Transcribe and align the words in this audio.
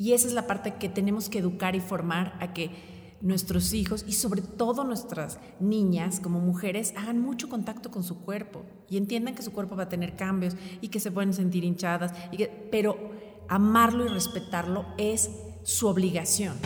Y 0.00 0.14
esa 0.14 0.28
es 0.28 0.32
la 0.32 0.46
parte 0.46 0.76
que 0.76 0.88
tenemos 0.88 1.28
que 1.28 1.40
educar 1.40 1.76
y 1.76 1.80
formar 1.80 2.34
a 2.40 2.54
que 2.54 2.70
nuestros 3.20 3.74
hijos 3.74 4.02
y 4.08 4.14
sobre 4.14 4.40
todo 4.40 4.82
nuestras 4.82 5.38
niñas 5.60 6.20
como 6.20 6.40
mujeres 6.40 6.94
hagan 6.96 7.20
mucho 7.20 7.50
contacto 7.50 7.90
con 7.90 8.02
su 8.02 8.22
cuerpo 8.22 8.64
y 8.88 8.96
entiendan 8.96 9.34
que 9.34 9.42
su 9.42 9.52
cuerpo 9.52 9.76
va 9.76 9.82
a 9.82 9.88
tener 9.90 10.16
cambios 10.16 10.56
y 10.80 10.88
que 10.88 11.00
se 11.00 11.10
pueden 11.10 11.34
sentir 11.34 11.64
hinchadas, 11.64 12.14
y 12.32 12.38
que, 12.38 12.46
pero 12.46 13.10
amarlo 13.46 14.06
y 14.06 14.08
respetarlo 14.08 14.86
es 14.96 15.28
su 15.64 15.86
obligación. 15.86 16.56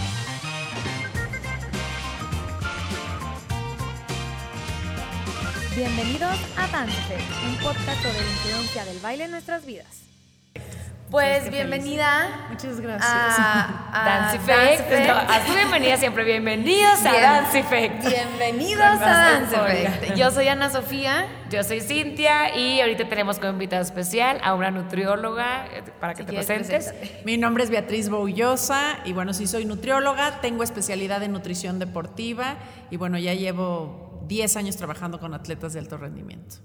Bienvenidos 5.75 6.37
a 6.57 6.69
Dance, 6.69 7.17
un 7.49 7.57
podcast 7.65 8.01
sobre 8.01 8.77
la 8.77 8.85
del 8.85 9.01
baile 9.01 9.25
en 9.25 9.33
nuestras 9.33 9.67
vidas. 9.67 10.14
Pues 11.15 11.49
bienvenida. 11.49 12.47
Muchas 12.51 12.81
gracias. 12.81 13.09
A, 13.09 13.91
a 13.93 14.37
Dance 14.37 15.07
No, 15.07 15.15
a 15.15 15.55
bienvenida 15.55 15.97
siempre. 15.97 16.25
Bienvenidos 16.25 17.07
a 17.07 17.11
Bien. 17.13 17.23
Dance 17.23 17.59
Effect. 17.61 18.05
Bienvenidos 18.05 18.83
a 18.83 18.97
Dance 18.97 19.55
razón, 19.55 19.71
Effect. 19.71 19.99
Sonia. 20.01 20.15
Yo 20.17 20.31
soy 20.33 20.49
Ana 20.49 20.71
Sofía. 20.71 21.29
Yo 21.51 21.63
soy 21.63 21.83
Cintia 21.83 22.57
y 22.57 22.81
ahorita 22.81 23.09
tenemos 23.09 23.39
como 23.39 23.53
invitada 23.53 23.83
especial 23.83 24.41
a 24.43 24.55
una 24.55 24.73
nutrióloga 24.73 25.67
eh, 25.73 25.85
para 26.01 26.15
que 26.15 26.25
Si 26.25 26.27
te 26.27 26.33
presentes. 26.33 26.93
Mi 27.25 27.37
nombre 27.37 27.63
es 27.63 27.71
Beatriz 27.71 28.09
Boullosa 28.09 28.99
y 29.05 29.13
bueno, 29.13 29.35
sí 29.35 29.47
soy 29.47 29.67
nutrióloga, 29.67 30.41
tengo 30.41 30.65
especialidad 30.65 31.23
en 31.23 31.31
nutrición 31.31 31.79
deportiva 31.79 32.57
y 32.91 32.97
bueno, 32.97 33.19
ya 33.19 33.35
llevo 33.35 34.25
10 34.27 34.57
años 34.57 34.77
trabajando 34.77 35.21
con 35.21 35.33
atletas 35.33 35.75
de 35.75 35.79
alto 35.79 35.97
rendimiento. 35.97 36.57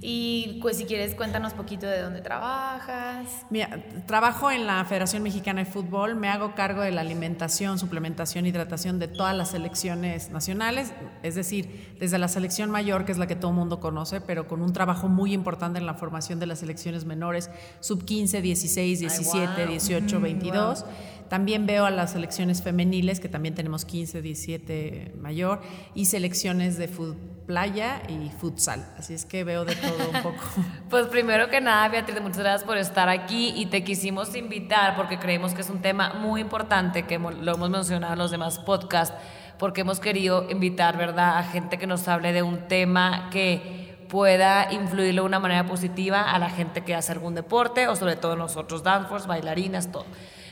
Y 0.00 0.60
pues 0.62 0.76
si 0.76 0.84
quieres, 0.84 1.16
cuéntanos 1.16 1.54
poquito 1.54 1.86
de 1.86 2.00
dónde 2.00 2.20
trabajas. 2.20 3.26
Mira, 3.50 3.82
trabajo 4.06 4.48
en 4.48 4.64
la 4.64 4.84
Federación 4.84 5.24
Mexicana 5.24 5.64
de 5.64 5.70
Fútbol, 5.70 6.14
me 6.14 6.28
hago 6.28 6.54
cargo 6.54 6.82
de 6.82 6.92
la 6.92 7.00
alimentación, 7.00 7.80
suplementación, 7.80 8.46
hidratación 8.46 9.00
de 9.00 9.08
todas 9.08 9.36
las 9.36 9.50
selecciones 9.50 10.30
nacionales, 10.30 10.92
es 11.24 11.34
decir, 11.34 11.96
desde 11.98 12.18
la 12.18 12.28
selección 12.28 12.70
mayor, 12.70 13.04
que 13.04 13.12
es 13.12 13.18
la 13.18 13.26
que 13.26 13.34
todo 13.34 13.50
el 13.50 13.56
mundo 13.56 13.80
conoce, 13.80 14.20
pero 14.20 14.46
con 14.46 14.62
un 14.62 14.72
trabajo 14.72 15.08
muy 15.08 15.32
importante 15.32 15.80
en 15.80 15.86
la 15.86 15.94
formación 15.94 16.38
de 16.38 16.46
las 16.46 16.60
selecciones 16.60 17.04
menores, 17.04 17.50
sub 17.80 18.04
15, 18.04 18.40
16, 18.40 19.00
17, 19.00 19.66
18, 19.66 20.20
22. 20.20 20.84
También 21.28 21.66
veo 21.66 21.86
a 21.86 21.90
las 21.90 22.12
selecciones 22.12 22.62
femeniles, 22.62 23.20
que 23.20 23.28
también 23.28 23.54
tenemos 23.54 23.84
15, 23.84 24.22
17 24.22 25.12
mayor, 25.20 25.60
y 25.94 26.06
selecciones 26.06 26.78
de 26.78 26.88
fútbol 26.88 27.38
playa 27.48 28.02
y 28.08 28.28
futsal. 28.28 28.86
Así 28.98 29.14
es 29.14 29.24
que 29.24 29.42
veo 29.42 29.64
de 29.64 29.74
todo 29.74 30.10
un 30.14 30.22
poco. 30.22 30.44
Pues 30.90 31.06
primero 31.06 31.48
que 31.48 31.60
nada, 31.60 31.88
Beatriz, 31.88 32.20
muchas 32.20 32.40
gracias 32.40 32.64
por 32.64 32.76
estar 32.76 33.08
aquí 33.08 33.54
y 33.56 33.66
te 33.66 33.82
quisimos 33.84 34.36
invitar 34.36 34.94
porque 34.96 35.18
creemos 35.18 35.54
que 35.54 35.62
es 35.62 35.70
un 35.70 35.80
tema 35.80 36.12
muy 36.12 36.42
importante 36.42 37.04
que 37.04 37.18
lo 37.18 37.54
hemos 37.54 37.70
mencionado 37.70 38.12
en 38.12 38.18
los 38.18 38.30
demás 38.30 38.58
podcasts, 38.58 39.16
porque 39.58 39.80
hemos 39.80 39.98
querido 39.98 40.46
invitar, 40.50 40.98
¿verdad?, 40.98 41.38
a 41.38 41.42
gente 41.42 41.78
que 41.78 41.86
nos 41.86 42.06
hable 42.06 42.34
de 42.34 42.42
un 42.42 42.68
tema 42.68 43.30
que 43.30 43.96
pueda 44.08 44.70
influirlo 44.72 45.22
de 45.22 45.26
una 45.26 45.40
manera 45.40 45.66
positiva 45.66 46.30
a 46.30 46.38
la 46.38 46.50
gente 46.50 46.84
que 46.84 46.94
hace 46.94 47.12
algún 47.12 47.34
deporte 47.34 47.88
o 47.88 47.96
sobre 47.96 48.16
todo 48.16 48.36
nosotros, 48.36 48.82
dancers, 48.82 49.26
bailarinas, 49.26 49.90
todo. 49.90 50.04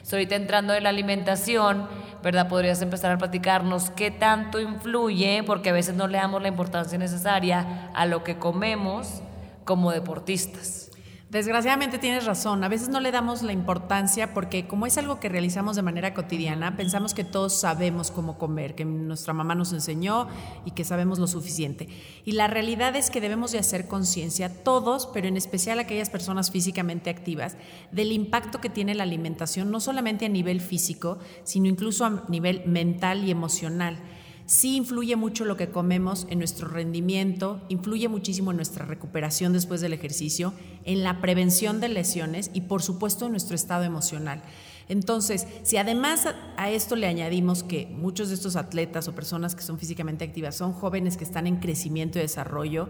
So, 0.07 0.15
ahorita 0.15 0.37
entrando 0.37 0.73
en 0.73 0.85
la 0.85 0.91
alimentación, 0.91 1.89
¿verdad? 2.23 2.49
Podrías 2.49 2.81
empezar 2.81 3.11
a 3.11 3.19
platicarnos 3.19 3.91
qué 3.91 4.13
tanto 4.13 4.61
influye, 4.61 5.43
porque 5.45 5.71
a 5.71 5.73
veces 5.73 5.97
no 5.97 6.07
le 6.07 6.19
damos 6.19 6.41
la 6.41 6.47
importancia 6.47 6.97
necesaria 6.97 7.91
a 7.93 8.07
lo 8.07 8.23
que 8.23 8.39
comemos 8.39 9.21
como 9.65 9.91
deportistas. 9.91 10.86
Desgraciadamente 11.29 11.99
tienes 11.99 12.25
razón, 12.25 12.63
a 12.63 12.69
veces 12.69 12.89
no 12.89 13.01
le 13.01 13.11
damos 13.11 13.43
la 13.43 13.53
importancia 13.53 14.33
porque 14.33 14.69
como 14.69 14.87
es 14.87 14.97
algo 14.97 15.19
que 15.19 15.29
realizamos 15.29 15.75
de 15.75 15.83
manera 15.83 16.15
cotidiana, 16.15 16.77
pensamos 16.77 17.15
que 17.15 17.25
todos 17.25 17.53
sabemos 17.53 18.13
cómo 18.13 18.39
comer, 18.39 18.77
que 18.77 18.85
nuestra 18.85 19.33
mamá 19.33 19.57
nos 19.57 19.73
enseñó 19.73 20.29
y 20.65 20.71
que 20.71 20.85
sabemos 20.85 21.19
lo 21.19 21.27
suficiente. 21.27 21.89
Y 22.25 22.33
la 22.33 22.47
realidad 22.47 22.95
es 22.95 23.11
que 23.11 23.21
debemos 23.21 23.51
de 23.51 23.59
hacer 23.59 23.89
conciencia 23.89 24.63
todos, 24.63 25.09
pero 25.09 25.27
en 25.27 25.37
especial 25.37 25.81
aquellas 25.81 26.11
personas 26.11 26.53
físicamente 26.53 27.11
activas, 27.11 27.57
del 27.91 28.13
impacto 28.13 28.61
que 28.61 28.71
tiene 28.71 28.95
la 28.95 29.03
alimentación, 29.03 29.73
no 29.73 29.81
solamente 29.81 30.27
a 30.27 30.29
nivel 30.29 30.61
físico, 30.61 31.19
sino 31.43 31.67
incluso 31.67 32.05
a 32.05 32.23
nivel 32.29 32.63
mental 32.67 33.25
y 33.25 33.33
emocional 33.33 33.99
sí 34.47 34.77
influye 34.77 35.17
mucho 35.17 35.45
lo 35.45 35.57
que 35.57 35.69
comemos 35.71 36.27
en 36.31 36.39
nuestro 36.39 36.69
rendimiento, 36.69 37.61
influye 37.69 38.09
muchísimo 38.09 38.53
en 38.53 38.57
nuestra 38.57 38.87
recuperación 38.87 39.53
después 39.53 39.81
del 39.81 39.93
ejercicio, 39.93 40.53
en 40.85 41.03
la 41.03 41.21
prevención 41.21 41.81
de 41.81 41.89
lesiones 41.89 42.51
y 42.55 42.63
por 42.63 42.83
supuesto 42.83 43.27
en 43.27 43.33
nuestro 43.33 43.57
estado 43.57 43.85
emocional. 43.85 44.43
Entonces, 44.89 45.49
si 45.65 45.79
además 45.79 46.27
a- 46.57 46.71
esto 46.71 46.95
le 46.95 47.09
añadimos 47.09 47.65
que 47.65 47.87
muchos 47.87 48.29
de 48.29 48.37
estos 48.37 48.55
atletas 48.55 49.09
o 49.09 49.15
personas 49.17 49.57
que 49.57 49.63
son 49.63 49.81
físicamente 49.81 50.25
activas 50.25 50.55
son 50.57 50.73
jóvenes 50.73 51.17
que 51.17 51.25
están 51.25 51.49
en 51.49 51.57
crecimiento 51.57 52.19
y 52.19 52.23
desarrollo, 52.23 52.89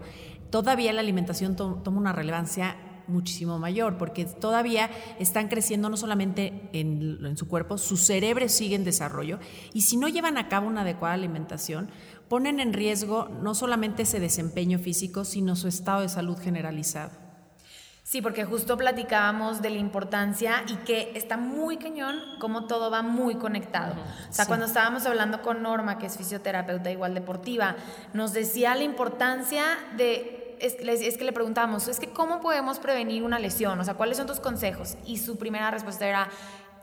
todavía 0.51 0.93
la 0.93 1.01
alimentación 1.01 1.55
to- 1.55 1.81
toma 1.83 1.97
una 1.97 2.13
relevancia 2.13 2.75
muchísimo 3.07 3.59
mayor, 3.59 3.97
porque 3.97 4.25
todavía 4.25 4.89
están 5.19 5.47
creciendo 5.47 5.89
no 5.89 5.97
solamente 5.97 6.69
en, 6.73 7.25
en 7.25 7.37
su 7.37 7.47
cuerpo, 7.47 7.77
su 7.77 7.97
cerebro 7.97 8.47
sigue 8.49 8.75
en 8.75 8.83
desarrollo, 8.83 9.39
y 9.73 9.81
si 9.81 9.97
no 9.97 10.07
llevan 10.07 10.37
a 10.37 10.47
cabo 10.49 10.67
una 10.67 10.81
adecuada 10.81 11.13
alimentación, 11.13 11.89
ponen 12.27 12.59
en 12.59 12.73
riesgo 12.73 13.29
no 13.41 13.55
solamente 13.55 14.03
ese 14.03 14.19
desempeño 14.19 14.79
físico, 14.79 15.23
sino 15.25 15.55
su 15.55 15.67
estado 15.67 16.01
de 16.01 16.09
salud 16.09 16.37
generalizado. 16.37 17.11
Sí, 18.03 18.21
porque 18.21 18.45
justo 18.45 18.77
platicábamos 18.77 19.61
de 19.61 19.69
la 19.69 19.79
importancia 19.79 20.63
y 20.69 20.75
que 20.85 21.11
está 21.15 21.35
muy 21.35 21.75
cañón 21.75 22.15
como 22.39 22.65
todo 22.65 22.89
va 22.89 23.01
muy 23.01 23.35
conectado. 23.35 23.95
O 24.29 24.33
sea, 24.33 24.45
Sí. 24.45 24.47
cuando 24.47 24.65
estábamos 24.65 25.05
hablando 25.05 25.41
con 25.41 25.61
Norma, 25.61 25.97
que 25.97 26.05
es 26.05 26.15
fisioterapeuta 26.15 26.89
igual 26.89 27.13
deportiva, 27.13 27.75
nos 28.13 28.31
decía 28.31 28.75
la 28.75 28.83
importancia 28.83 29.63
de... 29.97 30.36
Es, 30.59 31.17
que 31.17 31.23
le 31.23 31.33
preguntamos, 31.33 31.87
es 31.87 31.99
que 31.99 32.09
¿cómo 32.09 32.41
podemos 32.41 32.79
prevenir 32.79 33.23
una 33.23 33.39
lesión? 33.39 33.79
O 33.79 33.83
sea, 33.83 33.93
¿cuáles 33.95 34.17
son 34.17 34.27
tus 34.27 34.39
consejos? 34.39 34.97
Y 35.05 35.17
su 35.17 35.37
primera 35.37 35.71
respuesta 35.71 36.07
era, 36.07 36.29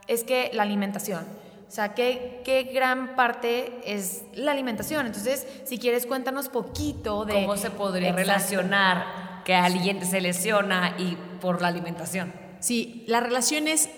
es 0.07 0.25
que 0.25 0.51
la 0.53 0.63
alimentación. 0.63 1.25
O 1.67 1.71
sea, 1.71 1.95
¿qué, 1.95 2.43
qué 2.45 2.65
gran 2.65 3.17
parte 3.17 3.81
es 3.85 4.23
la 4.35 4.53
alimentación? 4.53 5.07
Entonces, 5.07 5.47
si 5.65 5.79
quieres, 5.79 6.07
cuéntanos 6.07 6.49
poquito 6.49 7.25
de... 7.25 7.35
¿Cómo 7.35 7.57
se 7.57 7.71
podría 7.71 8.11
Exacto. 8.11 8.31
relacionar 8.31 9.43
que 9.45 9.55
alguien 9.55 10.05
se 10.05 10.21
lesiona 10.21 10.95
y 10.99 11.17
por 11.41 11.61
la 11.61 11.69
alimentación? 11.69 12.33
Sí, 12.61 13.05
la 13.09 13.21
relación 13.21 13.67
es 13.67 13.91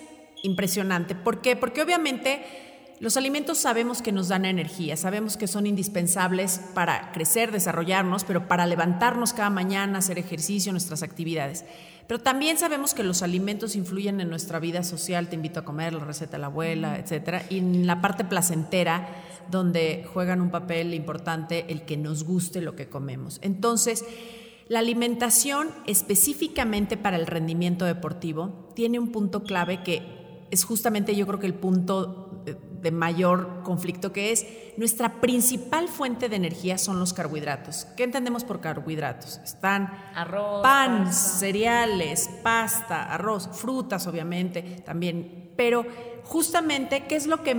impresionante. 0.43 1.15
¿Por 1.15 1.41
qué? 1.41 1.55
Porque 1.55 1.81
obviamente 1.81 2.66
los 2.99 3.15
alimentos 3.15 3.59
sabemos 3.59 4.01
que 4.01 4.11
nos 4.11 4.27
dan 4.27 4.45
energía, 4.45 4.97
sabemos 4.97 5.37
que 5.37 5.47
son 5.47 5.67
indispensables 5.67 6.59
para 6.73 7.11
crecer, 7.11 7.51
desarrollarnos, 7.51 8.23
pero 8.23 8.47
para 8.47 8.65
levantarnos 8.65 9.33
cada 9.33 9.51
mañana, 9.51 9.99
hacer 9.99 10.17
ejercicio, 10.17 10.71
nuestras 10.71 11.03
actividades. 11.03 11.63
Pero 12.07 12.21
también 12.21 12.57
sabemos 12.57 12.93
que 12.93 13.03
los 13.03 13.21
alimentos 13.21 13.75
influyen 13.75 14.19
en 14.19 14.29
nuestra 14.29 14.59
vida 14.59 14.81
social, 14.81 15.27
te 15.27 15.35
invito 15.35 15.59
a 15.59 15.65
comer, 15.65 15.93
la 15.93 16.05
receta 16.05 16.33
de 16.33 16.37
la 16.39 16.47
abuela, 16.47 16.97
etcétera, 16.97 17.43
y 17.49 17.59
en 17.59 17.85
la 17.85 18.01
parte 18.01 18.23
placentera 18.25 19.07
donde 19.51 20.05
juegan 20.13 20.41
un 20.41 20.49
papel 20.49 20.93
importante 20.93 21.65
el 21.69 21.83
que 21.83 21.97
nos 21.97 22.23
guste 22.23 22.61
lo 22.61 22.75
que 22.75 22.89
comemos. 22.89 23.39
Entonces, 23.43 24.05
la 24.69 24.79
alimentación 24.79 25.69
específicamente 25.85 26.97
para 26.97 27.17
el 27.17 27.27
rendimiento 27.27 27.85
deportivo 27.85 28.69
tiene 28.73 28.99
un 28.99 29.11
punto 29.11 29.43
clave 29.43 29.83
que 29.83 30.17
es 30.49 30.63
justamente 30.63 31.15
yo 31.15 31.27
creo 31.27 31.39
que 31.39 31.47
el 31.47 31.53
punto 31.53 32.43
de, 32.87 32.91
mayor 32.91 33.63
conflicto 33.63 34.11
que 34.11 34.31
es 34.31 34.45
nuestra 34.77 35.21
principal 35.21 35.87
fuente 35.87 36.29
de 36.29 36.35
energía 36.35 36.77
son 36.77 36.99
los 36.99 37.13
carbohidratos. 37.13 37.85
¿Qué 37.95 38.03
entendemos 38.03 38.43
por 38.43 38.61
carbohidratos? 38.61 39.39
Están 39.43 39.91
Arroz, 40.15 40.61
pan, 40.63 41.05
pasta. 41.05 41.39
cereales, 41.39 42.29
pasta, 42.43 43.03
arroz, 43.13 43.49
frutas 43.53 44.07
obviamente 44.07 44.61
también, 44.85 45.51
pero 45.55 45.85
justamente 46.23 47.05
¿qué 47.07 47.15
es 47.15 47.27
lo 47.27 47.43
que 47.43 47.55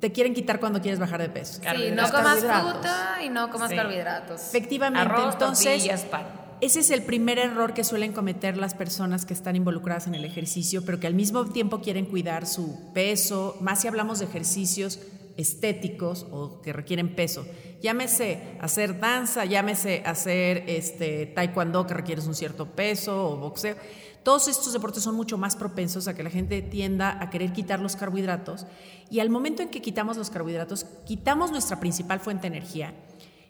te 0.00 0.12
quieren 0.12 0.34
quitar 0.34 0.60
cuando 0.60 0.80
quieres 0.80 1.00
bajar 1.00 1.20
de 1.22 1.28
peso? 1.30 1.60
Sí, 1.62 1.90
no 1.92 2.10
comas 2.10 2.38
fruta 2.40 3.18
y 3.24 3.28
no 3.30 3.50
comas 3.50 3.70
Sí. 3.70 3.76
carbohidratos. 3.76 4.40
Efectivamente, 4.48 5.00
Arroz, 5.00 5.32
entonces 5.34 5.64
tortillas, 5.72 6.02
pan. 6.04 6.45
Ese 6.60 6.80
es 6.80 6.90
el 6.90 7.02
primer 7.02 7.38
error 7.38 7.74
que 7.74 7.84
suelen 7.84 8.12
cometer 8.12 8.56
las 8.56 8.74
personas 8.74 9.26
que 9.26 9.34
están 9.34 9.56
involucradas 9.56 10.06
en 10.06 10.14
el 10.14 10.24
ejercicio, 10.24 10.84
pero 10.84 10.98
que 10.98 11.06
al 11.06 11.14
mismo 11.14 11.44
tiempo 11.46 11.80
quieren 11.80 12.06
cuidar 12.06 12.46
su 12.46 12.92
peso, 12.94 13.56
más 13.60 13.82
si 13.82 13.88
hablamos 13.88 14.20
de 14.20 14.24
ejercicios 14.24 15.00
estéticos 15.36 16.26
o 16.30 16.62
que 16.62 16.72
requieren 16.72 17.14
peso. 17.14 17.46
Llámese 17.82 18.56
hacer 18.60 18.98
danza, 18.98 19.44
llámese 19.44 20.02
hacer 20.06 20.64
este 20.66 21.26
taekwondo 21.26 21.86
que 21.86 21.94
requieres 21.94 22.26
un 22.26 22.34
cierto 22.34 22.66
peso 22.66 23.32
o 23.32 23.36
boxeo. 23.36 23.76
Todos 24.22 24.48
estos 24.48 24.72
deportes 24.72 25.02
son 25.02 25.14
mucho 25.14 25.38
más 25.38 25.54
propensos 25.56 26.08
a 26.08 26.14
que 26.14 26.22
la 26.22 26.30
gente 26.30 26.62
tienda 26.62 27.22
a 27.22 27.30
querer 27.30 27.52
quitar 27.52 27.80
los 27.80 27.96
carbohidratos 27.96 28.66
y 29.10 29.20
al 29.20 29.30
momento 29.30 29.62
en 29.62 29.68
que 29.68 29.82
quitamos 29.82 30.16
los 30.16 30.30
carbohidratos, 30.30 30.86
quitamos 31.04 31.52
nuestra 31.52 31.78
principal 31.78 32.18
fuente 32.18 32.50
de 32.50 32.56
energía 32.56 32.94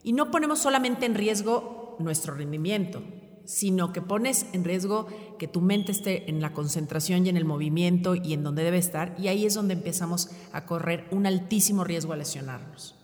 y 0.02 0.12
no 0.12 0.30
ponemos 0.30 0.58
solamente 0.58 1.06
en 1.06 1.14
riesgo 1.14 1.85
nuestro 1.98 2.34
rendimiento, 2.34 3.02
sino 3.44 3.92
que 3.92 4.02
pones 4.02 4.46
en 4.52 4.64
riesgo 4.64 5.06
que 5.38 5.48
tu 5.48 5.60
mente 5.60 5.92
esté 5.92 6.28
en 6.28 6.40
la 6.40 6.52
concentración 6.52 7.24
y 7.24 7.28
en 7.28 7.36
el 7.36 7.44
movimiento 7.44 8.14
y 8.14 8.32
en 8.32 8.42
donde 8.42 8.64
debe 8.64 8.78
estar, 8.78 9.14
y 9.18 9.28
ahí 9.28 9.46
es 9.46 9.54
donde 9.54 9.74
empezamos 9.74 10.30
a 10.52 10.66
correr 10.66 11.06
un 11.10 11.26
altísimo 11.26 11.84
riesgo 11.84 12.12
a 12.12 12.16
lesionarnos. 12.16 12.94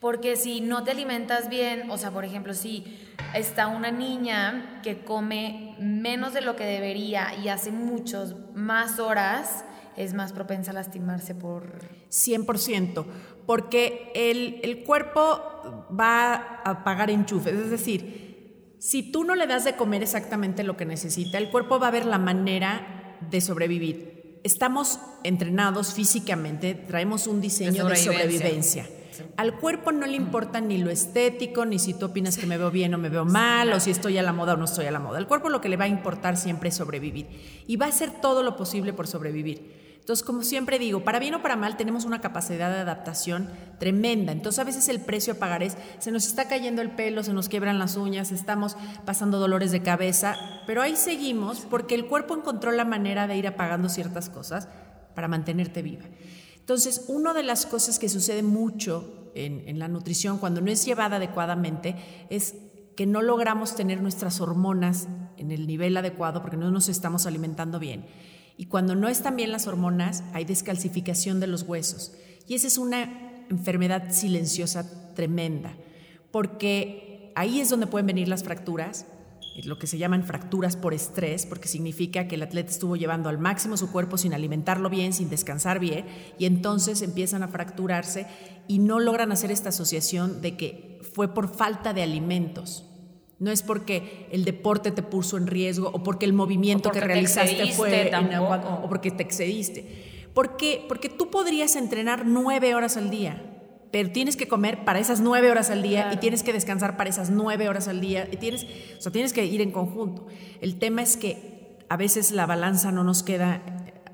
Porque 0.00 0.36
si 0.36 0.62
no 0.62 0.82
te 0.82 0.92
alimentas 0.92 1.50
bien, 1.50 1.90
o 1.90 1.98
sea, 1.98 2.10
por 2.10 2.24
ejemplo, 2.24 2.54
si 2.54 2.98
está 3.34 3.66
una 3.66 3.90
niña 3.90 4.80
que 4.82 5.04
come 5.04 5.76
menos 5.78 6.32
de 6.32 6.40
lo 6.40 6.56
que 6.56 6.64
debería 6.64 7.34
y 7.44 7.48
hace 7.48 7.70
muchos 7.70 8.34
más 8.54 8.98
horas, 8.98 9.64
es 9.96 10.14
más 10.14 10.32
propensa 10.32 10.70
a 10.70 10.74
lastimarse 10.74 11.34
por... 11.34 12.00
100%, 12.08 13.04
porque 13.44 14.10
el, 14.14 14.60
el 14.62 14.84
cuerpo 14.84 15.86
va 15.98 16.62
a 16.64 16.82
pagar 16.82 17.10
enchufes, 17.10 17.54
es 17.54 17.70
decir, 17.70 18.29
si 18.80 19.02
tú 19.02 19.24
no 19.24 19.34
le 19.34 19.46
das 19.46 19.64
de 19.64 19.76
comer 19.76 20.02
exactamente 20.02 20.64
lo 20.64 20.76
que 20.76 20.86
necesita, 20.86 21.36
el 21.36 21.50
cuerpo 21.50 21.78
va 21.78 21.88
a 21.88 21.90
ver 21.90 22.06
la 22.06 22.18
manera 22.18 23.18
de 23.30 23.42
sobrevivir. 23.42 24.40
Estamos 24.42 24.98
entrenados 25.22 25.92
físicamente, 25.92 26.74
traemos 26.74 27.26
un 27.26 27.42
diseño 27.42 27.84
de 27.84 27.96
sobrevivencia. 27.96 28.88
Al 29.36 29.58
cuerpo 29.58 29.92
no 29.92 30.06
le 30.06 30.16
importa 30.16 30.62
ni 30.62 30.78
lo 30.78 30.88
estético, 30.88 31.66
ni 31.66 31.78
si 31.78 31.92
tú 31.92 32.06
opinas 32.06 32.38
que 32.38 32.46
me 32.46 32.56
veo 32.56 32.70
bien 32.70 32.94
o 32.94 32.98
me 32.98 33.10
veo 33.10 33.26
mal, 33.26 33.70
o 33.74 33.80
si 33.80 33.90
estoy 33.90 34.16
a 34.16 34.22
la 34.22 34.32
moda 34.32 34.54
o 34.54 34.56
no 34.56 34.64
estoy 34.64 34.86
a 34.86 34.90
la 34.90 34.98
moda. 34.98 35.18
Al 35.18 35.28
cuerpo 35.28 35.50
lo 35.50 35.60
que 35.60 35.68
le 35.68 35.76
va 35.76 35.84
a 35.84 35.88
importar 35.88 36.38
siempre 36.38 36.70
es 36.70 36.76
sobrevivir. 36.76 37.26
Y 37.66 37.76
va 37.76 37.84
a 37.84 37.90
hacer 37.90 38.10
todo 38.22 38.42
lo 38.42 38.56
posible 38.56 38.94
por 38.94 39.06
sobrevivir. 39.06 39.79
Entonces, 40.00 40.24
como 40.24 40.42
siempre 40.42 40.78
digo, 40.78 41.04
para 41.04 41.20
bien 41.20 41.34
o 41.34 41.42
para 41.42 41.56
mal 41.56 41.76
tenemos 41.76 42.04
una 42.04 42.20
capacidad 42.20 42.70
de 42.70 42.80
adaptación 42.80 43.48
tremenda. 43.78 44.32
Entonces, 44.32 44.58
a 44.58 44.64
veces 44.64 44.88
el 44.88 45.00
precio 45.00 45.34
a 45.34 45.36
pagar 45.36 45.62
es, 45.62 45.76
se 45.98 46.10
nos 46.10 46.26
está 46.26 46.48
cayendo 46.48 46.82
el 46.82 46.90
pelo, 46.90 47.22
se 47.22 47.32
nos 47.32 47.48
quiebran 47.48 47.78
las 47.78 47.96
uñas, 47.96 48.32
estamos 48.32 48.76
pasando 49.04 49.38
dolores 49.38 49.70
de 49.70 49.82
cabeza, 49.82 50.36
pero 50.66 50.82
ahí 50.82 50.96
seguimos 50.96 51.60
porque 51.60 51.94
el 51.94 52.06
cuerpo 52.06 52.36
encontró 52.36 52.72
la 52.72 52.84
manera 52.84 53.26
de 53.26 53.36
ir 53.36 53.46
apagando 53.46 53.88
ciertas 53.88 54.28
cosas 54.28 54.68
para 55.14 55.28
mantenerte 55.28 55.82
viva. 55.82 56.06
Entonces, 56.58 57.04
una 57.08 57.34
de 57.34 57.42
las 57.42 57.66
cosas 57.66 57.98
que 57.98 58.08
sucede 58.08 58.42
mucho 58.42 59.30
en, 59.34 59.78
la 59.78 59.88
nutrición 59.88 60.38
cuando 60.38 60.60
no 60.60 60.70
es 60.70 60.84
llevada 60.84 61.16
adecuadamente 61.16 61.96
es 62.30 62.54
que 62.96 63.06
no 63.06 63.22
logramos 63.22 63.76
tener 63.76 64.02
nuestras 64.02 64.40
hormonas 64.40 65.08
en 65.36 65.50
el 65.50 65.66
nivel 65.66 65.96
adecuado 65.96 66.42
porque 66.42 66.56
no 66.56 66.70
nos 66.70 66.88
estamos 66.88 67.26
alimentando 67.26 67.78
bien. 67.78 68.06
Y 68.60 68.66
cuando 68.66 68.94
no 68.94 69.08
están 69.08 69.36
bien 69.36 69.52
las 69.52 69.66
hormonas, 69.66 70.22
hay 70.34 70.44
descalcificación 70.44 71.40
de 71.40 71.46
los 71.46 71.62
huesos. 71.62 72.12
Y 72.46 72.54
esa 72.54 72.66
es 72.66 72.76
una 72.76 73.46
enfermedad 73.48 74.12
silenciosa 74.12 75.14
tremenda, 75.14 75.72
porque 76.30 77.32
ahí 77.36 77.58
es 77.58 77.70
donde 77.70 77.86
pueden 77.86 78.06
venir 78.06 78.28
las 78.28 78.44
fracturas, 78.44 79.06
lo 79.64 79.78
que 79.78 79.86
se 79.86 79.96
llaman 79.96 80.24
fracturas 80.24 80.76
por 80.76 80.92
estrés, 80.92 81.46
porque 81.46 81.68
significa 81.68 82.28
que 82.28 82.34
el 82.34 82.42
atleta 82.42 82.70
estuvo 82.70 82.96
llevando 82.96 83.30
al 83.30 83.38
máximo 83.38 83.78
su 83.78 83.90
cuerpo 83.90 84.18
sin 84.18 84.34
alimentarlo 84.34 84.90
bien, 84.90 85.14
sin 85.14 85.30
descansar 85.30 85.78
bien, 85.78 86.04
y 86.38 86.44
entonces 86.44 87.00
empiezan 87.00 87.42
a 87.42 87.48
fracturarse 87.48 88.26
y 88.68 88.78
no 88.78 89.00
logran 89.00 89.32
hacer 89.32 89.50
esta 89.50 89.70
asociación 89.70 90.42
de 90.42 90.58
que 90.58 91.00
fue 91.14 91.32
por 91.32 91.48
falta 91.48 91.94
de 91.94 92.02
alimentos. 92.02 92.89
No 93.40 93.50
es 93.50 93.62
porque 93.62 94.28
el 94.30 94.44
deporte 94.44 94.90
te 94.90 95.02
puso 95.02 95.38
en 95.38 95.46
riesgo 95.46 95.90
o 95.92 96.02
porque 96.02 96.26
el 96.26 96.34
movimiento 96.34 96.90
que 96.90 97.00
realizaste 97.00 97.72
fue 97.72 98.12
o 98.82 98.88
porque 98.88 99.10
te 99.10 99.22
excediste. 99.22 100.28
Porque, 100.34 100.84
porque 100.86 101.08
tú 101.08 101.30
podrías 101.30 101.74
entrenar 101.74 102.26
nueve 102.26 102.74
horas 102.74 102.98
al 102.98 103.10
día, 103.10 103.42
pero 103.90 104.10
tienes 104.12 104.36
que 104.36 104.46
comer 104.46 104.84
para 104.84 104.98
esas 104.98 105.20
nueve 105.20 105.50
horas 105.50 105.70
al 105.70 105.82
día 105.82 106.12
y 106.12 106.18
tienes 106.18 106.42
que 106.42 106.52
descansar 106.52 106.98
para 106.98 107.08
esas 107.08 107.30
nueve 107.30 107.68
horas 107.68 107.88
al 107.88 108.02
día 108.02 108.28
y 108.30 108.36
tienes, 108.36 108.66
o 108.98 109.00
sea, 109.00 109.10
tienes 109.10 109.32
que 109.32 109.44
ir 109.46 109.62
en 109.62 109.72
conjunto. 109.72 110.26
El 110.60 110.78
tema 110.78 111.02
es 111.02 111.16
que 111.16 111.78
a 111.88 111.96
veces 111.96 112.32
la 112.32 112.44
balanza 112.44 112.92
no 112.92 113.04
nos 113.04 113.22
queda 113.22 113.62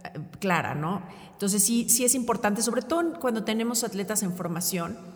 eh, 0.04 0.20
clara, 0.38 0.76
¿no? 0.76 1.02
Entonces 1.32 1.64
sí, 1.64 1.90
sí 1.90 2.04
es 2.04 2.14
importante, 2.14 2.62
sobre 2.62 2.82
todo 2.82 3.18
cuando 3.20 3.42
tenemos 3.42 3.82
atletas 3.82 4.22
en 4.22 4.32
formación, 4.32 5.15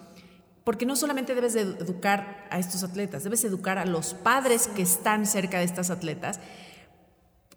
porque 0.65 0.87
no 0.87 0.97
solamente 0.97 1.35
debes 1.35 1.55
de 1.55 1.63
educar 1.63 2.47
a 2.51 2.59
estos 2.59 2.83
atletas, 2.85 3.25
debes 3.25 3.45
educar 3.45 3.79
a 3.79 3.87
los 3.87 4.15
padres 4.15 4.69
que 4.69 4.83
están 4.83 5.27
cerca 5.27 5.59
de 5.59 5.65
estas 5.65 5.91
atletas, 5.91 6.41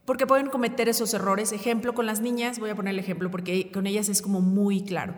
porque 0.06 0.28
pueden 0.28 0.48
cometer 0.48 0.90
esos 0.90 1.14
errores. 1.14 1.52
Ejemplo, 1.52 1.94
con 1.94 2.06
las 2.06 2.22
niñas, 2.22 2.60
voy 2.60 2.70
a 2.70 2.76
poner 2.76 2.94
el 2.94 3.00
ejemplo 3.00 3.32
porque 3.32 3.72
con 3.72 3.88
ellas 3.88 4.10
es 4.10 4.22
como 4.22 4.42
muy 4.42 4.84
claro. 4.84 5.16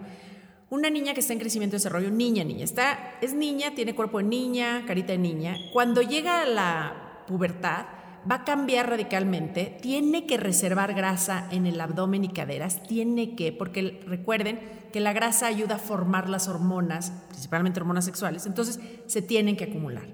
Una 0.69 0.89
niña 0.89 1.13
que 1.13 1.19
está 1.19 1.33
en 1.33 1.39
crecimiento 1.39 1.75
y 1.75 1.77
desarrollo, 1.77 2.11
niña, 2.11 2.43
niña, 2.43 2.63
está, 2.63 3.17
es 3.21 3.33
niña, 3.33 3.75
tiene 3.75 3.95
cuerpo 3.95 4.17
de 4.17 4.25
niña, 4.25 4.83
carita 4.85 5.11
de 5.11 5.19
niña. 5.19 5.57
Cuando 5.71 6.01
llega 6.01 6.41
a 6.41 6.45
la 6.45 7.23
pubertad, 7.27 7.85
va 8.29 8.35
a 8.35 8.43
cambiar 8.43 8.89
radicalmente, 8.89 9.77
tiene 9.81 10.25
que 10.25 10.37
reservar 10.37 10.93
grasa 10.93 11.47
en 11.51 11.65
el 11.65 11.79
abdomen 11.79 12.23
y 12.23 12.29
caderas, 12.29 12.83
tiene 12.83 13.35
que, 13.35 13.51
porque 13.51 14.01
recuerden 14.05 14.59
que 14.91 14.99
la 14.99 15.13
grasa 15.13 15.47
ayuda 15.47 15.75
a 15.75 15.79
formar 15.79 16.29
las 16.29 16.47
hormonas, 16.47 17.11
principalmente 17.29 17.79
hormonas 17.79 18.05
sexuales, 18.05 18.45
entonces 18.45 18.79
se 19.05 19.21
tienen 19.21 19.57
que 19.57 19.65
acumular. 19.65 20.07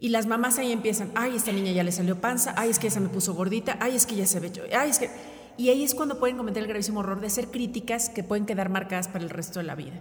Y 0.00 0.10
las 0.10 0.26
mamás 0.26 0.58
ahí 0.58 0.72
empiezan, 0.72 1.10
ay, 1.14 1.36
esta 1.36 1.52
niña 1.52 1.72
ya 1.72 1.82
le 1.82 1.92
salió 1.92 2.20
panza, 2.20 2.54
ay, 2.56 2.70
es 2.70 2.78
que 2.78 2.86
esa 2.86 3.00
me 3.00 3.08
puso 3.08 3.34
gordita, 3.34 3.76
ay, 3.80 3.96
es 3.96 4.06
que 4.06 4.16
ya 4.16 4.26
se 4.26 4.40
ve, 4.40 4.52
ay, 4.76 4.90
es 4.90 4.98
que 4.98 5.10
y 5.58 5.70
ahí 5.70 5.82
es 5.82 5.96
cuando 5.96 6.20
pueden 6.20 6.36
cometer 6.36 6.62
el 6.62 6.68
gravísimo 6.68 7.00
error 7.00 7.20
de 7.20 7.28
ser 7.28 7.48
críticas 7.48 8.08
que 8.10 8.22
pueden 8.22 8.46
quedar 8.46 8.68
marcadas 8.68 9.08
para 9.08 9.24
el 9.24 9.28
resto 9.28 9.58
de 9.58 9.64
la 9.64 9.74
vida. 9.74 10.00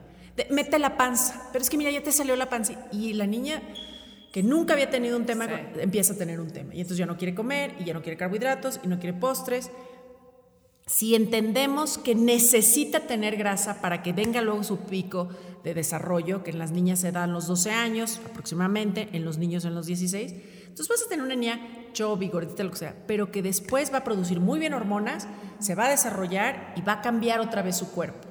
mete 0.52 0.78
la 0.78 0.98
panza, 0.98 1.50
pero 1.52 1.64
es 1.64 1.70
que 1.72 1.78
mira, 1.78 1.90
ya 1.90 2.04
te 2.04 2.12
salió 2.12 2.36
la 2.36 2.48
panza. 2.48 2.74
Y 2.92 3.14
la 3.14 3.26
niña 3.26 3.64
que 4.32 4.44
nunca 4.44 4.74
había 4.74 4.90
tenido 4.90 5.18
un 5.18 5.26
tema, 5.26 5.48
empieza 5.80 6.14
a 6.14 6.18
tener 6.18 6.40
un 6.40 6.52
tema. 6.52 6.74
Y 6.74 6.82
entonces 6.82 6.98
ya 6.98 7.06
no 7.06 7.18
quiere 7.18 7.34
comer, 7.34 7.76
y 7.80 7.86
ya 7.86 7.94
no 7.94 8.02
quiere 8.02 8.18
carbohidratos, 8.18 8.80
y 8.84 8.88
no 8.88 9.00
quiere 9.00 9.18
postres. 9.18 9.72
Si 10.86 11.16
entendemos 11.16 11.98
que 11.98 12.16
necesita 12.16 13.02
tener 13.02 13.36
grasa 13.36 13.82
para 13.82 14.02
que 14.02 14.14
venga 14.14 14.42
luego 14.42 14.64
su 14.64 14.80
pico 14.80 15.30
de 15.64 15.74
desarrollo, 15.74 16.44
que 16.44 16.52
en 16.52 16.60
las 16.60 16.72
niñas 16.72 17.00
se 17.00 17.12
da 17.12 17.26
a 17.26 17.28
los 17.28 17.48
12 17.48 17.72
años 17.72 18.22
aproximadamente, 18.26 19.10
en 19.12 19.26
los 19.26 19.38
niños 19.38 19.66
en 19.66 19.76
los 19.76 19.86
16, 19.86 20.34
entonces 20.78 20.88
vas 20.88 21.04
a 21.06 21.10
tener 21.10 21.26
una 21.26 21.36
niña 21.36 21.60
chubby, 21.92 22.30
gordita, 22.30 22.64
lo 22.64 22.72
que 22.72 22.78
sea, 22.78 22.96
pero 23.08 23.32
que 23.32 23.42
después 23.42 23.92
va 23.92 23.98
a 23.98 24.04
producir 24.04 24.40
muy 24.40 24.60
bien 24.60 24.74
hormonas, 24.74 25.28
se 25.60 25.76
va 25.76 25.88
a 25.88 25.90
desarrollar 25.90 26.74
y 26.78 26.82
va 26.82 26.94
a 26.94 27.02
cambiar 27.02 27.40
otra 27.40 27.64
vez 27.64 27.76
su 27.76 27.92
cuerpo. 27.92 28.27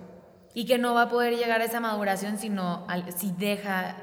Y 0.57 0.65
que 0.65 0.79
no 0.79 0.95
va 0.95 1.03
a 1.03 1.09
poder 1.11 1.37
llegar 1.37 1.61
a 1.61 1.65
esa 1.65 1.81
maduración 1.81 2.39
sino 2.39 2.87
si 3.15 3.31
deja 3.31 3.95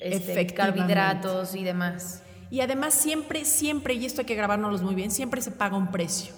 este, 0.00 0.46
carbohidratos 0.46 1.54
y 1.54 1.64
demás. 1.64 2.22
Y 2.50 2.62
además 2.62 2.94
siempre, 2.94 3.44
siempre, 3.44 3.92
y 3.92 4.06
esto 4.06 4.22
hay 4.22 4.24
que 4.24 4.34
grabárnoslo 4.34 4.78
muy 4.86 4.94
bien, 4.94 5.10
siempre 5.10 5.42
se 5.42 5.50
paga 5.50 5.76
un 5.76 5.90
precio. 5.90 6.32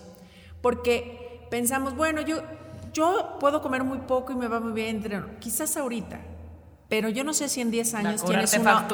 Porque 0.60 1.46
pensamos, 1.50 1.94
bueno, 1.94 2.20
yo, 2.20 2.42
yo 2.92 3.36
puedo 3.38 3.62
comer 3.62 3.84
muy 3.84 3.98
poco 3.98 4.32
y 4.32 4.34
me 4.34 4.48
va 4.48 4.58
muy 4.58 4.72
bien, 4.72 5.00
quizás 5.38 5.76
ahorita, 5.76 6.18
pero 6.88 7.10
yo 7.10 7.22
no 7.22 7.34
sé 7.34 7.50
si 7.50 7.60
en 7.60 7.70
10 7.70 7.94
años 7.94 8.24
tienes 8.24 8.54
una, 8.54 8.88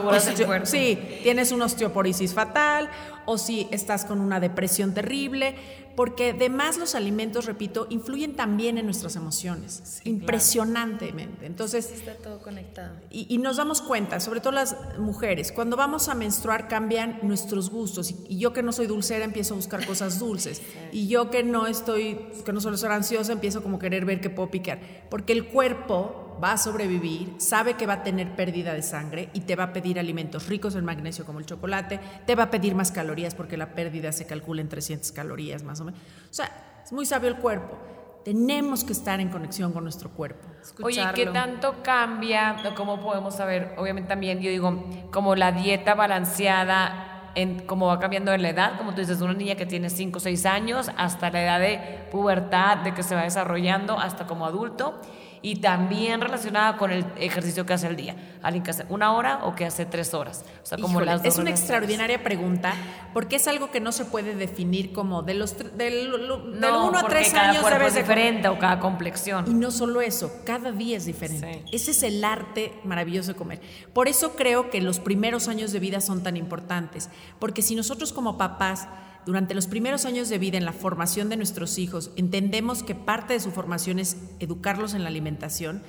sí, 0.65 0.99
tienes 1.23 1.53
una 1.53 1.67
osteoporosis 1.67 2.35
fatal 2.35 2.91
o 3.25 3.39
si 3.39 3.69
estás 3.71 4.05
con 4.05 4.21
una 4.21 4.41
depresión 4.41 4.95
terrible, 4.95 5.55
porque 5.95 6.31
además 6.31 6.77
los 6.77 6.97
alimentos, 6.97 7.47
repito, 7.47 7.87
influyen 7.89 8.35
también 8.35 8.79
en 8.79 8.87
nuestras 8.87 9.15
emociones, 9.15 10.01
impresionantemente. 10.03 11.47
Entonces, 11.47 11.93
está 11.93 12.15
todo 12.15 12.41
conectado. 12.43 12.97
Y, 13.11 13.33
y, 13.33 13.39
nos 13.39 13.59
damos 13.59 13.81
cuenta, 13.81 14.19
sobre 14.19 14.41
todo 14.41 14.53
las 14.53 14.77
mujeres, 14.99 15.53
cuando 15.53 15.77
vamos 15.77 16.09
a 16.09 16.17
menstruar 16.17 16.67
cambian 16.67 17.21
nuestros 17.23 17.71
gustos. 17.71 18.13
Y, 18.29 18.39
yo 18.39 18.53
que 18.53 18.65
no 18.65 18.73
soy 18.73 18.89
dulcera 18.89 19.25
empiezo 19.25 19.55
a 19.55 19.57
buscar 19.57 19.87
cosas 19.87 20.19
dulces. 20.19 20.63
Y 20.91 21.07
yo 21.07 21.31
que 21.31 21.45
no 21.45 21.69
estoy, 21.69 22.19
que 22.45 22.53
no 22.53 22.61
suelo 22.61 22.77
ser 22.77 22.91
ansiosa, 22.91 23.33
empiezo 23.33 23.63
como 23.63 23.79
querer 23.79 24.05
ver 24.05 24.21
qué 24.21 24.31
puedo 24.31 24.51
picar. 24.51 24.81
Porque 25.11 25.33
el 25.33 25.47
cuerpo 25.47 26.24
va 26.43 26.53
a 26.53 26.59
sobrevivir, 26.59 27.35
sabe 27.39 27.75
que 27.75 27.87
va 27.87 27.95
a 27.95 28.03
tener 28.03 28.35
pérdida 28.35 28.73
de 28.75 28.83
sangre 28.83 29.31
y 29.33 29.41
te 29.41 29.57
va 29.57 29.65
a 29.65 29.73
pedir 29.73 29.99
alimentos 29.99 30.49
ricos 30.49 30.75
en 30.75 30.85
magnesio 30.85 31.25
como 31.25 31.39
el 31.39 31.47
chocolate, 31.47 32.01
te 32.27 32.35
va 32.35 32.45
a 32.45 32.51
pedir 32.51 32.75
más 32.75 32.93
calorías 32.93 33.35
porque 33.35 33.57
la 33.57 33.75
pérdida 33.75 34.13
se 34.13 34.27
calcula 34.27 34.61
en 34.61 34.69
300 34.69 35.13
calorías 35.13 35.63
más 35.63 35.81
o 35.81 35.85
menos. 35.85 36.01
O 36.01 36.35
sea, 36.35 36.81
es 36.85 36.93
muy 36.93 37.07
sabio 37.07 37.29
el 37.29 37.37
cuerpo. 37.37 37.79
Tenemos 38.25 38.85
que 38.85 38.95
estar 38.95 39.21
en 39.21 39.29
conexión 39.29 39.73
con 39.73 39.85
nuestro 39.85 40.11
cuerpo. 40.11 40.49
Oye, 40.83 41.05
¿qué 41.15 41.27
tanto 41.27 41.83
cambia? 41.83 42.57
¿Cómo 42.75 43.01
podemos 43.01 43.37
saber? 43.37 43.75
Obviamente 43.77 44.09
también 44.09 44.41
yo 44.41 44.51
digo, 44.51 44.87
como 45.11 45.37
la 45.37 45.53
dieta 45.53 45.95
balanceada 45.95 47.33
en 47.35 47.67
cómo 47.67 47.87
va 47.87 47.99
cambiando 47.99 48.33
en 48.33 48.43
la 48.43 48.49
edad, 48.51 48.79
como 48.79 48.95
tú 48.95 49.01
dices, 49.01 49.21
una 49.21 49.35
niña 49.35 49.57
que 49.57 49.67
tiene 49.67 49.91
5 49.91 50.17
o 50.17 50.21
6 50.21 50.47
años 50.47 50.91
hasta 50.97 51.31
la 51.31 51.43
edad 51.43 51.61
de 51.61 52.07
pubertad, 52.11 52.79
de 52.79 52.95
que 52.95 53.03
se 53.03 53.15
va 53.15 53.23
desarrollando 53.23 53.99
hasta 53.99 54.27
como 54.27 54.47
adulto 54.47 55.01
y 55.45 55.57
también 55.57 56.23
relacionada 56.23 56.79
con 56.79 56.91
el 56.91 57.05
ejercicio 57.19 57.67
que 57.67 57.75
hace 57.75 57.87
el 57.87 57.97
día. 57.97 58.17
Alguien 58.43 58.65
que 58.65 58.71
hace 58.71 58.87
una 58.89 59.13
hora 59.13 59.41
o 59.45 59.55
que 59.55 59.67
hace 59.67 59.85
tres 59.85 60.15
horas. 60.15 60.43
O 60.63 60.67
sea, 60.67 60.79
como 60.79 61.03
las 61.03 61.23
es 61.23 61.37
una 61.37 61.51
extraordinaria 61.51 62.23
pregunta 62.23 62.73
porque 63.13 63.37
es 63.37 63.47
algo 63.47 63.71
que 63.71 63.79
no 63.79 63.93
se 63.93 64.07
puede 64.07 64.35
definir 64.35 64.95
como 64.95 65.23
de 65.23 65.35
los 65.35 65.55
del, 65.77 66.11
no, 66.59 66.89
uno 66.89 66.99
a 66.99 67.07
tres 67.09 67.31
cada 67.31 67.51
años 67.51 67.63
cuerpo 67.63 67.85
es 67.85 67.95
diferente 67.95 68.49
o 68.49 68.59
cada 68.59 68.81
complexión. 68.81 69.45
Y 69.47 69.53
no 69.53 69.71
solo 69.71 70.01
eso, 70.01 70.33
cada 70.47 70.73
día 70.73 70.97
es 70.97 71.05
diferente. 71.05 71.63
Ese 71.71 71.91
es 71.91 72.03
el 72.03 72.25
arte 72.25 72.73
maravilloso 72.83 73.33
de 73.33 73.37
comer. 73.37 73.61
Por 73.93 74.09
eso 74.09 74.37
creo 74.37 74.71
que 74.71 74.81
los 74.81 74.99
primeros 74.99 75.49
años 75.49 75.73
de 75.73 75.79
vida 75.79 76.01
son 76.01 76.23
tan 76.23 76.39
importantes. 76.39 77.11
Porque 77.39 77.61
si 77.61 77.75
nosotros 77.75 78.15
como 78.15 78.39
papás, 78.39 78.89
durante 79.27 79.55
los 79.55 79.67
primeros 79.67 80.05
años 80.05 80.29
de 80.29 80.39
vida 80.39 80.59
en 80.59 80.65
la 80.65 80.73
formación 80.73 81.29
de 81.29 81.37
nuestros 81.37 81.79
hijos, 81.79 82.11
entendemos 82.17 82.83
que 82.83 82.95
parte 82.95 83.35
de 83.35 83.41
su 83.41 83.51
formación 83.51 83.99
es 83.99 84.17
educarlos 84.41 84.95
en 84.95 85.03
la 85.03 85.09
alimentación 85.09 85.83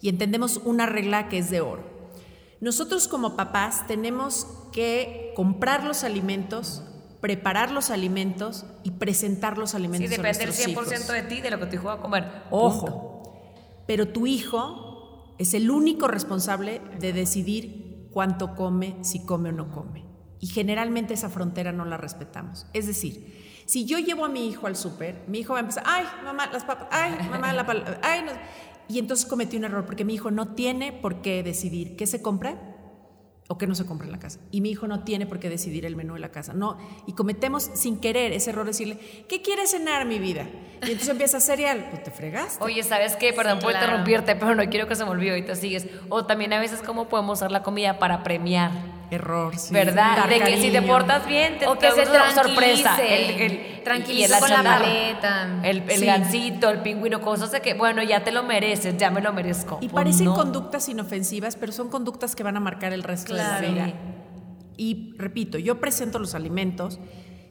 y 0.00 0.08
entendemos 0.08 0.60
una 0.64 0.86
regla 0.86 1.28
que 1.28 1.38
es 1.38 1.50
de 1.50 1.60
oro. 1.60 1.84
Nosotros 2.60 3.08
como 3.08 3.36
papás 3.36 3.86
tenemos 3.86 4.46
que 4.72 5.32
comprar 5.34 5.84
los 5.84 6.04
alimentos, 6.04 6.82
preparar 7.20 7.70
los 7.70 7.90
alimentos 7.90 8.66
y 8.82 8.92
presentar 8.92 9.56
los 9.58 9.70
Sí, 9.70 9.76
alimentos 9.76 10.10
a 10.12 10.16
depende 10.16 10.44
el 10.44 10.48
nuestros 10.48 10.88
100% 10.88 11.00
hijos. 11.00 11.08
de 11.08 11.22
ti, 11.22 11.40
de 11.40 11.50
lo 11.50 11.58
que 11.58 11.66
tu 11.66 11.74
hijo 11.76 11.84
va 11.86 11.94
a 11.94 12.00
comer. 12.00 12.24
Punto. 12.50 12.56
Ojo, 12.56 13.82
pero 13.86 14.08
tu 14.08 14.26
hijo 14.26 15.34
es 15.38 15.54
el 15.54 15.70
único 15.70 16.06
responsable 16.06 16.82
de 16.98 17.12
decidir 17.12 18.08
cuánto 18.10 18.54
come, 18.54 18.96
si 19.02 19.24
come 19.24 19.48
o 19.48 19.52
no 19.52 19.70
come. 19.70 20.04
Y 20.40 20.46
generalmente 20.46 21.14
esa 21.14 21.28
frontera 21.28 21.70
no 21.70 21.84
la 21.84 21.96
respetamos. 21.96 22.66
Es 22.72 22.86
decir, 22.86 23.62
si 23.66 23.84
yo 23.84 23.98
llevo 23.98 24.24
a 24.24 24.28
mi 24.28 24.48
hijo 24.48 24.66
al 24.66 24.74
súper, 24.74 25.22
mi 25.28 25.40
hijo 25.40 25.52
va 25.52 25.60
a 25.60 25.62
empezar, 25.62 25.84
ay, 25.86 26.04
mamá, 26.24 26.48
las 26.52 26.64
papas, 26.64 26.88
ay, 26.90 27.14
mamá, 27.30 27.52
la 27.52 27.66
pal 27.66 28.00
ay, 28.02 28.22
no". 28.22 28.32
Y 28.88 28.98
entonces 28.98 29.26
cometí 29.26 29.56
un 29.56 29.64
error 29.64 29.86
porque 29.86 30.04
mi 30.04 30.14
hijo 30.14 30.32
no 30.32 30.54
tiene 30.54 30.92
por 30.92 31.22
qué 31.22 31.44
decidir 31.44 31.94
qué 31.94 32.06
se 32.06 32.20
compra 32.20 32.58
o 33.46 33.58
qué 33.58 33.66
no 33.66 33.74
se 33.74 33.86
compra 33.86 34.06
en 34.06 34.12
la 34.12 34.18
casa. 34.18 34.40
Y 34.50 34.60
mi 34.60 34.70
hijo 34.70 34.88
no 34.88 35.04
tiene 35.04 35.26
por 35.26 35.38
qué 35.38 35.48
decidir 35.48 35.84
el 35.84 35.94
menú 35.94 36.14
de 36.14 36.20
la 36.20 36.30
casa. 36.30 36.52
No, 36.52 36.78
y 37.06 37.12
cometemos 37.12 37.70
sin 37.74 38.00
querer 38.00 38.32
ese 38.32 38.50
error 38.50 38.64
de 38.64 38.70
decirle, 38.70 38.98
¿qué 39.28 39.42
quieres 39.42 39.70
cenar, 39.70 40.06
mi 40.06 40.18
vida? 40.18 40.48
Y 40.82 40.86
entonces 40.86 41.08
empieza 41.08 41.38
cereal, 41.38 41.88
pues 41.90 42.02
te 42.02 42.10
fregaste. 42.10 42.64
Oye, 42.64 42.82
¿sabes 42.82 43.14
qué? 43.16 43.32
Perdón 43.32 43.60
por 43.60 43.70
claro. 43.70 43.86
interrumpirte, 43.86 44.34
pero 44.36 44.54
no 44.54 44.68
quiero 44.70 44.88
que 44.88 44.96
se 44.96 45.04
me 45.04 45.10
olvide, 45.10 45.30
ahorita 45.30 45.54
sigues. 45.54 45.86
O 46.08 46.26
también 46.26 46.52
a 46.52 46.58
veces 46.58 46.80
cómo 46.80 47.08
podemos 47.08 47.38
usar 47.38 47.52
la 47.52 47.62
comida 47.62 47.98
para 47.98 48.22
premiar. 48.22 48.99
Error, 49.10 49.56
sí. 49.58 49.72
¿Verdad? 49.74 50.28
De 50.28 50.40
que 50.40 50.60
si 50.60 50.70
te 50.70 50.82
portas 50.82 51.26
bien, 51.26 51.58
te 51.58 51.66
O 51.66 51.74
que 51.78 51.88
te 51.88 52.04
se 52.06 52.06
sorpresa. 52.34 52.96
El, 53.02 53.30
el, 53.40 53.52
el 53.52 54.30
con 54.38 54.50
la 54.50 54.62
paleta. 54.62 55.60
El, 55.64 55.82
el 55.90 55.98
Sí. 55.98 56.06
gansito, 56.06 56.70
el 56.70 56.78
pingüino, 56.80 57.20
cosas 57.20 57.50
de 57.50 57.60
que, 57.60 57.74
bueno, 57.74 58.02
ya 58.02 58.22
te 58.22 58.30
lo 58.30 58.42
mereces, 58.44 58.96
ya 58.96 59.10
me 59.10 59.20
lo 59.20 59.32
merezco. 59.32 59.78
Y 59.80 59.88
Pues 59.88 59.92
parecen 60.04 60.26
no. 60.26 60.34
conductas 60.34 60.88
inofensivas, 60.88 61.56
pero 61.56 61.72
son 61.72 61.88
conductas 61.88 62.36
que 62.36 62.42
van 62.42 62.56
a 62.56 62.60
marcar 62.60 62.92
el 62.92 63.02
resto 63.02 63.32
Claro. 63.34 63.66
de 63.66 63.72
la 63.72 63.84
vida. 63.86 63.94
Y 64.76 65.14
repito, 65.18 65.58
yo 65.58 65.80
presento 65.80 66.18
los 66.18 66.34
alimentos. 66.34 66.98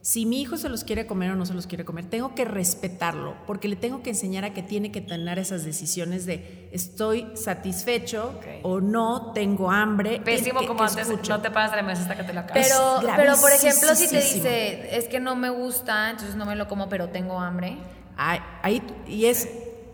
Si 0.02 0.26
mi 0.26 0.42
hijo 0.42 0.56
se 0.58 0.70
los 0.70 0.86
quiere 0.86 1.06
comer 1.06 1.32
o 1.32 1.36
no 1.36 1.46
se 1.46 1.54
los 1.54 1.68
quiere 1.68 1.84
comer, 1.84 2.06
tengo 2.06 2.34
que 2.34 2.46
respetarlo, 2.46 3.36
porque 3.46 3.68
le 3.68 3.76
tengo 3.76 4.02
que 4.02 4.12
enseñar 4.12 4.46
a 4.46 4.54
que 4.54 4.64
tiene 4.64 4.92
que 4.94 5.02
tener 5.02 5.38
esas 5.40 5.66
decisiones 5.66 6.26
de 6.26 6.70
estoy 6.72 7.28
satisfecho 7.36 8.40
o 8.64 8.80
no, 8.80 9.32
tengo 9.34 9.70
hambre. 9.72 10.22
Pésimo 10.24 10.62
que- 10.62 10.68
como 10.68 10.80
que 10.80 10.86
antes, 10.86 11.10
escucho. 11.10 11.32
no 11.34 11.42
te 11.42 11.52
paras 11.52 11.72
de 11.72 11.78
la 11.78 11.84
mesa 11.84 12.04
hasta 12.04 12.16
que 12.16 12.24
te 12.24 12.34
lo 12.34 12.40
acabes. 12.40 12.68
Pero, 12.70 13.16
pero 13.18 13.34
por 13.42 13.52
ejemplo, 13.52 13.94
si 13.96 14.08
te 14.08 14.18
dice, 14.22 14.98
es 14.98 15.06
que 15.10 15.20
no 15.20 15.36
me 15.36 15.50
gusta, 15.50 16.10
entonces 16.12 16.36
no 16.36 16.46
me 16.46 16.56
lo 16.56 16.68
como, 16.68 16.88
pero 16.90 17.10
tengo 17.10 17.40
hambre. 17.40 17.78
Ay, 18.16 18.40
ahí- 18.64 18.82
y 19.08 19.26
es 19.26 19.50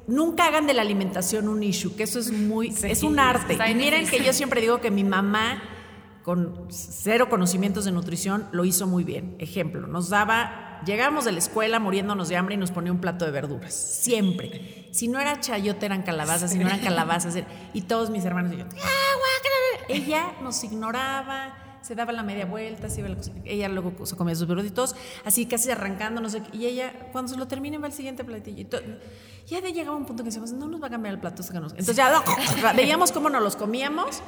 nunca 0.08 0.46
hagan 0.46 0.68
de 0.68 0.76
la 0.76 0.84
alimentación 0.84 1.48
un 1.50 1.64
issue, 1.64 1.96
que 1.96 2.04
eso 2.04 2.20
es 2.20 2.32
muy 2.32 2.72
Sí, 2.72 2.88
es 2.92 3.02
un 3.02 3.18
arte. 3.20 3.58
Y 3.70 3.74
miren 3.74 4.08
que 4.08 4.24
yo 4.24 4.34
siempre 4.34 4.62
digo 4.62 4.80
que 4.82 4.92
mi 4.92 5.04
mamá 5.04 5.64
con 6.26 6.66
cero 6.72 7.30
conocimientos 7.30 7.86
de 7.86 7.92
nutrición 7.92 8.48
lo 8.52 8.66
hizo 8.66 8.88
muy 8.88 9.04
bien. 9.04 9.36
Ejemplo, 9.38 9.86
nos 9.86 10.10
daba 10.10 10.82
llegábamos 10.88 11.24
de 11.26 11.32
la 11.32 11.38
escuela 11.38 11.80
muriéndonos 11.80 12.30
de 12.30 12.36
hambre 12.36 12.56
y 12.56 12.58
nos 12.58 12.72
ponía 12.72 12.92
un 12.92 13.00
plato 13.00 13.26
de 13.26 13.32
verduras, 13.32 13.74
siempre. 13.74 14.90
Si 14.92 15.08
no 15.08 15.20
era 15.20 15.40
chayote 15.40 15.86
eran 15.86 16.02
calabazas, 16.02 16.52
si 16.52 16.58
no 16.58 16.66
eran 16.68 16.80
calabazas 16.80 17.36
era- 17.36 17.48
y 17.74 17.82
todos 17.82 18.10
mis 18.10 18.26
hermanos 18.26 18.54
y 18.54 18.58
yo, 18.58 18.66
"Ah, 18.84 19.14
guácala". 19.16 19.86
ella 19.88 20.34
nos 20.42 20.64
ignoraba, 20.64 21.78
se 21.82 21.94
daba 21.94 22.12
la 22.12 22.24
media 22.24 22.48
vuelta, 22.48 22.90
se 22.90 23.02
iba 23.02 23.08
a 23.08 23.12
la 23.12 23.18
cocina. 23.18 23.40
Ella 23.46 23.70
luego 23.70 24.06
se 24.08 24.16
comía 24.16 24.34
sus 24.34 24.48
verduditos, 24.48 24.96
así 25.26 25.46
casi 25.46 25.70
arrancando, 25.70 26.22
no 26.22 26.30
sé 26.30 26.42
qué. 26.42 26.58
Y 26.58 26.66
ella, 26.66 26.92
cuando 27.12 27.32
se 27.32 27.38
lo 27.38 27.48
termine, 27.48 27.78
va 27.78 27.86
al 27.86 27.94
siguiente 27.94 28.24
platillo. 28.24 28.62
Y 28.62 28.66
to- 28.66 28.80
ya 29.48 29.62
de 29.62 29.72
llegaba 29.74 29.96
un 29.96 30.06
punto 30.08 30.24
que 30.24 30.30
decíamos, 30.30 30.52
no 30.54 30.68
nos 30.68 30.82
va 30.82 30.88
a 30.88 30.90
cambiar 30.90 31.14
el 31.14 31.20
plato 31.20 31.44
hasta 31.44 31.54
que 31.54 31.60
nos... 31.60 31.72
Entonces 31.74 31.96
ya 31.98 32.24
veíamos 32.76 33.12
cómo 33.12 33.30
nos 33.30 33.44
los 33.44 33.56
comíamos 33.56 34.22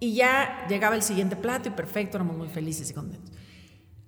y 0.00 0.14
ya 0.14 0.66
llegaba 0.68 0.94
el 0.94 1.02
siguiente 1.02 1.36
plato 1.36 1.68
y 1.68 1.72
perfecto, 1.72 2.16
éramos 2.18 2.36
muy 2.36 2.48
felices 2.48 2.90
y 2.90 2.94
contentos. 2.94 3.32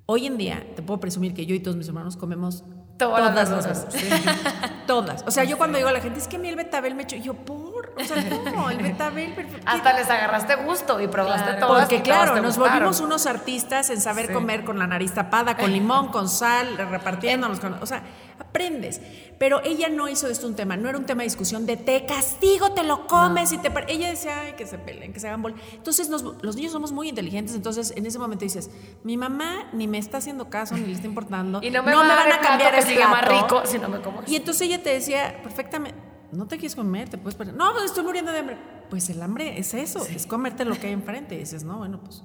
Hoy 0.07 0.27
en 0.27 0.39
día, 0.39 0.67
te 0.75 0.83
puedo 0.83 1.01
presumir 1.01 1.35
que 1.35 1.45
yo 1.47 1.55
y 1.55 1.61
todos 1.61 1.77
mis 1.77 1.89
hermanos 1.89 2.17
comemos 2.17 2.65
Todas 2.97 3.33
todas, 3.33 3.35
las 3.51 3.51
verduras. 3.67 3.95
verduras. 3.95 4.73
Todas. 4.89 5.25
O 5.27 5.31
sea, 5.31 5.45
yo 5.45 5.57
cuando 5.57 5.77
digo 5.79 5.89
a 5.89 5.93
la 5.93 6.01
gente, 6.01 6.19
es 6.19 6.27
que 6.27 6.35
a 6.37 6.39
mí 6.41 6.49
el 6.49 6.57
betabel 6.57 6.95
me 6.97 7.07
y 7.09 7.21
yo, 7.23 7.35
por, 7.35 7.95
o 7.97 8.03
sea, 8.05 8.17
no, 8.53 8.71
el 8.71 8.79
betabel, 8.79 9.35
perfecto. 9.35 9.63
Hasta 9.71 9.93
les 9.93 10.11
agarraste 10.11 10.57
gusto 10.57 11.01
y 11.01 11.07
probaste 11.07 11.45
Claro. 11.45 11.67
todas. 11.69 11.83
Porque 11.89 12.01
todas 12.01 12.17
claro, 12.19 12.35
te 12.35 12.41
nos 12.41 12.57
gustaron. 12.57 12.73
volvimos 12.81 13.01
unos 13.01 13.27
artistas 13.27 13.91
en 13.91 14.01
saber 14.01 14.27
Sí. 14.29 14.33
comer 14.33 14.65
con 14.65 14.79
la 14.81 14.87
nariz 14.89 15.13
tapada, 15.13 15.57
con 15.57 15.71
limón, 15.73 16.09
con 16.09 16.29
sal, 16.29 16.77
repartiéndonos 16.77 17.61
con, 17.61 17.75
o 17.75 17.87
sea, 17.87 18.03
aprendes. 18.39 19.01
Pero 19.39 19.63
ella 19.65 19.89
no 19.89 20.09
hizo 20.09 20.29
esto 20.29 20.47
un 20.47 20.55
tema, 20.57 20.77
no 20.77 20.89
era 20.89 20.99
un 20.99 21.07
tema 21.07 21.23
de 21.23 21.29
discusión 21.29 21.67
de 21.67 21.77
te 21.77 22.07
castigo, 22.07 22.73
te 22.73 22.83
lo 22.85 23.07
comes 23.07 23.53
y 23.53 23.59
te 23.59 23.71
par-". 23.71 23.87
ella 23.89 24.09
decía, 24.09 24.41
"Ay, 24.41 24.53
que 24.55 24.67
se 24.67 24.79
peleen, 24.79 25.13
que 25.13 25.21
se 25.21 25.29
hagan 25.29 25.43
bol." 25.43 25.55
Entonces 25.75 26.09
nos- 26.09 26.23
los 26.43 26.57
niños 26.57 26.73
somos 26.73 26.93
muy 26.93 27.09
inteligentes, 27.09 27.55
entonces 27.55 27.93
en 27.97 28.07
ese 28.07 28.19
momento 28.19 28.45
dices, 28.45 28.71
mi 29.05 29.17
mamá 29.17 29.69
ni 29.73 29.87
me 29.89 29.99
está 29.99 30.19
haciendo 30.19 30.51
caso 30.51 30.77
ni 30.77 30.87
le 30.87 30.93
está 30.93 31.07
importando. 31.07 31.61
Y 31.63 31.71
no 31.71 31.83
me, 31.83 31.95
van 31.95 32.33
a 32.33 32.41
cambiar 32.41 32.75
el 32.75 32.83
sigue 32.83 33.05
más 33.07 33.21
plato". 33.27 33.43
rico 33.61 33.63
si 33.67 33.79
no 33.79 33.89
me 33.89 34.01
como 34.01 34.23
Y 34.27 34.37
entonces 34.37 34.63
ella 34.69 34.83
te 34.83 34.91
decía 34.91 35.41
perfectamente, 35.43 35.99
no 36.33 36.47
te 36.47 36.57
quieres 36.57 36.77
comer, 36.77 37.09
te 37.09 37.17
puedes 37.19 37.35
perder. 37.37 37.55
No, 37.55 37.73
pues 37.73 37.85
estoy 37.85 38.05
muriendo 38.05 38.33
de 38.33 38.39
hambre. 38.41 38.59
Pues 38.91 39.09
el 39.11 39.21
hambre 39.23 39.59
es 39.59 39.73
eso, 39.75 40.05
es 40.07 40.27
comerte 40.27 40.65
lo 40.65 40.79
que 40.79 40.89
hay 40.89 40.93
enfrente. 40.93 41.35
Y 41.35 41.39
dices, 41.39 41.65
no, 41.65 41.79
bueno, 41.79 42.01
pues. 42.03 42.23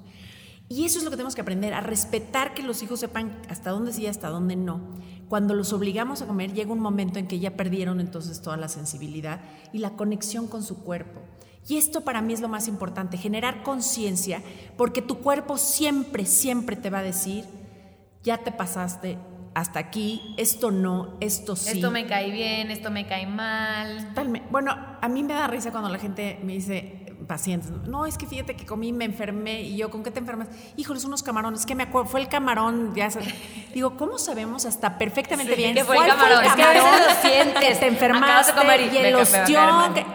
Y 0.68 0.84
eso 0.84 0.98
es 0.98 1.04
lo 1.04 1.10
que 1.10 1.16
tenemos 1.16 1.34
que 1.34 1.42
aprender, 1.42 1.74
a 1.74 1.80
respetar 1.80 2.54
que 2.54 2.62
los 2.62 2.82
hijos 2.82 3.00
sepan 3.00 3.38
hasta 3.48 3.70
dónde 3.70 3.92
sí 3.92 4.02
y 4.02 4.06
hasta 4.06 4.30
dónde 4.30 4.56
no. 4.56 4.80
Cuando 5.28 5.54
los 5.54 5.72
obligamos 5.72 6.22
a 6.22 6.26
comer, 6.26 6.52
llega 6.52 6.72
un 6.72 6.80
momento 6.80 7.18
en 7.18 7.26
que 7.26 7.38
ya 7.38 7.56
perdieron 7.56 8.00
entonces 8.00 8.40
toda 8.40 8.56
la 8.56 8.68
sensibilidad 8.68 9.40
y 9.72 9.78
la 9.78 9.90
conexión 9.90 10.48
con 10.48 10.62
su 10.62 10.82
cuerpo. 10.82 11.20
Y 11.66 11.76
esto 11.76 12.02
para 12.02 12.20
mí 12.20 12.32
es 12.32 12.40
lo 12.40 12.48
más 12.48 12.68
importante, 12.68 13.16
generar 13.16 13.62
conciencia, 13.62 14.42
porque 14.76 15.00
tu 15.00 15.18
cuerpo 15.18 15.56
siempre, 15.56 16.26
siempre 16.26 16.76
te 16.76 16.90
va 16.90 16.98
a 16.98 17.02
decir, 17.02 17.44
ya 18.22 18.38
te 18.38 18.52
pasaste 18.52 19.18
hasta 19.54 19.78
aquí, 19.78 20.34
esto 20.36 20.70
no, 20.70 21.16
esto 21.20 21.56
sí. 21.56 21.70
Esto 21.70 21.90
me 21.90 22.06
cae 22.06 22.30
bien, 22.30 22.70
esto 22.70 22.90
me 22.90 23.06
cae 23.06 23.26
mal. 23.26 24.12
Bueno, 24.50 24.76
a 25.00 25.08
mí 25.08 25.22
me 25.22 25.32
da 25.32 25.46
risa 25.46 25.70
cuando 25.70 25.88
la 25.88 25.98
gente 25.98 26.40
me 26.42 26.54
dice, 26.54 27.03
pacientes, 27.26 27.70
no, 27.86 28.06
es 28.06 28.16
que 28.18 28.26
fíjate 28.26 28.54
que 28.56 28.66
comí, 28.66 28.92
me 28.92 29.04
enfermé, 29.04 29.62
y 29.62 29.76
yo, 29.76 29.90
¿con 29.90 30.02
qué 30.02 30.10
te 30.10 30.18
enfermas? 30.20 30.48
Híjoles, 30.76 31.04
unos 31.04 31.22
camarones, 31.22 31.66
que 31.66 31.74
me 31.74 31.82
acuerdo, 31.84 32.08
fue 32.10 32.20
el 32.20 32.28
camarón, 32.28 32.94
ya 32.94 33.10
sabes. 33.10 33.34
Digo, 33.72 33.96
¿cómo 33.96 34.18
sabemos 34.18 34.66
hasta 34.66 34.98
perfectamente 34.98 35.52
Sí, 35.54 35.58
bien 35.58 35.74
que 35.74 35.84
fue 35.84 35.96
el 35.96 36.02
cuál 36.04 36.16
camarón? 36.16 36.44
Es 36.44 36.52
que 36.54 36.62
a 36.62 36.68
veces 36.70 36.90
lo 37.06 37.28
sientes. 37.28 37.58
que 37.62 37.74
te 37.74 37.80
de 37.80 37.86
enfermaste, 37.86 38.52
comer 38.54 38.80
y 38.80 38.84
y 38.94 38.96
el 38.98 39.14
ostión, 39.16 39.94
que- 39.94 40.06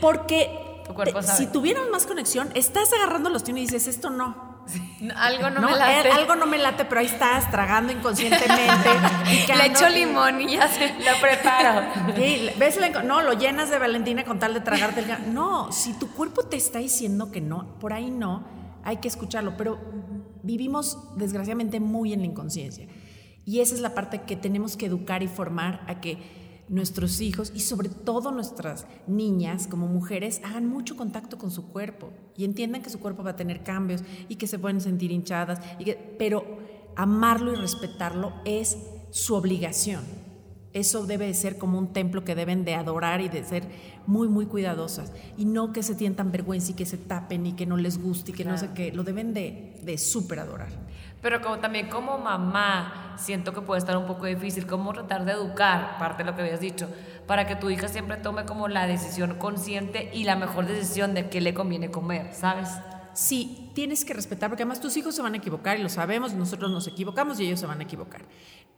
porque 0.00 0.80
Tu 0.86 0.94
cuerpo 0.94 1.20
te- 1.20 1.26
sabe. 1.26 1.38
si 1.38 1.46
tuvieron 1.46 1.90
más 1.90 2.06
conexión, 2.06 2.50
estás 2.54 2.92
agarrando 2.92 3.28
el 3.28 3.36
ostión 3.36 3.58
y 3.58 3.62
dices, 3.62 3.86
esto 3.88 4.10
no. 4.10 4.53
Algo 5.16 5.50
no, 5.50 5.60
No, 5.60 5.70
me 5.70 5.76
late. 5.76 6.08
eh, 6.08 6.12
algo 6.12 6.36
no 6.36 6.46
me 6.46 6.58
late, 6.58 6.84
pero 6.86 7.00
ahí 7.00 7.06
estás 7.06 7.50
tragando 7.50 7.92
inconscientemente. 7.92 8.88
Le 9.56 9.66
echo 9.66 9.88
limón 9.88 10.40
y 10.40 10.52
ya 10.54 10.68
se 10.68 10.88
Lo 10.88 11.20
preparo. 11.20 11.82
Sí, 12.16 12.48
ves 12.58 12.76
la- 12.78 13.02
no, 13.02 13.22
lo 13.22 13.34
llenas 13.34 13.70
de 13.70 13.78
Valentina 13.78 14.24
con 14.24 14.38
tal 14.38 14.54
de 14.54 14.60
tragarte 14.60 15.00
el 15.00 15.34
No, 15.34 15.70
si 15.72 15.92
tu 15.94 16.10
cuerpo 16.12 16.44
te 16.44 16.56
está 16.56 16.78
diciendo 16.78 17.30
que 17.30 17.40
no, 17.40 17.78
por 17.78 17.92
ahí 17.92 18.10
no, 18.10 18.44
hay 18.84 18.96
que 18.98 19.08
escucharlo, 19.08 19.56
pero 19.56 19.78
vivimos 20.42 20.98
desgraciadamente 21.16 21.80
muy 21.80 22.12
en 22.12 22.20
la 22.20 22.26
inconsciencia. 22.26 22.86
Y 23.46 23.60
esa 23.60 23.74
es 23.74 23.80
la 23.80 23.94
parte 23.94 24.22
que 24.22 24.36
tenemos 24.36 24.76
que 24.76 24.86
educar 24.86 25.22
y 25.22 25.28
formar 25.28 25.84
a 25.88 26.00
que 26.00 26.43
nuestros 26.68 27.20
hijos 27.20 27.52
y 27.54 27.60
sobre 27.60 27.88
todo 27.88 28.30
nuestras 28.30 28.86
niñas 29.06 29.66
como 29.66 29.86
mujeres 29.86 30.40
hagan 30.44 30.66
mucho 30.66 30.96
contacto 30.96 31.38
con 31.38 31.50
su 31.50 31.68
cuerpo 31.68 32.10
y 32.36 32.44
entiendan 32.44 32.82
que 32.82 32.90
su 32.90 33.00
cuerpo 33.00 33.22
va 33.22 33.30
a 33.32 33.36
tener 33.36 33.62
cambios 33.62 34.02
y 34.28 34.36
que 34.36 34.46
se 34.46 34.58
pueden 34.58 34.80
sentir 34.80 35.12
hinchadas, 35.12 35.60
y 35.78 35.84
que- 35.84 36.16
pero 36.18 36.58
amarlo 36.96 37.52
y 37.52 37.56
respetarlo 37.56 38.32
es 38.44 38.78
su 39.10 39.34
obligación. 39.34 40.23
Eso 40.74 41.06
debe 41.06 41.26
de 41.26 41.34
ser 41.34 41.56
como 41.56 41.78
un 41.78 41.92
templo 41.92 42.24
que 42.24 42.34
deben 42.34 42.64
de 42.64 42.74
adorar 42.74 43.20
y 43.20 43.28
de 43.28 43.44
ser 43.44 43.64
muy, 44.06 44.28
muy 44.28 44.46
cuidadosas. 44.46 45.12
Y 45.38 45.44
no 45.44 45.72
que 45.72 45.82
se 45.82 45.94
sientan 45.94 46.32
vergüenza 46.32 46.72
y 46.72 46.74
que 46.74 46.84
se 46.84 46.98
tapen 46.98 47.46
y 47.46 47.52
que 47.52 47.64
no 47.64 47.76
les 47.76 48.02
guste 48.02 48.32
y 48.32 48.34
que 48.34 48.44
no 48.44 48.58
sé 48.58 48.70
qué. 48.74 48.92
Lo 48.92 49.04
deben 49.04 49.32
de, 49.32 49.76
de 49.82 49.96
súper 49.96 50.40
adorar. 50.40 50.68
Pero 51.22 51.40
como, 51.40 51.58
también 51.58 51.88
como 51.88 52.18
mamá, 52.18 53.14
siento 53.16 53.54
que 53.54 53.62
puede 53.62 53.78
estar 53.78 53.96
un 53.96 54.06
poco 54.06 54.26
difícil, 54.26 54.66
cómo 54.66 54.92
tratar 54.92 55.24
de 55.24 55.32
educar, 55.32 55.96
parte 55.98 56.22
de 56.22 56.30
lo 56.30 56.36
que 56.36 56.42
habías 56.42 56.60
dicho, 56.60 56.86
para 57.26 57.46
que 57.46 57.56
tu 57.56 57.70
hija 57.70 57.88
siempre 57.88 58.18
tome 58.18 58.44
como 58.44 58.68
la 58.68 58.86
decisión 58.86 59.36
consciente 59.36 60.10
y 60.12 60.24
la 60.24 60.36
mejor 60.36 60.66
decisión 60.66 61.14
de 61.14 61.30
qué 61.30 61.40
le 61.40 61.54
conviene 61.54 61.90
comer, 61.90 62.34
¿sabes? 62.34 62.68
Sí, 63.14 63.70
tienes 63.74 64.04
que 64.04 64.12
respetar, 64.14 64.50
porque 64.50 64.62
además 64.64 64.80
tus 64.80 64.96
hijos 64.96 65.14
se 65.14 65.22
van 65.22 65.34
a 65.34 65.36
equivocar 65.36 65.78
y 65.78 65.82
lo 65.82 65.88
sabemos, 65.88 66.34
nosotros 66.34 66.70
nos 66.70 66.86
equivocamos 66.86 67.38
y 67.40 67.46
ellos 67.46 67.60
se 67.60 67.66
van 67.66 67.80
a 67.80 67.84
equivocar. 67.84 68.22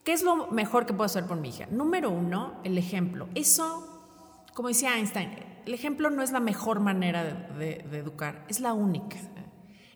¿Qué 0.05 0.13
es 0.13 0.23
lo 0.23 0.49
mejor 0.49 0.87
que 0.87 0.93
puedo 0.93 1.07
hacer 1.07 1.27
por 1.27 1.37
mi 1.39 1.49
hija? 1.49 1.67
Número 1.71 2.11
uno, 2.11 2.61
el 2.65 2.79
ejemplo. 2.79 3.29
Eso, 3.35 4.45
como 4.55 4.69
decía 4.69 4.97
Einstein, 4.99 5.31
el 5.65 5.75
ejemplo 5.75 6.11
no 6.11 6.23
es 6.23 6.31
la 6.33 6.41
mejor 6.41 6.81
manera 6.81 7.25
de, 7.25 7.33
de- 7.59 7.89
de 7.91 7.99
educar, 7.99 8.45
es 8.49 8.61
la 8.61 8.73
única. 8.73 9.17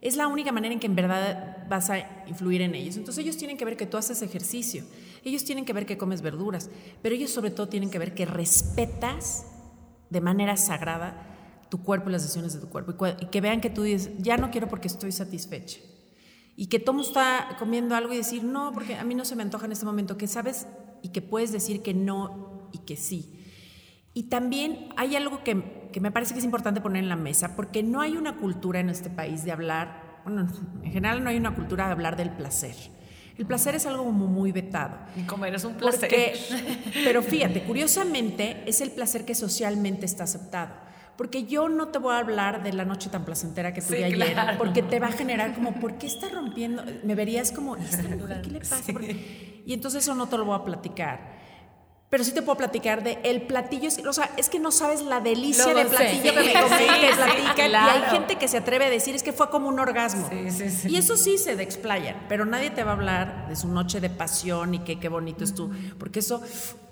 Es 0.01 0.17
la 0.17 0.27
única 0.29 0.51
manera 0.51 0.73
en 0.73 0.81
que 0.81 0.87
en 0.87 0.97
verdad 0.97 1.67
vas 1.69 1.91
a 1.91 1.99
influir 2.27 2.63
en 2.63 2.75
ellos. 2.75 2.97
Entonces 2.97 3.23
ellos 3.23 3.37
tienen 3.37 3.59
que 3.59 3.67
ver 3.67 3.77
que 3.77 3.85
tú 3.87 3.99
haces 3.99 4.23
ejercicio, 4.23 4.83
ellos 5.25 5.45
tienen 5.45 5.67
que 5.67 5.75
ver 5.75 5.85
que 5.85 5.99
comes 5.99 6.23
verduras, 6.23 6.71
pero 7.03 7.15
ellos 7.15 7.31
sobre 7.31 7.51
todo 7.51 7.69
tienen 7.69 7.91
que 7.91 7.99
ver 7.99 8.15
que 8.15 8.25
respetas 8.25 9.45
de 10.09 10.21
manera 10.23 10.57
sagrada 10.57 11.30
tu 11.71 11.83
cuerpo 11.83 12.11
y 12.11 12.13
las 12.13 12.23
decisiones 12.23 12.53
de 12.53 12.61
tu 12.61 12.69
cuerpo. 12.69 12.93
Y, 13.21 13.27
que 13.27 13.41
vean 13.41 13.61
que 13.61 13.71
tú 13.71 13.83
dices, 13.83 14.11
ya 14.19 14.37
no 14.37 14.51
quiero 14.51 14.69
porque 14.69 14.89
estoy 14.89 15.13
satisfecha. 15.13 15.79
Y 16.57 16.67
que 16.67 16.79
todo 16.79 17.01
está 17.01 17.57
comiendo 17.59 17.95
algo 17.95 18.13
y 18.13 18.19
decir, 18.19 18.45
no, 18.45 18.73
porque 18.73 18.97
a 18.97 19.05
mí 19.05 19.15
no 19.15 19.25
se 19.25 19.37
me 19.37 19.43
antoja 19.43 19.65
en 19.65 19.73
este 19.73 19.87
momento. 19.87 20.19
Que 20.19 20.27
sabes 20.27 20.67
y 21.01 21.09
que 21.09 21.23
puedes 21.23 21.53
decir 21.53 21.81
que 21.83 21.95
no 21.95 22.69
y 22.73 22.79
que 22.79 22.97
sí. 22.97 23.37
Y 24.13 24.25
también 24.25 24.91
hay 24.97 25.17
algo 25.17 25.43
que, 25.45 25.89
que 25.93 26.01
me 26.01 26.11
parece 26.11 26.35
que 26.35 26.41
es 26.41 26.45
importante 26.45 26.81
poner 26.81 27.05
en 27.05 27.09
la 27.09 27.17
mesa, 27.17 27.55
porque 27.55 27.83
no 27.83 28.01
hay 28.01 28.17
una 28.17 28.37
cultura 28.37 28.81
en 28.81 28.91
este 28.91 29.09
país 29.09 29.45
de 29.45 29.53
hablar, 29.53 30.21
bueno, 30.25 30.49
en 30.83 30.93
general 30.93 31.23
no 31.23 31.31
hay 31.31 31.37
una 31.37 31.55
cultura 31.55 31.87
de 31.87 31.93
hablar 31.93 32.17
del 32.17 32.31
placer. 32.31 32.75
El 33.39 33.47
placer 33.47 33.75
es 33.75 33.87
algo 33.87 34.05
como 34.05 34.27
muy 34.27 34.53
vetado. 34.53 34.99
Y 35.17 35.23
comer 35.23 35.55
es 35.55 35.65
un 35.65 35.75
placer. 35.75 36.11
pero 37.05 37.23
fíjate, 37.23 37.63
curiosamente 37.63 38.65
es 38.67 38.83
el 38.83 38.91
placer 38.91 39.25
que 39.25 39.35
socialmente 39.35 40.05
está 40.05 40.25
aceptado 40.25 40.90
porque 41.21 41.45
yo 41.45 41.69
no 41.69 41.89
te 41.89 41.99
voy 41.99 42.15
a 42.15 42.19
hablar 42.21 42.63
de 42.63 42.73
la 42.73 42.87
noche 42.87 43.11
tan 43.11 43.27
placentera 43.27 43.75
que 43.75 43.83
tuve 43.83 44.07
ayer, 44.07 44.35
porque 44.57 44.81
te 44.83 44.99
va 44.99 45.09
a 45.09 45.13
generar 45.13 45.55
como, 45.55 45.75
¿por 45.75 45.99
qué 45.99 46.07
está 46.07 46.31
rompiendo? 46.31 46.83
Me 47.03 47.15
verías 47.15 47.53
como, 47.53 47.77
¿qué 48.43 48.51
le 48.51 48.61
pasa? 48.61 48.81
Y 49.67 49.75
entonces 49.75 50.03
eso 50.03 50.15
no 50.15 50.31
te 50.31 50.39
lo 50.39 50.47
voy 50.47 50.59
a 50.59 50.65
platicar 50.65 51.40
pero 52.11 52.25
sí 52.25 52.33
te 52.33 52.43
puedo 52.43 52.59
platicar 52.59 53.05
de 53.05 53.21
el 53.23 53.43
platillo, 53.43 53.89
o 54.09 54.13
sea, 54.13 54.31
es 54.37 54.51
que 54.51 54.59
no 54.59 54.73
sabes 54.73 55.01
la 55.01 55.21
delicia 55.21 55.73
del 55.73 55.87
platillo 55.87 56.35
que 56.35 56.41
me 56.41 56.53
comí, 56.53 57.15
platican, 57.15 57.71
y 57.71 57.75
hay 57.75 58.03
gente 58.11 58.35
que 58.35 58.49
se 58.49 58.59
atreve 58.59 58.87
a 58.87 58.91
decir 58.91 59.15
es 59.15 59.23
que 59.23 59.33
fue 59.33 59.49
como 59.49 59.69
un 59.69 59.79
orgasmo. 59.79 60.29
Y 60.89 60.97
eso 60.97 61.17
sí 61.17 61.39
se 61.39 61.55
de 61.55 61.63
explayan, 61.63 62.17
pero 62.29 62.45
nadie 62.45 62.71
te 62.71 62.83
va 62.83 62.91
a 62.91 62.95
hablar 62.95 63.49
de 63.49 63.55
su 63.55 63.69
noche 63.69 64.01
de 64.01 64.11
pasión 64.11 64.75
y 64.75 64.81
que 64.81 64.99
qué 64.99 65.09
bonito 65.09 65.45
es 65.45 65.55
tú, 65.55 65.71
porque 65.99 66.19
eso 66.19 66.43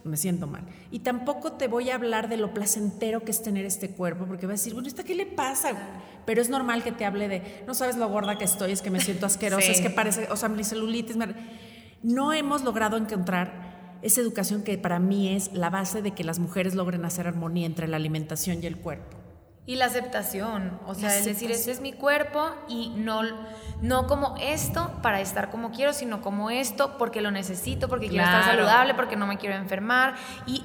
me 0.04 0.16
siento 0.16 0.46
mal. 0.46 0.62
Y 0.92 1.00
tampoco 1.00 1.50
te 1.52 1.66
voy 1.66 1.90
a 1.90 1.96
hablar 1.96 2.28
de 2.28 2.36
lo 2.36 2.54
placentero 2.54 3.24
que 3.24 3.32
es 3.32 3.42
tener 3.42 3.66
este 3.66 3.90
cuerpo, 3.90 4.24
porque 4.24 4.46
va 4.46 4.52
a 4.52 4.56
decir, 4.56 4.72
bueno, 4.72 4.86
¿esta 4.86 5.02
qué 5.02 5.16
le 5.16 5.26
pasa? 5.26 5.72
Pero 6.26 6.40
es 6.40 6.48
normal 6.48 6.84
que 6.84 6.92
te 6.92 7.04
hable 7.04 7.26
de, 7.26 7.64
no 7.66 7.74
sabes 7.74 7.96
lo 7.96 8.08
gorda 8.08 8.38
que 8.38 8.44
estoy, 8.44 8.70
es 8.70 8.82
que 8.82 8.90
me 8.90 9.00
siento 9.00 9.26
asquerosa, 9.26 9.66
es 9.66 9.80
que 9.80 9.90
parece, 9.90 10.28
o 10.30 10.36
sea, 10.36 10.48
mi 10.48 10.62
celulitis. 10.62 11.16
No 12.04 12.32
hemos 12.32 12.62
logrado 12.62 12.96
encontrar 12.96 13.67
esa 14.02 14.20
educación 14.20 14.62
que 14.62 14.78
para 14.78 14.98
mí 14.98 15.34
es 15.34 15.52
la 15.52 15.70
base 15.70 16.02
de 16.02 16.12
que 16.12 16.24
las 16.24 16.38
mujeres 16.38 16.74
logren 16.74 17.04
hacer 17.04 17.26
armonía 17.26 17.66
entre 17.66 17.88
la 17.88 17.96
alimentación 17.96 18.62
y 18.62 18.66
el 18.66 18.76
cuerpo. 18.76 19.16
Y 19.68 19.76
la 19.76 19.84
aceptación, 19.84 20.80
o 20.86 20.94
sea, 20.94 21.14
es 21.14 21.26
decir, 21.26 21.50
ese 21.50 21.70
es 21.70 21.82
mi 21.82 21.92
cuerpo 21.92 22.48
y 22.68 22.88
no, 22.96 23.20
no 23.82 24.06
como 24.06 24.34
esto 24.40 24.90
para 25.02 25.20
estar 25.20 25.50
como 25.50 25.72
quiero, 25.72 25.92
sino 25.92 26.22
como 26.22 26.48
esto 26.48 26.96
porque 26.96 27.20
lo 27.20 27.30
necesito, 27.30 27.86
porque 27.86 28.08
quiero 28.08 28.24
estar 28.24 28.44
saludable, 28.44 28.94
porque 28.94 29.14
no 29.16 29.26
me 29.26 29.36
quiero 29.36 29.56
enfermar 29.56 30.14
y 30.46 30.62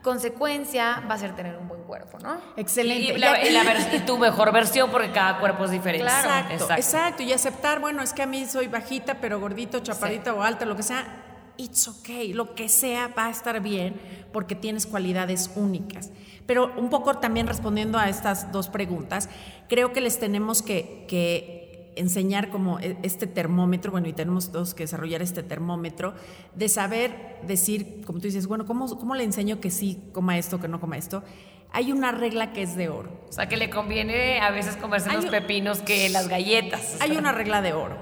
consecuencia 0.00 1.02
va 1.06 1.16
a 1.16 1.18
ser 1.18 1.34
tener 1.34 1.58
un 1.58 1.68
buen 1.68 1.82
cuerpo, 1.82 2.18
¿no? 2.18 2.40
Excelente. 2.56 3.18
Y, 3.18 4.00
tu 4.06 4.16
mejor 4.16 4.50
versión 4.52 4.90
porque 4.90 5.10
cada 5.10 5.38
cuerpo 5.38 5.66
es 5.66 5.72
diferente. 5.72 6.06
exacto, 6.06 6.72
exacto, 6.76 7.22
Y 7.24 7.34
aceptar, 7.34 7.78
bueno, 7.78 8.00
es 8.00 8.14
que 8.14 8.22
a 8.22 8.26
mí 8.26 8.46
soy 8.46 8.68
bajita, 8.68 9.16
pero 9.20 9.38
gordito, 9.38 9.80
chaparita 9.80 10.32
o 10.32 10.42
alta, 10.42 10.64
lo 10.64 10.76
que 10.76 10.82
sea, 10.82 11.25
it's 11.58 11.88
okay, 11.88 12.32
lo 12.32 12.54
que 12.54 12.68
sea 12.68 13.08
va 13.08 13.26
a 13.26 13.30
estar 13.30 13.60
bien 13.60 13.94
porque 14.32 14.54
tienes 14.54 14.86
cualidades 14.86 15.50
únicas. 15.56 16.10
Pero 16.46 16.72
un 16.76 16.90
poco 16.90 17.18
también 17.18 17.46
respondiendo 17.46 17.98
a 17.98 18.08
estas 18.08 18.52
dos 18.52 18.68
preguntas, 18.68 19.28
creo 19.68 19.92
que 19.92 20.00
les 20.00 20.18
tenemos 20.18 20.62
que, 20.62 21.66
enseñar 21.96 22.50
como 22.50 22.78
e, 22.78 22.98
este 23.02 23.26
termómetro, 23.26 23.90
bueno, 23.90 24.06
y 24.06 24.12
tenemos 24.12 24.52
todos 24.52 24.74
que 24.74 24.84
desarrollar 24.84 25.22
este 25.22 25.42
termómetro, 25.42 26.12
de 26.54 26.68
saber 26.68 27.38
decir, 27.46 28.02
como 28.04 28.18
tú 28.18 28.26
dices, 28.26 28.46
bueno, 28.46 28.66
¿cómo, 28.66 28.86
cómo 28.98 29.14
le 29.14 29.24
enseño 29.24 29.60
que 29.60 29.70
sí 29.70 30.02
coma 30.12 30.36
esto, 30.36 30.60
que 30.60 30.68
no 30.68 30.78
coma 30.78 30.98
esto? 30.98 31.22
Hay 31.72 31.92
una 31.92 32.12
regla 32.12 32.52
que 32.52 32.62
es 32.62 32.76
de 32.76 32.90
oro. 32.90 33.10
O 33.28 33.32
sea, 33.32 33.48
que 33.48 33.56
le 33.56 33.70
conviene 33.70 34.40
a 34.40 34.50
veces 34.50 34.76
comerse 34.76 35.10
los 35.10 35.26
pepinos 35.26 35.80
que 35.80 36.10
las 36.10 36.28
galletas. 36.28 36.98
Hay 37.00 37.16
una 37.16 37.32
regla 37.32 37.62
de 37.62 37.72
oro. 37.72 37.96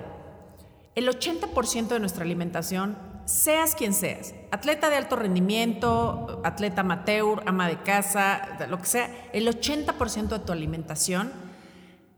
El 0.95 1.09
80% 1.09 1.89
de 1.89 2.01
nuestra 2.01 2.25
alimentación 2.25 3.14
seas 3.25 3.75
quien 3.75 3.95
seas, 3.95 4.35
atleta 4.51 4.91
de 4.91 4.97
alto 4.97 5.17
rendimiento, 5.17 6.41
atleta 6.45 6.83
amateur, 6.83 7.43
ama 7.47 7.69
de 7.69 7.83
casa, 7.83 8.59
lo 8.69 8.79
que 8.79 8.87
sea, 8.87 9.29
el 9.33 9.49
80% 9.49 10.29
de 10.29 10.39
tu 10.39 10.53
alimentación 10.53 11.33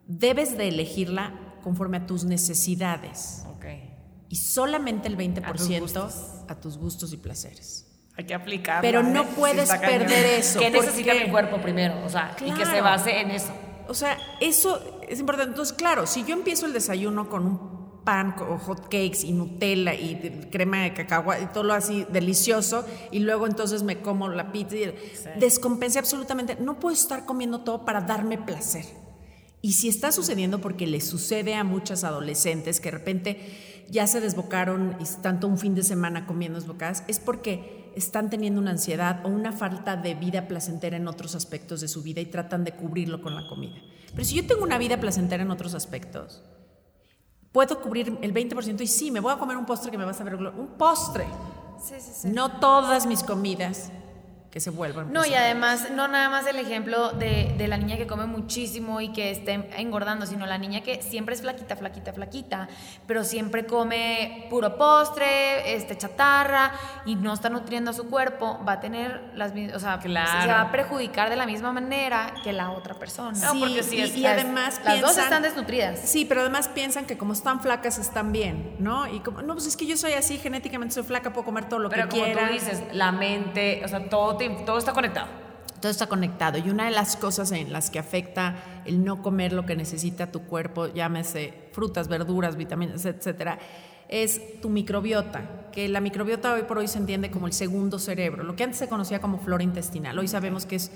debes 0.06 0.56
de 0.56 0.68
elegirla 0.68 1.32
conforme 1.62 1.98
a 1.98 2.06
tus 2.06 2.24
necesidades. 2.24 3.42
Y 4.28 4.36
solamente 4.36 5.06
el 5.06 5.16
20% 5.16 5.44
a 6.48 6.54
tus, 6.56 6.78
gustos 6.78 7.12
y 7.12 7.16
placeres. 7.16 7.86
Hay 8.16 8.24
que 8.24 8.34
aplicarlo. 8.34 8.82
Pero 8.82 9.02
no 9.04 9.24
puedes 9.24 9.70
perder 9.70 10.40
eso. 10.40 10.58
¿Qué 10.58 10.70
necesita 10.70 11.14
mi 11.14 11.30
cuerpo 11.30 11.58
primero? 11.58 12.04
O 12.04 12.08
sea, 12.08 12.34
y 12.44 12.50
que 12.50 12.66
se 12.66 12.80
base 12.80 13.20
en 13.20 13.30
eso. 13.30 13.52
O 13.88 13.94
sea, 13.94 14.18
eso 14.40 15.00
es 15.08 15.20
importante. 15.20 15.50
Entonces, 15.50 15.76
claro, 15.76 16.08
si 16.08 16.24
yo 16.24 16.34
empiezo 16.34 16.66
el 16.66 16.72
desayuno 16.72 17.28
con 17.28 17.46
un 17.46 17.75
pan 18.06 18.36
o 18.48 18.56
hot 18.56 18.84
cakes 18.84 19.24
y 19.24 19.32
Nutella 19.32 19.92
y 19.92 20.48
crema 20.50 20.84
de 20.84 20.94
cacao 20.94 21.24
y 21.42 21.46
todo 21.46 21.64
lo 21.64 21.74
así 21.74 22.06
delicioso 22.10 22.86
y 23.10 23.18
luego 23.18 23.48
entonces 23.48 23.82
me 23.82 24.00
como 24.00 24.28
la 24.28 24.52
pizza 24.52 24.76
y 24.76 24.94
descompensé 25.38 25.98
absolutamente. 25.98 26.56
No 26.60 26.78
puedo 26.78 26.94
estar 26.94 27.26
comiendo 27.26 27.62
todo 27.62 27.84
para 27.84 28.00
darme 28.00 28.38
placer. 28.38 28.84
Y 29.60 29.72
si 29.72 29.88
está 29.88 30.12
sucediendo 30.12 30.60
porque 30.60 30.86
le 30.86 31.00
sucede 31.00 31.56
a 31.56 31.64
muchas 31.64 32.04
adolescentes 32.04 32.78
que 32.78 32.92
de 32.92 32.98
repente 32.98 33.84
ya 33.90 34.06
se 34.06 34.20
desbocaron 34.20 34.96
y 35.00 35.22
tanto 35.22 35.48
un 35.48 35.58
fin 35.58 35.74
de 35.74 35.82
semana 35.82 36.26
comiendo 36.26 36.60
desbocadas, 36.60 37.02
es 37.08 37.18
porque 37.18 37.90
están 37.96 38.30
teniendo 38.30 38.60
una 38.60 38.70
ansiedad 38.72 39.24
o 39.24 39.28
una 39.28 39.50
falta 39.50 39.96
de 39.96 40.14
vida 40.14 40.46
placentera 40.46 40.96
en 40.96 41.08
otros 41.08 41.34
aspectos 41.34 41.80
de 41.80 41.88
su 41.88 42.02
vida 42.02 42.20
y 42.20 42.26
tratan 42.26 42.62
de 42.62 42.72
cubrirlo 42.72 43.20
con 43.20 43.34
la 43.34 43.48
comida. 43.48 43.82
Pero 44.12 44.24
si 44.24 44.36
yo 44.36 44.46
tengo 44.46 44.62
una 44.62 44.78
vida 44.78 45.00
placentera 45.00 45.42
en 45.42 45.50
otros 45.50 45.74
aspectos, 45.74 46.42
puedo 47.56 47.80
cubrir 47.80 48.18
el 48.20 48.34
20% 48.34 48.82
y 48.82 48.86
sí, 48.86 49.10
me 49.10 49.18
voy 49.18 49.32
a 49.32 49.38
comer 49.38 49.56
un 49.56 49.64
postre 49.64 49.90
que 49.90 49.96
me 49.96 50.04
va 50.04 50.10
a 50.10 50.14
saber 50.14 50.34
un 50.34 50.66
postre. 50.76 51.24
Sí, 51.82 51.94
sí, 51.98 52.10
sí. 52.12 52.28
No 52.28 52.60
todas 52.60 53.06
mis 53.06 53.22
comidas 53.22 53.90
que 54.50 54.60
se 54.60 54.70
vuelvan. 54.70 55.12
No, 55.12 55.26
y 55.26 55.34
además, 55.34 55.90
no 55.90 56.08
nada 56.08 56.30
más 56.30 56.46
el 56.46 56.56
ejemplo 56.56 57.10
de, 57.12 57.54
de, 57.58 57.68
la 57.68 57.76
niña 57.76 57.96
que 57.96 58.06
come 58.06 58.26
muchísimo 58.26 59.00
y 59.00 59.12
que 59.12 59.30
esté 59.30 59.52
engordando, 59.76 60.24
sino 60.26 60.46
la 60.46 60.58
niña 60.58 60.80
que 60.80 61.02
siempre 61.02 61.34
es 61.34 61.42
flaquita, 61.42 61.76
flaquita, 61.76 62.12
flaquita, 62.12 62.68
pero 63.06 63.24
siempre 63.24 63.66
come 63.66 64.46
puro 64.48 64.76
postre, 64.76 65.74
este, 65.74 65.96
chatarra 65.98 66.72
y 67.04 67.16
no 67.16 67.34
está 67.34 67.50
nutriendo 67.50 67.90
a 67.90 67.94
su 67.94 68.08
cuerpo, 68.08 68.60
va 68.66 68.72
a 68.72 68.80
tener 68.80 69.30
las 69.34 69.52
mismas, 69.52 69.76
o 69.76 69.80
sea, 69.80 70.00
se 70.00 70.08
va 70.08 70.60
a 70.62 70.72
perjudicar 70.72 71.28
de 71.28 71.36
la 71.36 71.46
misma 71.46 71.72
manera 71.72 72.34
que 72.42 72.52
la 72.52 72.70
otra 72.70 72.94
persona. 72.94 73.34
Sí, 73.34 73.60
no, 73.60 73.66
porque 73.66 73.82
sí, 73.82 73.96
y, 73.96 74.20
y 74.20 74.26
además 74.26 74.80
las 74.84 75.00
dos 75.00 75.18
están 75.18 75.42
desnutridas. 75.42 76.00
Sí, 76.00 76.24
pero 76.24 76.40
además 76.40 76.68
piensan 76.68 77.04
que 77.04 77.18
como 77.18 77.32
están 77.32 77.60
flacas 77.60 77.98
están 77.98 78.32
bien, 78.32 78.76
¿no? 78.78 79.06
Y 79.06 79.20
como, 79.20 79.42
no, 79.42 79.54
pues 79.54 79.66
es 79.66 79.76
que 79.76 79.86
yo 79.86 79.96
soy 79.96 80.12
así, 80.12 80.38
genéticamente 80.38 80.94
soy 80.94 81.02
flaca, 81.02 81.32
puedo 81.32 81.44
comer 81.44 81.68
todo 81.68 81.80
lo 81.80 81.90
que 81.90 81.96
quiera. 82.08 82.08
Pero 82.08 82.38
como 82.38 82.48
tú 82.48 82.52
dices, 82.52 82.82
la 82.92 83.12
mente, 83.12 83.82
o 83.84 83.88
sea, 83.88 84.08
todo 84.08 84.35
todo 84.64 84.78
está 84.78 84.92
conectado. 84.92 85.28
Todo 85.80 85.90
está 85.90 86.06
conectado. 86.06 86.58
Y 86.58 86.70
una 86.70 86.86
de 86.86 86.90
las 86.90 87.16
cosas 87.16 87.52
en 87.52 87.72
las 87.72 87.90
que 87.90 87.98
afecta 87.98 88.56
el 88.84 89.04
no 89.04 89.22
comer 89.22 89.52
lo 89.52 89.66
que 89.66 89.76
necesita 89.76 90.32
tu 90.32 90.42
cuerpo, 90.42 90.86
llámese 90.88 91.68
frutas, 91.72 92.08
verduras, 92.08 92.56
vitaminas, 92.56 93.04
etcétera, 93.04 93.58
es 94.08 94.60
tu 94.60 94.68
microbiota, 94.70 95.68
que 95.72 95.88
la 95.88 96.00
microbiota 96.00 96.54
hoy 96.54 96.62
por 96.62 96.78
hoy 96.78 96.88
se 96.88 96.98
entiende 96.98 97.30
como 97.30 97.46
el 97.46 97.52
segundo 97.52 97.98
cerebro, 97.98 98.44
lo 98.44 98.54
que 98.54 98.64
antes 98.64 98.78
se 98.78 98.88
conocía 98.88 99.20
como 99.20 99.38
flora 99.38 99.64
intestinal. 99.64 100.18
Hoy 100.18 100.28
sabemos 100.28 100.64
que 100.64 100.76
es 100.76 100.92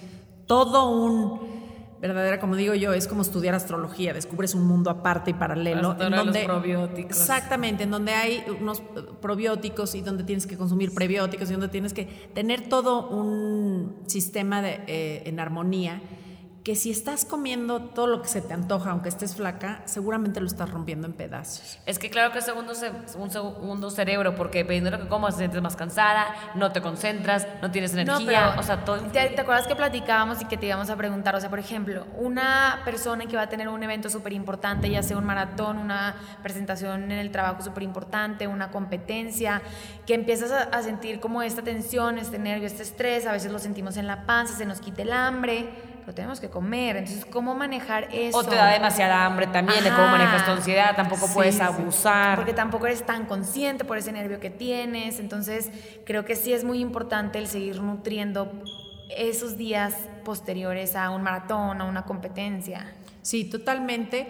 todo 0.47 0.89
un 0.89 1.70
verdadera, 2.09 2.41
como 2.41 2.57
digo 2.57 2.75
yo, 2.75 2.93
es 2.93 3.07
como 3.07 3.23
estudiar 3.23 3.55
astrología, 3.55 4.15
descubres 4.15 4.55
un 4.55 4.67
mundo 4.67 4.91
aparte 4.91 5.31
y 5.31 5.35
paralelo. 5.35 5.97
En 6.01 6.13
donde, 6.13 6.45
probióticos. 6.45 7.19
Exactamente, 7.19 7.85
en 7.85 7.91
donde 7.91 8.13
hay 8.13 8.43
unos 8.61 8.83
probióticos 9.21 9.95
y 9.95 10.01
donde 10.01 10.25
tienes 10.25 10.47
que 10.47 10.57
consumir 10.57 10.95
prebióticos 10.95 11.51
y 11.51 11.53
donde 11.53 11.69
tienes 11.69 11.93
que 11.93 12.07
tener 12.35 12.69
todo 12.69 13.09
un 13.09 13.97
sistema 14.07 14.63
de, 14.63 14.81
eh, 14.87 15.23
en 15.27 15.41
armonía 15.41 16.01
que 16.71 16.77
si 16.77 16.93
estás 16.93 17.25
comiendo 17.25 17.81
todo 17.81 18.07
lo 18.07 18.23
que 18.23 18.29
se 18.29 18.41
te 18.41 18.55
antoja, 18.55 18.93
aunque 18.93 19.09
estés 19.09 19.35
flaca, 19.35 19.83
seguramente 19.87 20.39
lo 20.39 20.47
estás 20.47 20.71
rompiendo 20.71 21.09
en 21.09 21.15
pedazos. 21.15 21.81
Es 21.85 21.99
que 21.99 22.11
claro 22.11 22.31
que 22.31 22.39
es 22.39 22.45
segundo, 22.45 22.75
un 23.19 23.31
segundo 23.33 23.91
cerebro, 23.91 24.37
porque 24.37 24.59
dependiendo 24.59 24.93
de 24.93 24.99
lo 24.99 25.03
que 25.03 25.09
comas, 25.09 25.35
te 25.35 25.41
sientes 25.41 25.61
más 25.61 25.75
cansada, 25.75 26.33
no 26.55 26.71
te 26.71 26.81
concentras, 26.81 27.45
no 27.61 27.73
tienes 27.73 27.93
energía, 27.95 28.55
o 28.57 28.63
sea, 28.63 28.85
todo... 28.85 28.99
¿te, 28.99 29.31
¿te, 29.31 29.41
acuerdas 29.41 29.67
que 29.67 29.75
platicábamos 29.75 30.41
y 30.43 30.45
que 30.45 30.57
te 30.57 30.67
íbamos 30.67 30.91
a 30.91 30.97
preguntar? 30.97 31.35
O 31.35 31.41
sea, 31.41 31.51
por 31.51 31.59
ejemplo, 31.59 32.07
una 32.17 32.83
persona 32.85 33.27
que 33.27 33.35
va 33.35 33.43
a 33.43 33.49
tener 33.49 33.67
un 33.67 33.83
evento 33.83 34.09
súper 34.09 34.33
importante, 34.33 34.89
ya 34.89 35.03
sea 35.03 35.17
un 35.17 35.25
maratón, 35.25 35.77
una 35.77 36.15
presentación 36.41 37.11
en 37.11 37.19
el 37.19 37.33
trabajo 37.33 37.65
súper 37.65 37.83
importante, 37.83 38.47
una 38.47 38.71
competencia, 38.71 39.61
que 40.07 40.15
empiezas 40.15 40.53
a, 40.53 40.63
a 40.63 40.85
sentir 40.85 41.19
como 41.19 41.43
esta 41.43 41.63
tensión, 41.63 42.17
este 42.17 42.39
nervio, 42.39 42.69
este 42.69 42.85
estrés, 42.85 43.27
a 43.27 43.33
veces 43.33 43.51
lo 43.51 43.59
sentimos 43.59 43.97
en 43.97 44.07
la 44.07 44.25
panza, 44.25 44.57
se 44.57 44.67
nos 44.67 44.81
quita 44.81 45.03
el 45.03 45.13
hambre, 45.13 45.90
pero 46.11 46.17
tenemos 46.17 46.41
que 46.41 46.49
comer. 46.49 46.97
Entonces, 46.97 47.25
¿cómo 47.25 47.55
manejar 47.55 48.09
eso? 48.13 48.37
O 48.37 48.43
te 48.43 48.57
da 48.57 48.73
demasiada 48.73 49.25
hambre 49.25 49.47
también 49.47 49.85
de 49.85 49.91
cómo 49.91 50.09
manejas 50.09 50.45
tu 50.45 50.51
ansiedad, 50.51 50.97
tampoco 50.97 51.29
Sí, 51.29 51.35
puedes 51.35 51.55
sí. 51.55 51.61
abusar. 51.61 52.35
Porque 52.37 52.53
tampoco 52.53 52.87
eres 52.87 53.07
tan 53.07 53.27
consciente 53.27 53.85
por 53.85 53.97
ese 53.97 54.11
nervio 54.11 54.41
que 54.41 54.51
tienes. 54.51 55.21
Entonces, 55.21 55.71
creo 56.05 56.25
que 56.25 56.35
sí 56.35 56.53
es 56.53 56.65
muy 56.65 56.81
importante 56.81 57.39
el 57.39 57.47
seguir 57.47 57.81
nutriendo 57.81 58.51
esos 59.17 59.57
días 59.57 59.95
posteriores 60.25 60.97
a 60.97 61.11
un 61.11 61.23
maratón, 61.23 61.81
a 61.81 61.85
una 61.85 62.03
competencia. 62.03 62.93
Sí, 63.23 63.45
totalmente. 63.45 64.27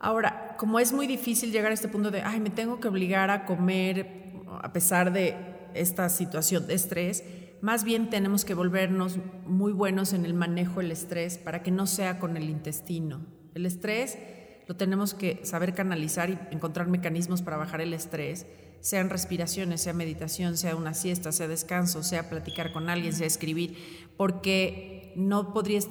Ahora, 0.00 0.54
como 0.58 0.80
es 0.80 0.92
muy 0.92 1.06
difícil 1.06 1.50
llegar 1.50 1.70
a 1.70 1.74
este 1.74 1.88
punto 1.88 2.10
de, 2.10 2.20
ay, 2.20 2.40
me 2.40 2.50
tengo 2.50 2.78
que 2.78 2.88
obligar 2.88 3.30
a 3.30 3.46
comer 3.46 4.06
a 4.62 4.70
pesar 4.74 5.12
de 5.14 5.34
esta 5.72 6.10
situación 6.10 6.66
de 6.66 6.74
estrés, 6.74 7.24
más 7.64 7.82
bien 7.82 8.10
tenemos 8.10 8.44
que 8.44 8.52
volvernos 8.52 9.16
muy 9.46 9.72
buenos 9.72 10.12
en 10.12 10.26
el 10.26 10.34
manejo 10.34 10.80
del 10.80 10.90
estrés 10.90 11.38
para 11.38 11.62
que 11.62 11.70
no 11.70 11.86
sea 11.86 12.18
con 12.18 12.36
el 12.36 12.50
intestino. 12.50 13.24
El 13.54 13.64
estrés 13.64 14.18
lo 14.68 14.76
tenemos 14.76 15.14
que 15.14 15.40
saber 15.46 15.72
canalizar 15.72 16.28
y 16.28 16.38
encontrar 16.50 16.88
mecanismos 16.88 17.40
para 17.40 17.56
bajar 17.56 17.80
el 17.80 17.94
estrés, 17.94 18.44
sean 18.80 19.08
respiraciones, 19.08 19.80
sea 19.80 19.94
meditación, 19.94 20.58
sea 20.58 20.76
una 20.76 20.92
siesta, 20.92 21.32
sea 21.32 21.48
descanso, 21.48 22.02
sea 22.02 22.28
platicar 22.28 22.70
con 22.70 22.90
alguien, 22.90 23.14
sea 23.14 23.26
escribir, 23.26 23.78
porque 24.18 25.14
no 25.16 25.54
podrías, 25.54 25.88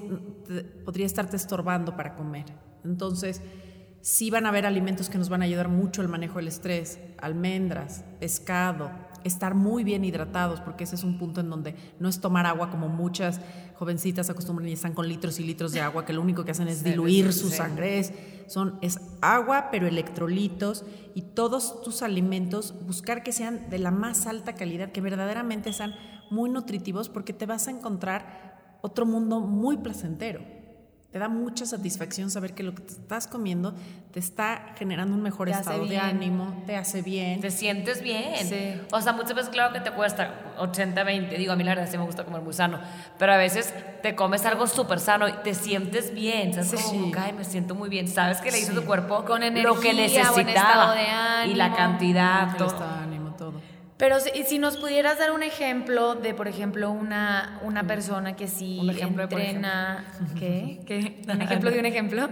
podría 0.86 1.08
estarte 1.08 1.38
estorbando 1.38 1.98
para 1.98 2.14
comer. 2.14 2.46
Entonces, 2.86 3.42
sí 4.00 4.30
van 4.30 4.46
a 4.46 4.50
haber 4.50 4.68
alimentos 4.68 5.10
que 5.10 5.18
nos 5.18 5.30
van 5.30 5.42
a 5.42 5.46
ayudar 5.46 5.70
mucho 5.70 6.04
al 6.04 6.08
manejo 6.08 6.36
del 6.36 6.50
estrés, 6.50 7.00
almendras, 7.18 8.06
pescado, 8.20 8.92
estar 9.24 9.56
muy 9.56 9.84
bien 9.84 10.04
hidratados, 10.06 10.60
porque 10.60 10.84
ese 10.84 10.96
es 10.96 11.04
un 11.04 11.18
punto 11.18 11.42
en 11.42 11.50
donde 11.50 11.76
no 12.00 12.10
es 12.10 12.20
tomar 12.20 12.46
agua 12.46 12.70
como 12.70 12.88
muchas 12.90 13.40
jovencitas 13.76 14.30
acostumbran 14.30 14.70
y 14.70 14.74
están 14.74 14.94
con 14.94 15.08
litros 15.08 15.40
y 15.40 15.44
litros 15.44 15.72
de 15.72 15.82
agua, 15.82 16.06
que 16.06 16.14
lo 16.14 16.22
único 16.22 16.46
que 16.46 16.52
hacen 16.52 16.68
es 16.68 16.84
diluir 16.84 17.34
su 17.34 17.50
sangre. 17.50 18.00
Es, 18.00 18.14
son, 18.48 18.78
es 18.82 19.00
agua, 19.22 19.70
pero 19.72 19.88
electrolitos 19.88 20.86
y 21.16 21.22
todos 21.22 21.82
tus 21.82 22.02
alimentos, 22.02 22.76
buscar 22.86 23.24
que 23.24 23.32
sean 23.32 23.70
de 23.70 23.80
la 23.80 23.92
más 23.92 24.28
alta 24.28 24.54
calidad, 24.54 24.92
que 24.92 25.02
verdaderamente 25.02 25.74
sean 25.74 25.96
muy 26.30 26.50
nutritivos, 26.50 27.10
porque 27.10 27.34
te 27.34 27.46
vas 27.46 27.68
a 27.68 27.72
encontrar 27.72 28.78
otro 28.82 29.06
mundo 29.06 29.40
muy 29.40 29.78
placentero. 29.78 30.63
Te 31.14 31.20
da 31.20 31.30
mucha 31.30 31.68
satisfacción 31.68 32.32
saber 32.32 32.56
que 32.56 32.64
lo 32.64 32.74
que 32.74 32.82
te 32.82 32.94
estás 32.94 33.28
comiendo 33.28 33.76
te 34.12 34.20
está 34.20 34.74
generando 34.80 35.16
un 35.16 35.22
mejor 35.22 35.48
Te 35.48 35.54
estado 35.54 35.86
de 35.86 36.00
ánimo, 36.00 36.64
te 36.66 36.76
hace 36.76 37.04
bien. 37.04 37.40
Te 37.40 37.52
sientes 37.52 38.02
bien. 38.02 38.48
Sí. 38.48 38.82
O 38.92 39.00
sea, 39.00 39.14
muchas 39.14 39.36
veces 39.36 39.52
claro 39.52 39.72
que 39.74 39.80
te 39.80 39.92
cuesta 39.92 40.34
80, 40.58 41.04
20. 41.04 41.38
Digo, 41.38 41.54
a 41.54 41.56
mí 41.56 41.64
la 41.64 41.76
verdad 41.76 41.88
sí 41.92 42.00
me 42.00 42.04
gusta 42.04 42.26
comer 42.26 42.42
muy 42.42 42.54
sano. 42.54 42.80
Pero 43.20 43.32
a 43.32 43.38
veces 43.38 43.72
te 44.02 44.16
comes 44.16 44.44
algo 44.48 44.66
súper 44.66 45.00
sano 45.00 45.28
y 45.30 45.34
te 45.44 45.54
sientes 45.54 46.16
bien. 46.16 46.52
¿Sabes? 46.52 46.70
Sí. 46.82 46.98
Como, 46.98 47.12
"Ay, 47.16 47.34
me 47.34 47.44
siento 47.44 47.76
muy 47.76 47.90
bien. 47.90 48.08
Sabes 48.08 48.42
que 48.42 48.50
le 48.52 48.58
hizo 48.58 48.72
Sí. 48.72 48.76
tu 48.80 48.84
cuerpo 48.84 49.24
Con 49.24 49.42
lo 49.42 49.80
que 49.80 49.92
energía, 49.92 49.94
necesitaba. 49.94 50.32
buen 50.34 50.50
estado 50.50 50.92
de 50.94 51.52
Y 51.52 51.54
la 51.54 51.66
ánimo. 51.66 51.78
cantidad, 51.78 52.50
el 52.50 52.58
todo. 52.58 52.68
estado 52.70 52.92
de 52.98 53.04
ánimo, 53.04 53.30
todo. 53.36 53.62
Pero 54.04 54.20
si, 54.20 54.44
si 54.44 54.60
nos 54.60 54.76
pudieras 54.76 55.18
dar 55.18 55.32
un 55.32 55.44
ejemplo 55.44 56.16
de, 56.16 56.34
por 56.34 56.50
ejemplo, 56.50 56.92
una, 56.92 57.62
una 57.64 57.88
persona 57.88 58.36
que 58.36 58.50
sí 58.50 58.80
Un 58.82 58.90
ejemplo 58.90 59.24
entrena... 59.24 60.04
¿Qué? 60.38 60.82
¿Qué? 60.86 61.22
Un 61.34 61.42
ejemplo 61.42 61.72
de 61.72 61.80
un 61.80 61.86
ejemplo. 61.86 62.28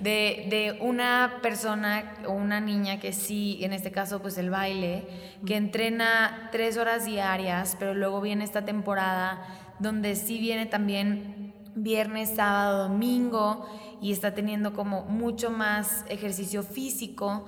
De, 0.00 0.46
de 0.50 0.76
una 0.80 1.38
persona 1.40 2.16
o 2.26 2.32
una 2.32 2.58
niña 2.60 2.98
que 2.98 3.12
sí, 3.12 3.60
en 3.60 3.72
este 3.72 3.92
caso, 3.92 4.20
pues 4.22 4.38
el 4.38 4.50
baile, 4.50 5.06
que 5.46 5.54
entrena 5.54 6.48
tres 6.50 6.76
horas 6.78 7.04
diarias, 7.04 7.76
pero 7.78 7.94
luego 7.94 8.20
viene 8.20 8.42
esta 8.42 8.64
temporada 8.64 9.46
donde 9.78 10.16
sí 10.16 10.40
viene 10.40 10.66
también 10.66 11.54
viernes, 11.76 12.34
sábado, 12.34 12.88
domingo 12.88 13.68
y 14.02 14.10
está 14.10 14.34
teniendo 14.34 14.72
como 14.72 15.02
mucho 15.02 15.52
más 15.52 16.04
ejercicio 16.08 16.64
físico 16.64 17.46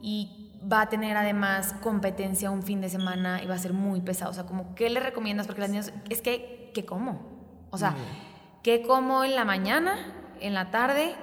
y 0.00 0.47
va 0.70 0.82
a 0.82 0.88
tener 0.88 1.16
además 1.16 1.74
competencia 1.80 2.50
un 2.50 2.62
fin 2.62 2.80
de 2.80 2.88
semana 2.88 3.42
y 3.42 3.46
va 3.46 3.54
a 3.54 3.58
ser 3.58 3.72
muy 3.72 4.00
pesado. 4.00 4.30
O 4.30 4.34
sea, 4.34 4.44
como, 4.44 4.74
¿qué 4.74 4.90
le 4.90 5.00
recomiendas? 5.00 5.46
Porque 5.46 5.62
las 5.62 5.70
niñas, 5.70 5.92
es 6.08 6.22
que, 6.22 6.70
¿qué 6.74 6.84
como? 6.84 7.20
O 7.70 7.78
sea, 7.78 7.94
¿qué 8.62 8.82
como 8.82 9.24
en 9.24 9.34
la 9.34 9.44
mañana, 9.44 9.96
en 10.40 10.54
la 10.54 10.70
tarde, 10.70 11.14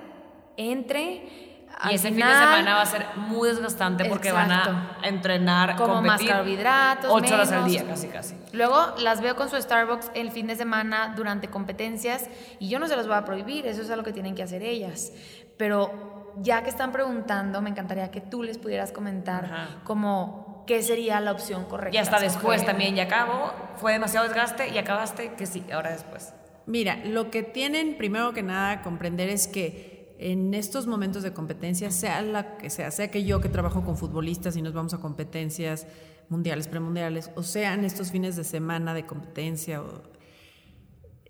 entre? 0.57 1.55
Y 1.89 1.95
ese 1.95 2.07
fin 2.07 2.17
de 2.17 2.23
semana 2.23 2.75
va 2.75 2.81
a 2.81 2.85
ser 2.85 3.05
muy 3.17 3.49
desgastante 3.49 4.05
porque 4.05 4.31
van 4.31 4.51
a 4.51 4.97
entrenar, 5.03 5.75
Como 5.75 6.01
más 6.01 6.21
carbohidratos, 6.23 7.11
Ocho 7.11 7.33
horas 7.33 7.51
al 7.51 7.65
día, 7.65 7.85
casi, 7.85 8.07
casi. 8.07 8.35
Luego 8.53 8.93
las 8.99 9.19
veo 9.21 9.35
con 9.35 9.49
su 9.49 9.61
Starbucks 9.61 10.11
el 10.13 10.31
fin 10.31 10.47
de 10.47 10.55
semana 10.55 11.13
durante 11.17 11.49
competencias 11.49 12.29
y 12.59 12.69
yo 12.69 12.79
no 12.79 12.87
se 12.87 12.95
los 12.95 13.07
voy 13.07 13.17
a 13.17 13.25
prohibir, 13.25 13.67
eso 13.67 13.81
es 13.81 13.89
algo 13.89 14.03
que 14.03 14.13
tienen 14.13 14.35
que 14.35 14.43
hacer 14.43 14.63
ellas. 14.63 15.11
Pero 15.57 16.24
ya 16.41 16.63
que 16.63 16.69
están 16.69 16.91
preguntando, 16.91 17.61
me 17.61 17.69
encantaría 17.69 18.11
que 18.11 18.21
tú 18.21 18.43
les 18.43 18.57
pudieras 18.57 18.91
comentar 18.91 19.45
Ajá. 19.45 19.81
como 19.83 20.63
qué 20.67 20.81
sería 20.81 21.19
la 21.21 21.31
opción 21.31 21.65
correcta. 21.65 21.95
Y 21.95 21.99
hasta 21.99 22.17
a 22.17 22.19
después 22.21 22.65
también, 22.65 22.95
ya 22.95 23.03
acabó, 23.03 23.51
fue 23.77 23.93
demasiado 23.93 24.25
desgaste 24.27 24.69
y 24.69 24.77
acabaste, 24.77 25.33
que 25.33 25.45
sí, 25.45 25.63
ahora 25.71 25.91
después. 25.91 26.33
Mira, 26.65 26.97
lo 27.05 27.29
que 27.29 27.43
tienen 27.43 27.95
primero 27.97 28.33
que 28.33 28.41
nada 28.41 28.81
comprender 28.81 29.29
es 29.29 29.47
que 29.47 30.15
en 30.17 30.53
estos 30.53 30.87
momentos 30.87 31.21
de 31.23 31.33
competencia, 31.33 31.91
sea 31.91 32.21
la 32.21 32.57
que 32.57 32.69
sea, 32.69 32.89
sea 32.89 33.11
que 33.11 33.23
yo 33.25 33.41
que 33.41 33.49
trabajo 33.49 33.83
con 33.83 33.97
futbolistas 33.97 34.55
y 34.57 34.61
nos 34.61 34.73
vamos 34.73 34.93
a 34.93 34.99
competencias 34.99 35.85
mundiales, 36.29 36.67
premundiales, 36.67 37.29
o 37.35 37.43
sean 37.43 37.83
estos 37.85 38.11
fines 38.11 38.35
de 38.35 38.43
semana 38.43 38.93
de 38.95 39.05
competencia, 39.05 39.81
o- 39.81 40.01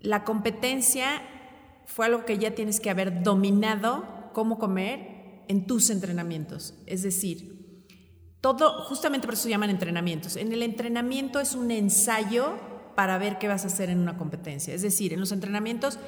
la 0.00 0.24
competencia 0.24 1.20
fue 1.84 2.06
algo 2.06 2.24
que 2.24 2.38
ya 2.38 2.52
tienes 2.54 2.80
que 2.80 2.88
haber 2.90 3.22
dominado 3.22 4.04
cómo 4.36 4.58
comer 4.58 5.44
en 5.48 5.66
tus 5.66 5.88
entrenamientos. 5.88 6.74
Es 6.84 7.02
decir, 7.02 7.86
todo, 8.42 8.84
justamente 8.84 9.26
por 9.26 9.32
eso 9.32 9.44
se 9.44 9.48
llaman 9.48 9.70
entrenamientos. 9.70 10.36
En 10.36 10.52
el 10.52 10.62
entrenamiento 10.62 11.40
es 11.40 11.54
un 11.54 11.70
ensayo 11.70 12.52
para 12.94 13.16
ver 13.16 13.38
qué 13.38 13.48
vas 13.48 13.64
a 13.64 13.68
hacer 13.68 13.88
en 13.88 13.98
una 13.98 14.18
competencia. 14.18 14.74
Es 14.74 14.82
decir, 14.82 15.14
en 15.14 15.20
los 15.20 15.32
entrenamientos, 15.32 15.98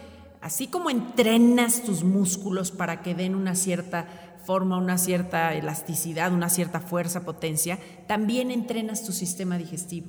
así 0.43 0.67
como 0.67 0.91
entrenas 0.91 1.83
tus 1.85 2.05
músculos 2.05 2.71
para 2.71 3.01
que 3.01 3.15
den 3.15 3.35
una 3.35 3.55
cierta 3.55 4.07
forma, 4.45 4.77
una 4.77 4.99
cierta 4.99 5.55
elasticidad, 5.55 6.31
una 6.31 6.51
cierta 6.51 6.81
fuerza, 6.81 7.25
potencia, 7.25 7.79
también 8.09 8.51
entrenas 8.51 9.07
tu 9.07 9.13
sistema 9.13 9.57
digestivo. 9.57 10.09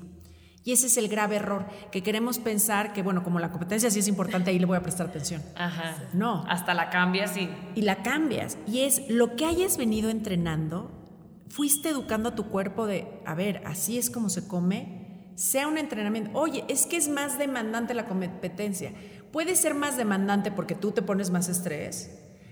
Y 0.64 0.74
ese 0.74 0.88
es 0.88 0.98
el 0.98 1.08
grave 1.08 1.38
error, 1.38 1.66
que 1.92 2.04
queremos 2.04 2.38
pensar 2.38 2.94
que, 2.94 3.02
bueno, 3.02 3.24
como 3.24 3.40
la 3.40 3.50
competencia 3.50 3.90
sí 3.90 4.00
es 4.00 4.08
importante, 4.08 4.52
ahí 4.52 4.60
le 4.60 4.66
voy 4.66 4.78
a 4.78 4.84
prestar 4.84 5.08
atención. 5.08 5.42
Ajá. 5.56 5.96
No. 6.14 6.46
Hasta 6.48 6.74
la 6.74 6.90
cambias 6.90 7.38
y 7.38 7.50
Y 7.76 7.82
la 7.84 8.04
cambias. 8.04 8.58
Y 8.68 8.82
es 8.82 9.10
lo 9.10 9.36
que 9.36 9.46
hayas 9.46 9.78
venido 9.78 10.10
entrenando, 10.10 10.92
fuiste 11.50 11.90
educando 11.90 12.30
a 12.30 12.36
tu 12.36 12.50
cuerpo 12.50 12.86
de, 12.86 13.08
a 13.26 13.36
ver, 13.36 13.62
así 13.66 13.98
es 13.98 14.10
como 14.10 14.30
se 14.30 14.48
come, 14.48 15.32
sea 15.36 15.68
un 15.68 15.78
entrenamiento. 15.78 16.38
Oye, 16.38 16.66
es 16.68 16.86
que 16.86 16.98
es 16.98 17.08
más 17.08 17.40
demandante 17.40 17.94
la 17.94 18.06
competencia. 18.06 18.94
Puede 19.32 19.56
ser 19.56 19.74
más 19.74 19.96
demandante 19.96 20.52
porque 20.52 20.76
tú 20.76 20.92
te 20.92 21.02
pones 21.02 21.30
más 21.30 21.48
estrés, 21.48 22.12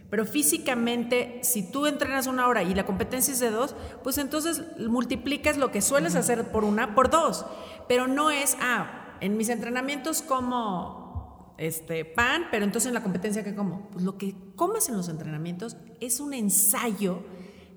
pero 0.10 0.26
físicamente, 0.26 1.40
si 1.44 1.70
tú 1.70 1.86
entrenas 1.86 2.28
una 2.28 2.48
hora 2.48 2.64
y 2.64 2.74
la 2.74 2.86
competencia 2.86 3.34
es 3.34 3.40
de 3.40 3.52
dos, 3.52 3.76
pues 4.04 4.18
entonces 4.18 4.64
multiplicas 4.88 5.58
lo 5.58 5.72
que 5.72 5.82
sueles 5.82 6.16
hacer 6.16 6.52
por 6.52 6.64
una 6.64 6.96
por 6.96 7.10
dos. 7.10 7.46
Pero 7.88 8.08
no 8.08 8.32
es, 8.32 8.58
ah, 8.62 9.16
en 9.22 9.38
mis 9.38 9.50
entrenamientos 9.50 10.22
como 10.22 11.56
este 11.58 12.06
pan, 12.06 12.44
pero 12.52 12.64
entonces 12.66 12.88
en 12.88 12.94
la 12.94 13.04
competencia 13.04 13.44
que 13.44 13.56
como, 13.56 13.90
pues 13.92 14.04
lo 14.06 14.18
que 14.18 14.36
comes 14.56 14.90
en 14.90 14.96
los 14.98 15.10
entrenamientos 15.10 15.76
es 16.00 16.20
un 16.20 16.34
ensayo 16.34 17.24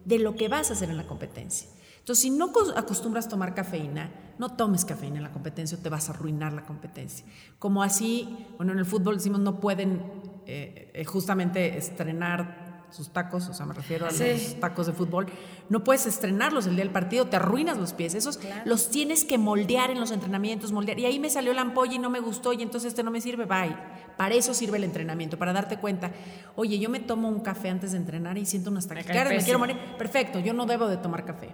de 0.05 0.19
lo 0.19 0.35
que 0.37 0.49
vas 0.49 0.71
a 0.71 0.75
hacer 0.75 0.91
en 0.91 0.97
la 0.97 1.07
competencia. 1.07 1.69
Entonces, 1.99 2.23
si 2.23 2.31
no 2.31 2.53
cos- 2.53 2.73
acostumbras 2.77 3.29
tomar 3.29 3.55
cafeína, 3.55 4.11
no 4.39 4.57
tomes 4.57 4.85
cafeína 4.85 5.19
en 5.19 5.23
la 5.23 5.33
competencia 5.33 5.77
o 5.79 5.81
te 5.83 5.89
vas 5.91 6.09
a 6.09 6.13
arruinar 6.13 6.53
la 6.53 6.65
competencia. 6.65 7.27
Como 7.59 7.83
así, 7.83 8.47
bueno, 8.57 8.73
en 8.73 8.79
el 8.79 8.87
fútbol 8.87 9.17
decimos 9.17 9.41
no 9.41 9.61
pueden 9.61 10.03
eh, 10.53 10.91
eh, 10.95 11.05
justamente 11.05 11.79
estrenar 11.79 12.69
sus 12.91 13.11
tacos, 13.13 13.49
o 13.49 13.55
sea, 13.55 13.67
me 13.67 13.73
refiero 13.73 14.05
a 14.07 14.11
Sí. 14.11 14.25
los 14.33 14.59
tacos 14.59 14.89
de 14.89 14.93
fútbol, 14.93 15.27
no 15.69 15.85
puedes 15.85 16.07
estrenarlos 16.07 16.67
el 16.67 16.75
día 16.75 16.85
del 16.85 16.93
partido, 16.93 17.27
te 17.27 17.37
arruinas 17.37 17.79
los 17.79 17.93
pies. 17.93 18.15
Esos 18.15 18.41
los 18.65 18.91
tienes 18.91 19.25
que 19.25 19.39
moldear 19.39 19.93
en 19.93 20.01
los 20.01 20.11
entrenamientos, 20.11 20.73
moldear. 20.73 20.99
Y 20.99 21.07
ahí 21.07 21.21
me 21.21 21.31
salió 21.31 21.53
la 21.55 21.61
ampolla 21.61 21.95
y 21.95 21.99
no 22.01 22.11
me 22.11 22.19
gustó 22.19 22.53
y 22.53 22.63
entonces 22.63 22.89
este 22.89 23.05
no 23.05 23.13
me 23.13 23.21
sirve, 23.21 23.45
bye. 23.45 23.77
Para 24.17 24.35
eso 24.35 24.55
sirve 24.55 24.79
el 24.79 24.85
entrenamiento, 24.85 25.39
para 25.39 25.53
darte 25.53 25.77
cuenta, 25.79 26.11
oye, 26.57 26.81
yo 26.81 26.91
me 26.91 26.99
tomo 26.99 27.29
un 27.29 27.39
café 27.41 27.69
antes 27.69 27.93
de 27.93 27.99
entrenar 27.99 28.37
y 28.39 28.45
siento 28.45 28.71
unas 28.71 28.89
taquicardias, 28.89 29.29
me 29.29 29.45
quiero 29.45 29.61
morir. 29.61 29.77
Perfecto, 29.97 30.41
yo 30.41 30.53
no 30.53 30.67
debo 30.67 30.89
de 30.89 30.97
tomar 30.97 31.25
café. 31.25 31.51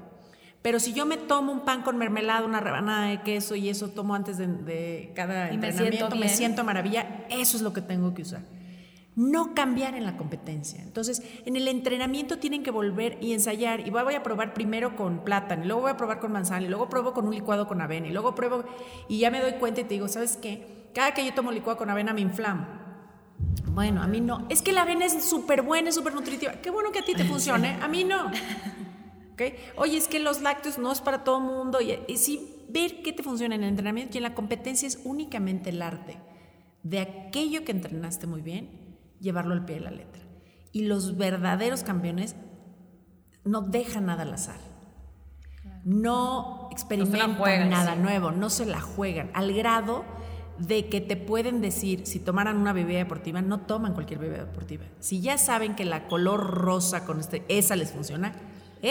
Pero 0.63 0.81
si 0.81 0.95
yo 0.95 1.05
me 1.05 1.19
tomo 1.19 1.53
un 1.53 1.61
pan 1.67 1.83
con 1.83 1.99
mermelada, 1.99 2.47
una 2.47 2.61
rebanada 2.61 3.09
de 3.09 3.21
queso 3.21 3.55
y 3.57 3.69
eso 3.69 3.91
tomo 3.91 4.15
antes 4.15 4.39
de, 4.39 4.47
de 4.49 5.13
cada 5.15 5.53
Y 5.53 5.59
me 5.59 5.69
entrenamiento, 5.69 5.99
siento 6.09 6.17
me 6.17 6.29
siento 6.31 6.61
a 6.63 6.65
maravilla, 6.65 7.27
eso 7.29 7.59
es 7.59 7.63
lo 7.63 7.75
que 7.75 7.83
tengo 7.83 8.15
que 8.15 8.23
usar. 8.23 8.41
No 9.17 9.55
cambiar 9.55 9.95
en 9.95 10.05
la 10.05 10.17
competencia. 10.17 10.83
Entonces, 10.83 11.23
en 11.47 11.57
el 11.57 11.67
entrenamiento 11.69 12.39
tienen 12.39 12.63
que 12.63 12.71
volver 12.71 13.17
y 13.21 13.33
ensayar. 13.33 13.81
Y 13.87 13.91
voy 13.91 14.15
a 14.15 14.23
probar 14.23 14.53
primero 14.53 14.95
con 14.95 15.25
plátano, 15.25 15.65
y 15.65 15.67
luego 15.67 15.83
voy 15.83 15.91
a 15.91 15.97
probar 15.97 16.21
con 16.21 16.33
manzana, 16.33 16.67
y 16.67 16.69
luego 16.69 16.89
pruebo 16.89 17.15
con 17.15 17.27
un 17.27 17.35
licuado 17.35 17.67
con 17.67 17.81
avena, 17.81 18.09
y 18.09 18.13
luego 18.13 18.35
pruebo. 18.35 18.65
Y 19.09 19.19
ya 19.19 19.31
me 19.31 19.41
doy 19.41 19.55
cuenta 19.55 19.81
y 19.81 19.85
te 19.85 19.95
digo, 19.95 20.07
¿sabes 20.07 20.37
qué? 20.37 20.91
Cada 20.95 21.15
que 21.15 21.25
yo 21.25 21.33
tomo 21.33 21.51
licuado 21.51 21.79
con 21.79 21.89
avena 21.89 22.13
me 22.13 22.21
inflamo. 22.21 22.67
Bueno, 23.69 24.03
a 24.03 24.07
mí 24.07 24.21
no. 24.21 24.47
Es 24.51 24.61
que 24.61 24.73
la 24.73 24.83
avena 24.83 25.07
es 25.07 25.25
súper 25.25 25.63
buena, 25.63 25.89
es 25.89 25.95
súper 25.95 26.15
nutritiva. 26.15 26.53
Qué 26.63 26.71
bueno 26.71 26.93
que 26.93 26.99
a 26.99 27.05
ti 27.05 27.15
te 27.15 27.25
funcione, 27.29 27.79
a 27.81 27.89
mí 27.89 28.05
no. 28.05 28.27
¿Ok? 29.33 29.43
Oye, 29.77 29.97
es 29.97 30.09
que 30.09 30.19
los 30.19 30.43
lácteos 30.43 30.79
no 30.79 30.93
es 30.93 31.01
para 31.01 31.25
todo 31.25 31.41
mundo. 31.41 31.81
Y, 31.81 31.99
y 32.07 32.19
sí, 32.19 32.65
ver 32.69 33.03
qué 33.03 33.15
te 33.15 33.23
funciona 33.23 33.55
en 33.55 33.63
el 33.63 33.71
entrenamiento 33.71 34.15
y 34.15 34.19
en 34.19 34.25
la 34.25 34.35
competencia 34.35 34.87
es 34.87 35.01
únicamente 35.05 35.71
el 35.71 35.81
arte 35.81 36.19
de 36.83 37.01
aquello 37.01 37.65
que 37.65 37.73
entrenaste 37.73 38.29
muy 38.29 38.43
bien, 38.43 38.71
llevarlo 39.21 39.55
al 39.55 39.65
pie 39.65 39.77
de 39.77 39.83
la 39.83 39.91
letra. 39.91 40.23
Y 40.73 40.83
los 40.83 41.17
verdaderos 41.17 41.83
campeones 41.83 42.37
no 43.45 43.63
dejan 43.63 44.07
nada 44.07 44.23
al 44.23 44.35
azar. 44.35 44.59
No 45.85 46.69
experimentan 46.73 47.37
juegan, 47.37 47.71
nada 47.71 47.95
sí. 47.95 48.01
nuevo, 48.01 48.33
no 48.33 48.51
se 48.51 48.67
la 48.67 48.81
juegan, 48.81 49.31
al 49.35 49.53
grado 49.53 50.05
de 50.59 50.89
que 50.89 51.01
te 51.01 51.17
pueden 51.17 51.61
decir, 51.61 52.07
si 52.07 52.19
tomaran 52.19 52.57
una 52.57 52.73
bebida 52.73 52.99
deportiva, 52.99 53.43
no 53.43 53.61
toman 53.61 53.95
cualquier 53.95 54.19
bebida 54.19 54.45
deportiva. 54.45 54.85
Si 55.01 55.21
ya 55.21 55.39
saben 55.39 55.77
que 55.77 55.85
la 55.85 56.09
color 56.09 56.41
rosa 56.41 57.05
con 57.05 57.21
este, 57.21 57.45
esa 57.49 57.77
les 57.77 57.93
funciona, 57.93 58.33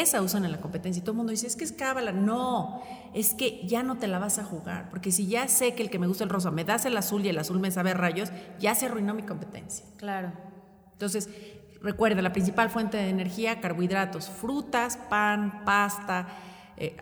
esa 0.01 0.21
usan 0.21 0.45
en 0.45 0.51
la 0.51 0.61
competencia. 0.61 0.99
Y 0.99 1.03
todo 1.03 1.11
el 1.11 1.17
mundo 1.17 1.31
dice, 1.31 1.47
es 1.47 1.55
que 1.55 1.63
es 1.63 1.71
cábala. 1.71 2.11
No, 2.11 2.81
es 3.13 3.33
que 3.33 3.65
ya 3.67 3.83
no 3.83 3.97
te 3.97 4.07
la 4.07 4.19
vas 4.19 4.39
a 4.39 4.43
jugar. 4.43 4.89
Porque 4.89 5.11
si 5.11 5.27
ya 5.27 5.47
sé 5.47 5.75
que 5.75 5.83
el 5.83 5.89
que 5.89 5.99
me 5.99 6.07
gusta 6.07 6.23
el 6.23 6.29
rosa 6.29 6.51
me 6.51 6.63
das 6.63 6.85
el 6.85 6.97
azul 6.97 7.25
y 7.25 7.29
el 7.29 7.37
azul 7.37 7.59
me 7.59 7.71
sabe 7.71 7.93
rayos, 7.93 8.31
ya 8.59 8.75
se 8.75 8.85
arruinó 8.85 9.13
mi 9.13 9.23
competencia. 9.23 9.85
Claro. 9.97 10.31
Entonces, 10.93 11.29
recuerda, 11.81 12.21
la 12.21 12.33
principal 12.33 12.69
fuente 12.69 12.97
de 12.97 13.09
energía, 13.09 13.61
carbohidratos, 13.61 14.29
frutas, 14.29 14.97
pan, 15.09 15.63
pasta, 15.65 16.27
eh, 16.77 16.95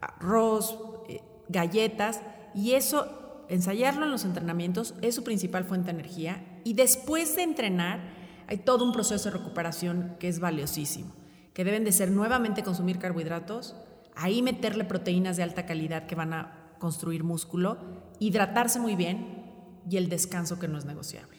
arroz, 0.00 0.78
eh, 1.08 1.22
galletas, 1.48 2.20
y 2.54 2.72
eso, 2.72 3.44
ensayarlo 3.48 4.04
en 4.04 4.10
los 4.10 4.24
entrenamientos 4.24 4.94
es 5.02 5.14
su 5.14 5.24
principal 5.24 5.64
fuente 5.64 5.86
de 5.86 6.00
energía. 6.00 6.44
Y 6.64 6.74
después 6.74 7.36
de 7.36 7.42
entrenar, 7.42 8.00
hay 8.48 8.58
todo 8.58 8.84
un 8.84 8.92
proceso 8.92 9.30
de 9.30 9.38
recuperación 9.38 10.16
que 10.18 10.28
es 10.28 10.40
valiosísimo, 10.40 11.12
que 11.56 11.64
deben 11.64 11.84
de 11.84 11.92
ser 11.92 12.10
nuevamente 12.10 12.62
consumir 12.62 12.98
carbohidratos, 12.98 13.74
ahí 14.14 14.42
meterle 14.42 14.84
proteínas 14.84 15.38
de 15.38 15.42
alta 15.42 15.64
calidad 15.64 16.06
que 16.06 16.14
van 16.14 16.34
a 16.34 16.74
construir 16.78 17.24
músculo, 17.24 17.78
hidratarse 18.18 18.78
muy 18.78 18.94
bien 18.94 19.80
y 19.88 19.96
el 19.96 20.10
descanso 20.10 20.58
que 20.58 20.68
no 20.68 20.76
es 20.76 20.84
negociable. 20.84 21.38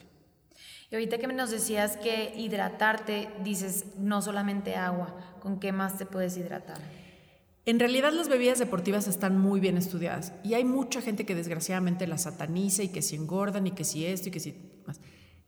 Y 0.89 0.95
ahorita 0.95 1.19
que 1.19 1.27
nos 1.27 1.51
decías 1.51 1.97
que 1.97 2.33
hidratarte, 2.35 3.29
dices 3.43 3.85
no 3.99 4.23
solamente 4.23 4.75
agua, 4.75 5.15
¿con 5.39 5.59
qué 5.59 5.71
más 5.71 5.99
te 5.99 6.07
puedes 6.07 6.35
hidratar? 6.35 6.79
En 7.67 7.77
realidad 7.77 8.11
las 8.11 8.27
bebidas 8.27 8.57
deportivas 8.57 9.07
están 9.07 9.39
muy 9.39 9.59
bien 9.59 9.77
estudiadas 9.77 10.33
y 10.43 10.55
hay 10.55 10.63
mucha 10.63 10.99
gente 10.99 11.27
que 11.27 11.35
desgraciadamente 11.35 12.07
las 12.07 12.23
sataniza 12.23 12.81
y 12.81 12.89
que 12.89 13.03
si 13.03 13.17
engordan 13.17 13.67
y 13.67 13.71
que 13.71 13.83
si 13.83 14.03
esto 14.07 14.29
y 14.29 14.31
que 14.31 14.39
si 14.39 14.81
más. 14.87 14.99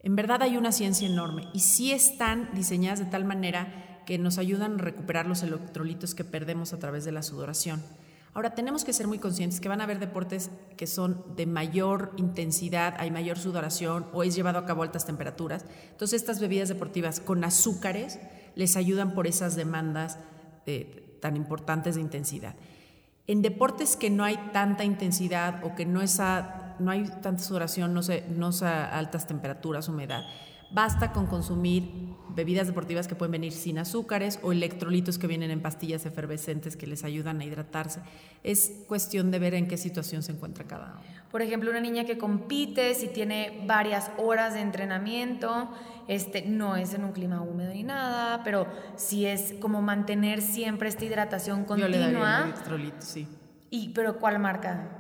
En 0.02 0.16
verdad 0.16 0.44
hay 0.44 0.58
una 0.58 0.72
ciencia 0.72 1.08
enorme 1.08 1.48
y 1.56 1.62
sí 1.62 1.92
están 1.92 2.52
diseñadas 2.54 3.00
de 3.00 3.06
tal 3.06 3.26
manera 3.26 3.89
que 4.06 4.18
nos 4.18 4.38
ayudan 4.38 4.76
a 4.80 4.84
recuperar 4.84 5.26
los 5.28 5.44
electrolitos 5.44 6.16
que 6.16 6.24
perdemos 6.24 6.74
a 6.74 6.80
través 6.80 7.06
de 7.06 7.12
la 7.12 7.24
sudoración. 7.24 7.84
Ahora 8.34 8.54
tenemos 8.54 8.84
que 8.86 8.94
ser 8.94 9.08
muy 9.08 9.18
conscientes 9.18 9.60
que 9.60 9.70
van 9.70 9.82
a 9.82 9.86
haber 9.86 9.98
deportes 10.00 10.52
que 10.78 10.86
son 10.86 11.24
de 11.36 11.48
mayor 11.48 12.12
intensidad, 12.18 12.94
hay 13.00 13.10
mayor 13.10 13.40
sudoración 13.40 14.06
o 14.14 14.24
es 14.24 14.36
llevado 14.36 14.60
a 14.60 14.66
cabo 14.66 14.84
a 14.84 14.86
altas 14.86 15.06
temperaturas. 15.06 15.66
Entonces 15.92 16.22
estas 16.22 16.40
bebidas 16.40 16.70
deportivas 16.70 17.20
con 17.20 17.44
azúcares 17.44 18.20
les 18.56 18.76
ayudan 18.78 19.14
por 19.16 19.26
esas 19.26 19.56
demandas 19.56 20.20
eh, 20.68 21.18
tan 21.22 21.36
importantes 21.36 21.96
de 21.96 22.02
intensidad. 22.02 22.56
En 23.26 23.42
deportes 23.42 23.96
que 23.96 24.10
no 24.10 24.24
hay 24.24 24.38
tanta 24.54 24.84
intensidad 24.84 25.64
o 25.64 25.76
que 25.76 25.86
no, 25.86 26.02
es 26.02 26.20
a- 26.20 26.76
no 26.80 26.92
hay 26.92 27.06
tanta 27.22 27.44
sudoración, 27.44 27.94
no, 27.94 28.04
sé, 28.04 28.26
no 28.30 28.50
es 28.50 28.62
a 28.64 28.96
altas 28.98 29.28
temperaturas, 29.28 29.88
humedad, 29.90 30.22
basta 30.72 31.12
con 31.12 31.28
consumir 31.28 32.10
bebidas 32.36 32.68
deportivas 32.68 33.08
que 33.08 33.16
pueden 33.16 33.32
venir 33.32 33.52
sin 33.52 33.80
azúcares 33.80 34.40
o 34.44 34.52
electrolitos 34.52 35.18
que 35.18 35.28
vienen 35.28 35.52
en 35.52 35.62
pastillas 35.62 36.06
efervescentes 36.06 36.78
que 36.78 36.88
les 36.88 37.04
ayudan 37.04 37.42
a 37.42 37.46
hidratarse. 37.46 38.02
Es 38.44 38.84
cuestión 38.88 39.32
de 39.32 39.40
ver 39.40 39.56
en 39.56 39.68
qué 39.68 39.78
situación 39.78 40.24
se 40.24 40.32
encuentra 40.32 40.66
cada 40.66 40.94
uno. 40.94 41.20
Por 41.32 41.42
ejemplo, 41.42 41.70
una 41.70 41.80
niña 41.80 42.06
que 42.06 42.18
compite, 42.18 42.94
si 42.94 43.08
tiene 43.08 43.64
varias 43.66 44.12
horas 44.18 44.54
de 44.54 44.62
entrenamiento, 44.62 45.70
este, 46.08 46.44
no 46.44 46.76
es 46.76 46.94
en 46.94 47.04
un 47.04 47.12
clima 47.12 47.42
húmedo 47.42 47.74
ni 47.74 47.84
nada, 47.84 48.44
pero 48.44 48.68
si 48.96 49.26
es 49.26 49.54
como 49.60 49.82
mantener 49.82 50.42
siempre 50.42 50.90
esta 50.90 51.06
hidratación 51.06 51.66
Yo 51.68 51.76
le 51.76 52.00
daría 52.00 52.06
continua. 52.06 52.44
electrolitos, 52.46 53.06
sí. 53.06 53.28
Y, 53.70 53.90
pero 53.90 54.18
¿cuál 54.18 54.40
marca? 54.40 54.99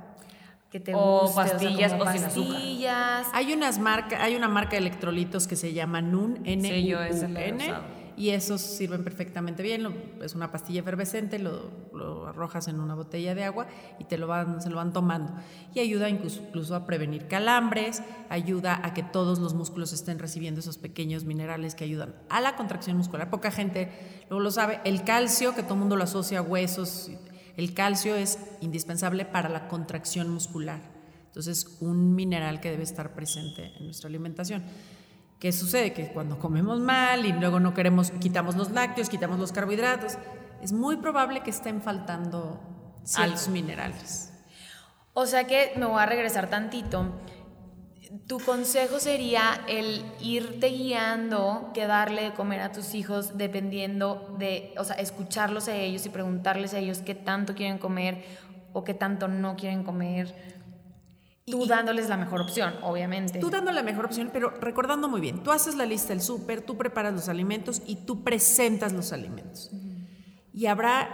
Que 0.71 0.79
te 0.79 0.93
O 0.93 1.21
guste, 1.21 1.35
pastillas 1.35 1.93
o 1.93 2.11
sin 2.11 2.23
azúcar. 2.23 2.53
pastillas. 2.53 3.27
Hay, 3.33 3.53
unas 3.53 3.79
marca, 3.79 4.23
hay 4.23 4.35
una 4.35 4.47
marca 4.47 4.71
de 4.71 4.77
electrolitos 4.77 5.47
que 5.47 5.55
se 5.55 5.73
llama 5.73 6.01
NUN, 6.01 6.41
n 6.45 6.61
Sí, 6.69 6.85
yo 6.87 7.01
ese 7.01 7.27
lo 7.27 7.39
he 7.39 7.47
N, 7.49 7.73
y 8.15 8.29
esos 8.31 8.61
sirven 8.61 9.03
perfectamente 9.03 9.63
bien. 9.63 9.81
lo- 9.81 9.93
es 10.23 10.35
una 10.35 10.51
pastilla 10.51 10.81
efervescente, 10.81 11.39
lo, 11.39 11.71
lo 11.93 12.27
arrojas 12.27 12.67
en 12.67 12.79
una 12.81 12.93
botella 12.93 13.33
de 13.33 13.45
agua 13.45 13.65
y 13.97 14.03
te 14.03 14.19
lo 14.19 14.27
van, 14.27 14.61
se 14.61 14.69
lo 14.69 14.75
van 14.75 14.93
tomando. 14.93 15.33
Y 15.73 15.79
ayuda 15.79 16.07
incluso, 16.07 16.41
incluso 16.41 16.75
a 16.75 16.85
prevenir 16.85 17.27
calambres, 17.27 18.03
ayuda 18.29 18.79
a 18.83 18.93
que 18.93 19.01
todos 19.01 19.39
los 19.39 19.55
músculos 19.55 19.91
estén 19.91 20.19
recibiendo 20.19 20.59
esos 20.59 20.77
pequeños 20.77 21.23
minerales 21.23 21.73
que 21.73 21.85
ayudan 21.85 22.13
a 22.29 22.41
la 22.41 22.55
contracción 22.55 22.95
muscular. 22.95 23.31
Poca 23.31 23.49
gente 23.49 23.89
luego 24.29 24.43
lo 24.43 24.51
sabe. 24.51 24.81
El 24.83 25.03
calcio, 25.03 25.55
que 25.55 25.63
todo 25.63 25.73
el 25.75 25.79
mundo 25.79 25.95
lo 25.95 26.03
asocia 26.03 26.39
a 26.39 26.41
huesos, 26.43 27.09
el 27.57 27.73
calcio 27.73 28.15
es 28.15 28.39
indispensable 28.61 29.25
para 29.25 29.49
la 29.49 29.67
contracción 29.67 30.29
muscular. 30.29 30.81
Entonces, 31.27 31.77
un 31.79 32.15
mineral 32.15 32.59
que 32.59 32.71
debe 32.71 32.83
estar 32.83 33.13
presente 33.13 33.73
en 33.77 33.85
nuestra 33.85 34.07
alimentación. 34.09 34.63
¿Qué 35.39 35.51
sucede? 35.51 35.93
Que 35.93 36.07
cuando 36.07 36.37
comemos 36.39 36.79
mal 36.79 37.25
y 37.25 37.31
luego 37.31 37.59
no 37.59 37.73
queremos, 37.73 38.11
quitamos 38.19 38.55
los 38.55 38.71
lácteos, 38.71 39.09
quitamos 39.09 39.39
los 39.39 39.51
carbohidratos, 39.51 40.17
es 40.61 40.73
muy 40.73 40.97
probable 40.97 41.41
que 41.41 41.49
estén 41.49 41.81
faltando 41.81 42.59
ciertos 43.03 43.47
minerales. 43.47 44.33
O 45.13 45.25
sea 45.25 45.47
que 45.47 45.73
me 45.77 45.85
voy 45.85 46.01
a 46.01 46.05
regresar 46.05 46.49
tantito. 46.49 47.13
Tu 48.27 48.39
consejo 48.39 48.99
sería 48.99 49.61
el 49.67 50.03
irte 50.19 50.69
guiando, 50.69 51.69
que 51.75 51.85
darle 51.85 52.23
de 52.23 52.33
comer 52.33 52.61
a 52.61 52.71
tus 52.71 52.95
hijos 52.95 53.37
dependiendo 53.37 54.35
de, 54.39 54.73
o 54.77 54.83
sea, 54.83 54.95
escucharlos 54.95 55.67
a 55.67 55.75
ellos 55.75 56.05
y 56.07 56.09
preguntarles 56.09 56.73
a 56.73 56.79
ellos 56.79 56.99
qué 56.99 57.13
tanto 57.13 57.53
quieren 57.53 57.77
comer 57.77 58.23
o 58.73 58.83
qué 58.83 58.95
tanto 58.95 59.27
no 59.27 59.55
quieren 59.55 59.83
comer. 59.83 60.33
Tú 61.45 61.65
Y- 61.65 61.67
dándoles 61.67 62.09
la 62.09 62.17
mejor 62.17 62.41
opción, 62.41 62.73
obviamente. 62.81 63.37
Tú 63.39 63.51
dando 63.51 63.71
la 63.71 63.83
mejor 63.83 64.05
opción, 64.05 64.31
pero 64.33 64.49
recordando 64.49 65.07
muy 65.07 65.21
bien, 65.21 65.43
tú 65.43 65.51
haces 65.51 65.75
la 65.75 65.85
lista 65.85 66.09
del 66.09 66.21
súper, 66.21 66.61
tú 66.61 66.77
preparas 66.77 67.13
los 67.13 67.29
alimentos 67.29 67.81
y 67.85 67.95
tú 68.07 68.23
presentas 68.23 68.91
los 68.91 69.13
alimentos. 69.13 69.69
Y 70.51 70.65
habrá 70.65 71.09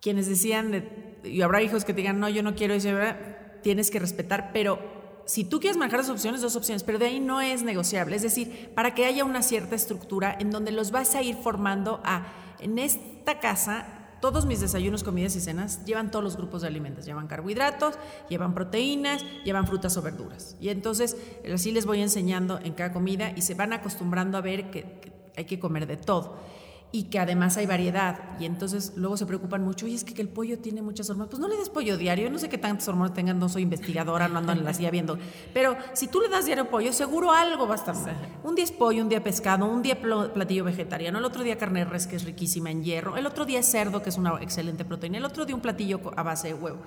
quienes 0.00 0.28
decían, 0.28 0.72
de- 0.72 1.18
y 1.24 1.42
habrá 1.42 1.62
hijos 1.62 1.84
que 1.84 1.92
te 1.92 1.98
digan, 2.00 2.18
no, 2.18 2.28
yo 2.28 2.42
no 2.42 2.56
quiero 2.56 2.74
eso, 2.74 2.88
¿verdad? 2.92 3.16
tienes 3.62 3.90
que 3.90 3.98
respetar, 3.98 4.50
pero 4.52 4.97
si 5.28 5.44
tú 5.44 5.60
quieres 5.60 5.76
manejar 5.76 6.00
dos 6.00 6.08
opciones, 6.08 6.40
dos 6.40 6.56
opciones, 6.56 6.82
pero 6.82 6.98
de 6.98 7.04
ahí 7.04 7.20
no 7.20 7.42
es 7.42 7.62
negociable. 7.62 8.16
Es 8.16 8.22
decir, 8.22 8.70
para 8.74 8.94
que 8.94 9.04
haya 9.04 9.26
una 9.26 9.42
cierta 9.42 9.74
estructura 9.74 10.34
en 10.40 10.50
donde 10.50 10.72
los 10.72 10.90
vas 10.90 11.14
a 11.14 11.20
ir 11.20 11.36
formando 11.36 12.00
a, 12.02 12.32
en 12.60 12.78
esta 12.78 13.38
casa, 13.38 13.84
todos 14.22 14.46
mis 14.46 14.60
desayunos, 14.60 15.04
comidas 15.04 15.36
y 15.36 15.40
cenas 15.40 15.84
llevan 15.84 16.10
todos 16.10 16.24
los 16.24 16.38
grupos 16.38 16.62
de 16.62 16.68
alimentos. 16.68 17.04
Llevan 17.04 17.26
carbohidratos, 17.26 17.96
llevan 18.30 18.54
proteínas, 18.54 19.22
llevan 19.44 19.66
frutas 19.66 19.98
o 19.98 20.02
verduras. 20.02 20.56
Y 20.62 20.70
entonces 20.70 21.14
así 21.52 21.72
les 21.72 21.84
voy 21.84 22.00
enseñando 22.00 22.58
en 22.64 22.72
cada 22.72 22.94
comida 22.94 23.30
y 23.36 23.42
se 23.42 23.52
van 23.52 23.74
acostumbrando 23.74 24.38
a 24.38 24.40
ver 24.40 24.70
que, 24.70 24.82
que 24.82 25.12
hay 25.36 25.44
que 25.44 25.60
comer 25.60 25.86
de 25.86 25.98
todo. 25.98 26.38
Y 26.90 27.04
que 27.04 27.18
además 27.18 27.58
hay 27.58 27.66
variedad. 27.66 28.18
Y 28.40 28.46
entonces 28.46 28.94
luego 28.96 29.16
se 29.16 29.26
preocupan 29.26 29.62
mucho, 29.62 29.86
y 29.86 29.94
es 29.94 30.04
que, 30.04 30.14
que 30.14 30.22
el 30.22 30.28
pollo 30.28 30.58
tiene 30.58 30.80
muchas 30.80 31.10
hormonas. 31.10 31.28
Pues 31.28 31.40
no 31.40 31.46
le 31.48 31.56
des 31.56 31.68
pollo 31.68 31.98
diario, 31.98 32.30
no 32.30 32.38
sé 32.38 32.48
qué 32.48 32.56
tantas 32.56 32.88
hormonas 32.88 33.12
tengan, 33.12 33.38
no 33.38 33.48
soy 33.48 33.62
investigadora, 33.62 34.26
no 34.28 34.38
ando 34.38 34.52
en 34.52 34.64
la 34.64 34.72
silla 34.72 34.90
viendo. 34.90 35.18
Pero 35.52 35.76
si 35.92 36.08
tú 36.08 36.20
le 36.20 36.28
das 36.28 36.46
diario 36.46 36.70
pollo, 36.70 36.92
seguro 36.92 37.30
algo 37.30 37.68
va 37.68 37.74
a 37.74 37.76
estar 37.76 37.94
mal. 37.94 38.16
Un 38.42 38.54
día 38.54 38.64
es 38.64 38.72
pollo, 38.72 39.02
un 39.02 39.10
día 39.10 39.22
pescado, 39.22 39.66
un 39.66 39.82
día 39.82 40.00
platillo 40.00 40.64
vegetariano, 40.64 41.18
el 41.18 41.24
otro 41.24 41.42
día 41.42 41.58
carne 41.58 41.80
de 41.80 41.84
res, 41.84 42.06
que 42.06 42.16
es 42.16 42.24
riquísima 42.24 42.70
en 42.70 42.82
hierro, 42.82 43.16
el 43.16 43.26
otro 43.26 43.44
día 43.44 43.62
cerdo, 43.62 44.02
que 44.02 44.08
es 44.08 44.16
una 44.16 44.40
excelente 44.40 44.84
proteína, 44.86 45.18
el 45.18 45.24
otro 45.26 45.44
día 45.44 45.54
un 45.54 45.60
platillo 45.60 46.00
a 46.16 46.22
base 46.22 46.48
de 46.48 46.54
huevo. 46.54 46.78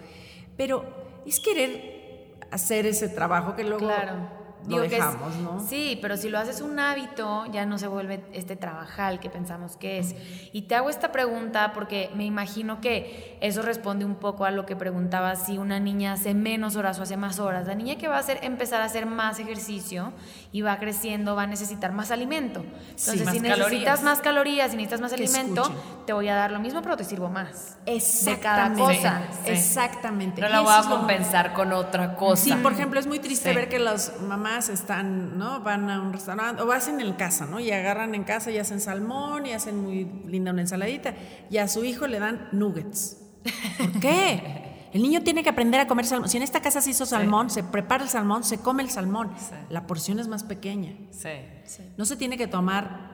Pero 0.57 0.83
es 1.25 1.39
querer 1.39 2.37
hacer 2.49 2.85
ese 2.85 3.07
trabajo 3.07 3.55
que 3.55 3.63
luego 3.63 3.79
Claro. 3.85 4.40
Lo 4.63 4.67
Digo 4.67 4.81
que 4.81 4.85
es- 4.85 4.91
dejamos, 4.91 5.35
¿no? 5.37 5.59
Sí, 5.59 5.97
pero 6.01 6.17
si 6.17 6.29
lo 6.29 6.37
haces 6.39 6.61
un 6.61 6.77
hábito, 6.79 7.45
ya 7.51 7.65
no 7.65 7.77
se 7.77 7.87
vuelve 7.87 8.23
este 8.33 8.55
trabajal 8.55 9.19
que 9.19 9.29
pensamos 9.29 9.75
que 9.77 9.99
es. 9.99 10.15
Y 10.53 10.63
te 10.63 10.75
hago 10.75 10.89
esta 10.89 11.11
pregunta 11.11 11.71
porque 11.73 12.09
me 12.15 12.25
imagino 12.25 12.79
que 12.81 13.37
eso 13.41 13.61
responde 13.61 14.05
un 14.05 14.15
poco 14.15 14.45
a 14.45 14.51
lo 14.51 14.65
que 14.65 14.75
preguntaba 14.75 15.35
si 15.35 15.57
una 15.57 15.79
niña 15.79 16.13
hace 16.13 16.33
menos 16.33 16.75
horas 16.75 16.99
o 16.99 17.03
hace 17.03 17.17
más 17.17 17.39
horas. 17.39 17.65
La 17.67 17.75
niña 17.75 17.95
que 17.95 18.07
va 18.07 18.17
a 18.17 18.19
hacer, 18.19 18.39
empezar 18.43 18.81
a 18.81 18.85
hacer 18.85 19.05
más 19.05 19.39
ejercicio 19.39 20.13
y 20.51 20.61
va 20.61 20.77
creciendo 20.77 21.35
va 21.35 21.43
a 21.43 21.47
necesitar 21.47 21.91
más 21.91 22.11
alimento. 22.11 22.59
Entonces, 22.61 23.23
más 23.25 23.33
si 23.33 23.39
necesitas 23.39 23.57
calorías. 23.57 24.03
más 24.03 24.21
calorías 24.21 24.73
y 24.73 24.77
necesitas 24.77 25.01
más 25.01 25.13
Que 25.13 25.23
alimento, 25.23 25.61
escuchen. 25.63 26.05
te 26.05 26.13
voy 26.13 26.27
a 26.27 26.35
dar 26.35 26.51
lo 26.51 26.59
mismo, 26.59 26.81
pero 26.81 26.97
te 26.97 27.03
sirvo 27.03 27.29
más. 27.29 27.77
Exactamente. 27.85 28.31
De 28.31 28.39
cada 28.41 28.73
cosa. 28.73 29.21
Sí. 29.45 29.51
Exactamente. 29.51 30.41
No 30.41 30.49
la 30.49 30.59
voy 30.61 30.73
a 30.75 30.81
compensar 30.87 31.53
con 31.53 31.71
otra 31.73 32.15
cosa. 32.15 32.43
Sí, 32.43 32.53
por 32.61 32.73
ejemplo, 32.73 32.99
es 32.99 33.07
muy 33.07 33.19
triste 33.19 33.49
Sí. 33.49 33.55
ver 33.55 33.69
que 33.69 33.79
las 33.79 34.19
mamás 34.21 34.50
mamás 34.51 34.69
están, 34.69 35.37
¿no? 35.37 35.61
Van 35.61 35.89
a 35.89 36.01
un 36.01 36.13
restaurante 36.13 36.61
o 36.61 36.71
hacen 36.71 36.99
en 36.99 37.13
casa, 37.13 37.45
¿no? 37.45 37.59
Y 37.59 37.71
agarran 37.71 38.15
en 38.15 38.23
casa 38.23 38.51
y 38.51 38.57
hacen 38.57 38.81
salmón 38.81 39.45
y 39.45 39.53
hacen 39.53 39.81
muy 39.81 40.05
linda 40.27 40.51
una 40.51 40.61
ensaladita. 40.61 41.13
Y 41.49 41.57
a 41.57 41.67
su 41.67 41.83
hijo 41.83 42.07
le 42.07 42.19
dan 42.19 42.49
nuggets. 42.51 43.17
¿Por 43.77 43.99
qué? 43.99 44.69
El 44.93 45.03
niño 45.03 45.21
tiene 45.21 45.41
que 45.41 45.49
aprender 45.49 45.79
a 45.79 45.87
comer 45.87 46.05
salmón. 46.05 46.27
Si 46.27 46.35
en 46.35 46.43
esta 46.43 46.61
casa 46.61 46.81
se 46.81 46.89
hizo 46.89 47.05
salmón, 47.05 47.49
se 47.49 47.63
prepara 47.63 48.03
el 48.03 48.09
salmón, 48.09 48.43
se 48.43 48.57
come 48.57 48.83
el 48.83 48.89
salmón. 48.89 49.31
Sí. 49.37 49.55
La 49.69 49.87
porción 49.87 50.19
es 50.19 50.27
más 50.27 50.43
pequeña. 50.43 50.91
Sí. 51.11 51.29
No 51.95 52.03
se 52.03 52.17
tiene 52.17 52.37
que 52.37 52.45
tomar 52.45 53.10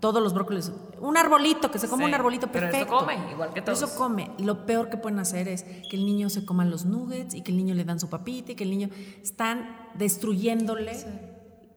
todos 0.00 0.22
los 0.22 0.34
brócolis. 0.34 0.72
Un 1.00 1.16
arbolito, 1.16 1.70
que 1.70 1.78
se 1.78 1.88
coma 1.88 2.04
Sí, 2.04 2.08
un 2.08 2.14
arbolito 2.14 2.48
pero 2.50 2.66
perfecto. 2.66 2.96
eso 2.96 3.06
come, 3.06 3.30
igual 3.30 3.48
que 3.50 3.62
Pero 3.62 3.76
todos. 3.76 3.82
Eso 3.82 3.98
come. 3.98 4.30
Lo 4.38 4.66
peor 4.66 4.88
que 4.90 4.96
pueden 4.96 5.18
hacer 5.18 5.46
es 5.48 5.62
que 5.62 5.96
el 5.96 6.06
niño 6.06 6.30
se 6.30 6.44
coma 6.44 6.64
los 6.64 6.84
nuggets 6.86 7.34
y 7.34 7.42
que 7.42 7.50
el 7.52 7.58
niño 7.58 7.74
le 7.74 7.84
dan 7.84 8.00
su 8.00 8.08
papita 8.08 8.52
y 8.52 8.54
que 8.54 8.64
el 8.64 8.70
niño... 8.70 8.88
Están 9.22 9.76
destruyéndole 9.94 11.04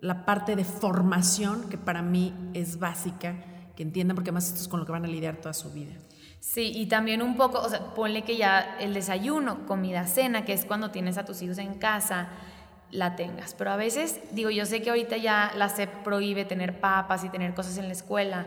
la 0.02 0.26
parte 0.26 0.56
de 0.56 0.66
formación 0.66 1.70
que 1.70 1.78
para 1.78 2.02
mí 2.02 2.34
es 2.54 2.80
básica, 2.80 3.36
que 3.76 3.84
entiendan, 3.84 4.16
porque 4.16 4.30
además 4.30 4.48
esto 4.48 4.62
es 4.62 4.68
con 4.68 4.80
lo 4.80 4.86
que 4.86 4.92
van 4.92 5.06
a 5.06 5.08
lidiar 5.08 5.38
toda 5.38 5.54
su 5.54 5.72
vida. 5.72 5.94
Sí, 6.40 6.74
y 6.76 6.88
también 6.88 7.22
un 7.22 7.38
poco, 7.38 7.60
o 7.60 7.70
sea, 7.70 7.94
ponle 7.94 8.24
que 8.24 8.36
ya 8.36 8.78
el 8.80 8.94
desayuno, 8.94 9.66
comida, 9.66 10.06
cena, 10.08 10.44
que 10.44 10.52
es 10.52 10.66
cuando 10.66 10.92
tienes 10.92 11.18
a 11.18 11.24
tus 11.24 11.42
hijos 11.42 11.58
en 11.58 11.76
casa, 11.76 12.28
la 12.94 13.16
tengas. 13.16 13.54
Pero 13.56 13.72
a 13.72 13.76
veces, 13.76 14.20
digo, 14.32 14.50
yo 14.50 14.66
sé 14.66 14.82
que 14.82 14.90
ahorita 14.90 15.18
ya 15.18 15.52
la 15.56 15.68
SEP 15.70 15.90
prohíbe 16.04 16.46
tener 16.46 16.80
papas 16.80 17.24
y 17.24 17.30
tener 17.30 17.54
cosas 17.54 17.78
en 17.78 17.88
la 17.88 17.94
escuela, 17.94 18.46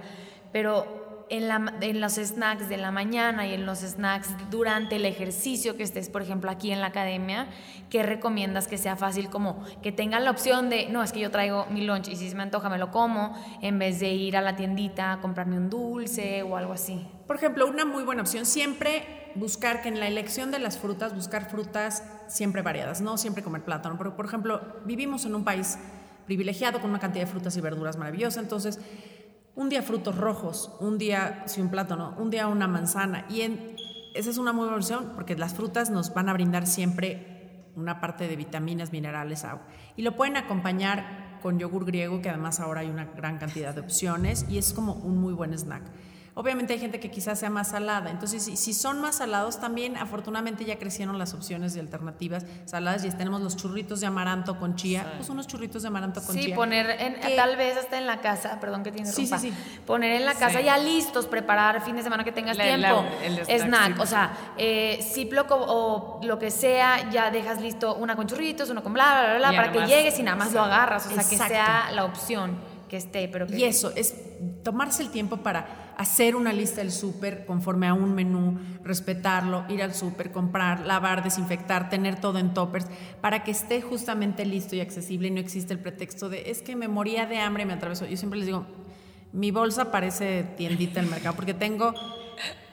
pero 0.52 1.05
en, 1.28 2.00
los 2.00 2.14
snacks 2.14 2.68
de 2.68 2.76
la 2.76 2.90
mañana 2.90 3.46
y 3.46 3.54
en 3.54 3.66
los 3.66 3.80
snacks 3.80 4.28
durante 4.50 4.96
el 4.96 5.04
ejercicio 5.04 5.76
que 5.76 5.82
estés, 5.82 6.08
por 6.08 6.22
ejemplo, 6.22 6.50
aquí 6.50 6.70
en 6.70 6.80
la 6.80 6.88
academia, 6.88 7.48
¿qué 7.90 8.02
recomiendas 8.02 8.68
que 8.68 8.78
sea 8.78 8.96
fácil? 8.96 9.28
Como 9.28 9.64
que 9.82 9.92
tengan 9.92 10.24
la 10.24 10.30
opción 10.30 10.70
de, 10.70 10.88
no, 10.88 11.02
es 11.02 11.12
que 11.12 11.20
yo 11.20 11.30
traigo 11.30 11.66
mi 11.66 11.82
lunch 11.82 12.08
y 12.08 12.16
si 12.16 12.28
se 12.28 12.36
me 12.36 12.42
antoja 12.42 12.68
me 12.68 12.78
lo 12.78 12.90
como, 12.90 13.34
en 13.62 13.78
vez 13.78 14.00
de 14.00 14.12
ir 14.12 14.36
a 14.36 14.40
la 14.40 14.56
tiendita 14.56 15.12
a 15.12 15.20
comprarme 15.20 15.56
un 15.56 15.70
dulce 15.70 16.42
o 16.42 16.56
algo 16.56 16.72
así. 16.72 17.06
Por 17.26 17.36
ejemplo, 17.36 17.66
una 17.66 17.84
muy 17.84 18.04
buena 18.04 18.22
opción, 18.22 18.46
siempre 18.46 19.32
buscar 19.34 19.82
que 19.82 19.88
en 19.88 20.00
la 20.00 20.06
elección 20.06 20.50
de 20.50 20.58
las 20.58 20.78
frutas, 20.78 21.14
buscar 21.14 21.50
frutas 21.50 22.02
siempre 22.28 22.62
variadas, 22.62 23.00
no 23.00 23.18
siempre 23.18 23.42
comer 23.42 23.62
plátano. 23.62 23.96
Pero, 23.98 24.16
por 24.16 24.26
ejemplo, 24.26 24.60
vivimos 24.84 25.24
en 25.26 25.34
un 25.34 25.44
país 25.44 25.78
privilegiado 26.26 26.80
con 26.80 26.90
una 26.90 26.98
cantidad 26.98 27.24
de 27.24 27.30
frutas 27.30 27.56
y 27.56 27.60
verduras 27.60 27.96
maravillosa, 27.96 28.40
entonces 28.40 28.80
un 29.56 29.70
día 29.70 29.82
frutos 29.82 30.16
rojos, 30.16 30.70
un 30.80 30.98
día 30.98 31.42
sí 31.46 31.60
un 31.60 31.70
plátano, 31.70 32.14
un 32.18 32.30
día 32.30 32.46
una 32.46 32.68
manzana. 32.68 33.24
Y 33.28 33.40
esa 34.14 34.30
es 34.30 34.38
una 34.38 34.52
muy 34.52 34.64
buena 34.64 34.76
opción 34.76 35.12
porque 35.14 35.34
las 35.34 35.54
frutas 35.54 35.90
nos 35.90 36.14
van 36.14 36.28
a 36.28 36.34
brindar 36.34 36.66
siempre 36.66 37.64
una 37.74 38.00
parte 38.00 38.28
de 38.28 38.36
vitaminas, 38.36 38.92
minerales, 38.92 39.44
agua. 39.44 39.66
Y 39.96 40.02
lo 40.02 40.14
pueden 40.14 40.36
acompañar 40.36 41.38
con 41.42 41.58
yogur 41.58 41.86
griego, 41.86 42.20
que 42.20 42.28
además 42.28 42.60
ahora 42.60 42.82
hay 42.82 42.90
una 42.90 43.06
gran 43.06 43.38
cantidad 43.38 43.74
de 43.74 43.80
opciones 43.80 44.46
y 44.48 44.58
es 44.58 44.72
como 44.72 44.92
un 44.92 45.18
muy 45.18 45.32
buen 45.32 45.52
snack. 45.52 45.82
Obviamente 46.38 46.74
hay 46.74 46.78
gente 46.78 47.00
que 47.00 47.10
quizás 47.10 47.38
sea 47.38 47.48
más 47.48 47.68
salada, 47.68 48.10
entonces 48.10 48.42
si, 48.44 48.58
si 48.58 48.74
son 48.74 49.00
más 49.00 49.16
salados 49.16 49.58
también 49.58 49.96
afortunadamente 49.96 50.66
ya 50.66 50.78
crecieron 50.78 51.18
las 51.18 51.32
opciones 51.32 51.72
de 51.72 51.80
alternativas 51.80 52.44
saladas 52.66 53.06
y 53.06 53.10
tenemos 53.10 53.40
los 53.40 53.56
churritos 53.56 54.00
de 54.00 54.06
amaranto 54.06 54.58
con 54.58 54.76
chía, 54.76 55.14
pues 55.16 55.30
unos 55.30 55.46
churritos 55.46 55.80
de 55.80 55.88
amaranto 55.88 56.22
con 56.22 56.34
Sí, 56.34 56.42
chía. 56.44 56.54
poner 56.54 56.90
en, 57.00 57.14
que- 57.14 57.36
tal 57.36 57.56
vez 57.56 57.78
hasta 57.78 57.96
en 57.96 58.06
la 58.06 58.20
casa, 58.20 58.60
perdón 58.60 58.82
que 58.82 58.92
te 58.92 58.98
Sí, 58.98 59.22
interrumpa. 59.22 59.38
sí, 59.38 59.52
Poner 59.86 60.12
en 60.12 60.26
la 60.26 60.34
casa 60.34 60.58
Sí. 60.58 60.64
ya 60.66 60.76
listos, 60.76 61.24
preparar 61.26 61.80
fin 61.82 61.96
de 61.96 62.02
semana 62.02 62.22
que 62.22 62.32
tengas 62.32 62.58
La- 62.58 62.64
tiempo. 62.64 62.82
la- 63.02 63.24
el 63.24 63.38
snack, 63.38 63.60
snack, 63.62 63.96
sí. 63.96 64.02
o 64.02 64.06
sea, 64.06 64.36
eh, 64.58 65.00
Ziploc 65.14 65.50
o, 65.52 65.56
o 65.56 66.20
lo 66.22 66.38
que 66.38 66.50
sea, 66.50 67.08
ya 67.10 67.30
dejas 67.30 67.62
listo 67.62 67.94
una 67.94 68.14
con 68.14 68.26
churritos, 68.26 68.68
uno 68.68 68.82
con 68.82 68.92
bla, 68.92 69.04
bla, 69.06 69.22
bla, 69.22 69.38
bla, 69.38 69.48
para 69.56 69.70
además- 69.70 69.88
que 69.88 69.96
llegues 69.96 70.18
y 70.18 70.22
nada 70.22 70.36
más 70.36 70.52
lo 70.52 70.60
agarras, 70.60 71.06
o 71.06 71.08
sea, 71.08 71.24
que 71.26 71.38
sea 71.38 71.90
la 71.92 72.04
opción 72.04 72.58
que 72.90 72.98
esté, 72.98 73.26
pero 73.28 73.46
que 73.46 73.56
Y 73.56 73.64
eso, 73.64 73.90
es 73.96 74.14
tomarse 74.62 75.02
el 75.02 75.10
tiempo 75.10 75.38
para 75.38 75.66
hacer 75.96 76.36
una 76.36 76.52
lista 76.52 76.82
del 76.82 76.92
súper 76.92 77.46
conforme 77.46 77.86
a 77.88 77.94
un 77.94 78.14
menú, 78.14 78.58
respetarlo, 78.84 79.64
ir 79.68 79.82
al 79.82 79.94
súper, 79.94 80.30
comprar, 80.30 80.80
lavar, 80.86 81.24
desinfectar, 81.24 81.88
tener 81.88 82.20
todo 82.20 82.38
en 82.38 82.52
toppers, 82.52 82.86
para 83.20 83.42
que 83.44 83.50
esté 83.50 83.80
justamente 83.80 84.44
listo 84.44 84.76
y 84.76 84.80
accesible 84.80 85.28
y 85.28 85.30
no 85.30 85.40
existe 85.40 85.72
el 85.72 85.78
pretexto 85.80 86.28
de 86.28 86.50
es 86.50 86.60
que 86.62 86.76
me 86.76 86.86
moría 86.88 87.26
de 87.26 87.38
hambre 87.38 87.62
y 87.62 87.66
me 87.66 87.72
atravesó. 87.72 88.04
Yo 88.06 88.16
siempre 88.16 88.38
les 88.38 88.46
digo, 88.46 88.66
mi 89.32 89.50
bolsa 89.50 89.90
parece 89.90 90.42
tiendita 90.56 91.00
del 91.00 91.08
mercado 91.10 91.34
porque 91.34 91.54
tengo 91.54 91.94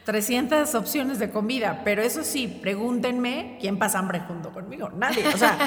300 0.05 0.75
opciones 0.75 1.17
de 1.17 1.29
comida, 1.29 1.81
pero 1.85 2.01
eso 2.01 2.23
sí, 2.23 2.47
pregúntenme 2.61 3.57
quién 3.61 3.77
pasa 3.79 3.99
hambre 3.99 4.19
junto 4.27 4.51
conmigo. 4.51 4.89
Nadie. 4.89 5.25
O 5.29 5.37
sea, 5.37 5.57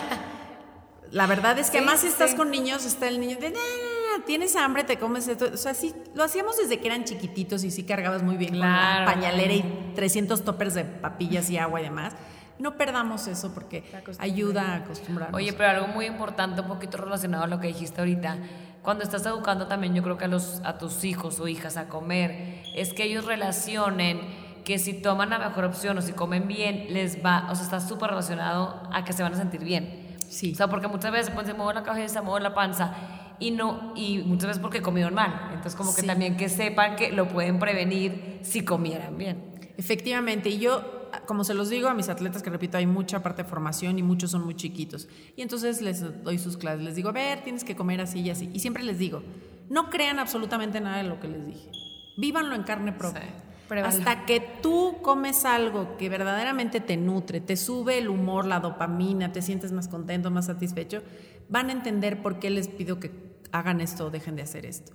la 1.11 1.27
verdad 1.27 1.59
es 1.59 1.71
que 1.71 1.79
Sí, 1.79 1.85
además 1.85 2.01
si 2.01 2.09
estás 2.09 2.33
sí. 2.33 2.37
con 2.37 2.51
niños, 2.51 2.85
está 2.85 3.09
el 3.09 3.19
niño 3.19 3.39
de, 3.39 3.51
"No, 3.51 3.57
no, 3.57 3.61
no, 3.61 3.96
tienes 4.25 4.57
hambre, 4.57 4.85
te 4.85 4.99
comes 4.99 5.27
esto. 5.29 5.51
O 5.53 5.57
sea, 5.57 5.75
sí, 5.75 5.95
lo 6.15 6.25
hacíamos 6.25 6.57
desde 6.57 6.79
que 6.79 6.87
eran 6.87 7.05
chiquititos 7.05 7.65
y 7.65 7.71
sí 7.71 7.85
cargabas 7.85 8.23
muy 8.23 8.37
bien 8.37 8.51
con 8.51 8.61
Claro. 8.61 9.01
la 9.07 9.13
pañalera 9.13 9.53
y 9.53 9.93
300 9.95 10.45
toppers 10.45 10.75
de 10.75 10.85
papillas 10.85 11.51
y 11.51 11.59
agua 11.59 11.81
y 11.81 11.85
demás. 11.85 12.15
No 12.59 12.77
perdamos 12.77 13.27
eso 13.27 13.53
porque 13.53 13.85
ayuda 14.19 14.73
a 14.73 14.75
acostumbrarnos. 14.77 15.37
Oye, 15.37 15.53
pero 15.53 15.69
algo 15.71 15.89
muy 15.89 16.07
importante, 16.07 16.63
un 16.63 16.69
poquito 16.69 16.97
relacionado 16.97 17.45
a 17.45 17.47
lo 17.47 17.61
que 17.61 17.67
dijiste 17.67 18.01
ahorita, 18.01 18.39
cuando 18.83 19.05
estás 19.05 19.27
educando 19.27 19.67
también 19.67 19.95
yo 19.95 20.03
creo 20.03 20.17
que 20.17 20.25
a, 20.25 20.29
los, 20.29 20.63
a 20.65 20.79
tus 20.79 21.05
hijos 21.05 21.39
o 21.39 21.49
hijas 21.49 21.77
a 21.77 21.89
comer, 21.89 22.63
es 22.75 22.95
que 22.95 23.05
ellos 23.05 23.27
relacionen 23.27 24.21
que 24.65 24.79
si 24.79 24.95
toman 24.95 25.29
la 25.31 25.39
mejor 25.39 25.65
opción 25.65 25.99
o 25.99 26.03
si 26.03 26.13
comen 26.13 26.49
bien, 26.49 26.87
les 26.95 27.23
va, 27.25 27.47
o 27.51 27.55
sea, 27.55 27.65
está 27.65 27.81
súper 27.81 28.09
relacionado 28.11 28.89
a 28.93 29.05
que 29.05 29.13
se 29.13 29.23
van 29.23 29.35
a 29.35 29.37
sentir 29.37 29.63
bien. 29.63 30.17
Sí. 30.29 30.53
O 30.53 30.55
sea, 30.57 30.69
porque 30.69 30.89
muchas 30.89 31.13
veces 31.13 31.33
se 31.45 31.55
mueve 31.55 31.75
la 31.75 31.83
cabeza, 31.83 32.23
mueve 32.23 32.43
la 32.43 32.55
panza 32.55 32.95
y 33.39 33.51
no, 33.51 33.93
y 33.97 34.19
muchas 34.19 34.49
veces 34.49 34.63
porque 34.63 34.83
comieron 34.83 35.15
mal. 35.15 35.49
Entonces 35.51 35.75
como 35.75 35.95
que 35.95 36.01
Sí. 36.03 36.07
también 36.07 36.37
que 36.37 36.49
sepan 36.49 36.97
que 36.97 37.13
lo 37.13 37.29
pueden 37.29 37.59
prevenir 37.59 38.41
si 38.43 38.65
comieran 38.65 39.17
bien. 39.19 39.45
Efectivamente, 39.77 40.49
y 40.49 40.59
yo, 40.59 41.09
como 41.27 41.45
se 41.45 41.55
los 41.55 41.69
digo 41.69 41.89
a 41.89 41.95
mis 41.95 42.09
atletas, 42.09 42.43
que 42.43 42.51
repito, 42.51 42.79
hay 42.79 42.87
mucha 42.87 43.23
parte 43.23 43.43
de 43.43 43.49
formación 43.49 43.99
y 43.99 44.03
muchos 44.03 44.31
son 44.31 44.45
muy 44.45 44.55
chiquitos. 44.55 45.09
Y 45.37 45.43
entonces 45.43 45.83
les 45.83 46.23
doy 46.25 46.39
sus 46.39 46.57
clases, 46.57 46.83
les 46.83 46.97
digo, 46.97 47.11
a 47.11 47.13
ver, 47.13 47.43
tienes 47.45 47.63
que 47.65 47.77
comer 47.77 48.01
así 48.01 48.21
y 48.21 48.31
así. 48.31 48.51
Y 48.55 48.61
siempre 48.61 48.83
les 48.83 48.99
digo, 48.99 49.23
no 49.69 49.91
crean 49.91 50.19
absolutamente 50.19 50.81
nada 50.81 50.99
de 50.99 51.05
lo 51.05 51.21
que 51.21 51.29
les 51.29 51.47
dije. 51.47 51.71
Vívanlo 52.17 52.55
en 52.55 52.63
carne 52.63 52.93
propia. 52.93 53.23
Sí. 53.23 53.29
Pruébalo. 53.69 53.93
Hasta 53.93 54.25
que 54.27 54.39
tú 54.63 54.99
comes 55.03 55.45
algo 55.45 55.97
que 55.97 56.09
verdaderamente 56.09 56.79
te 56.81 56.97
nutre, 56.97 57.41
te 57.41 57.57
sube 57.57 57.99
el 57.99 58.09
humor, 58.09 58.47
la 58.47 58.61
dopamina, 58.61 59.33
te 59.33 59.43
sientes 59.43 59.73
más 59.73 59.89
contento, 59.89 60.31
más 60.31 60.47
satisfecho, 60.47 61.03
van 61.49 61.71
a 61.71 61.73
entender 61.73 62.23
por 62.23 62.39
qué 62.39 62.51
les 62.51 62.69
pido 62.69 62.99
que 63.01 63.11
hagan 63.53 63.81
esto 63.81 64.07
o 64.07 64.11
dejen 64.11 64.37
de 64.37 64.43
hacer 64.43 64.67
esto. 64.67 64.93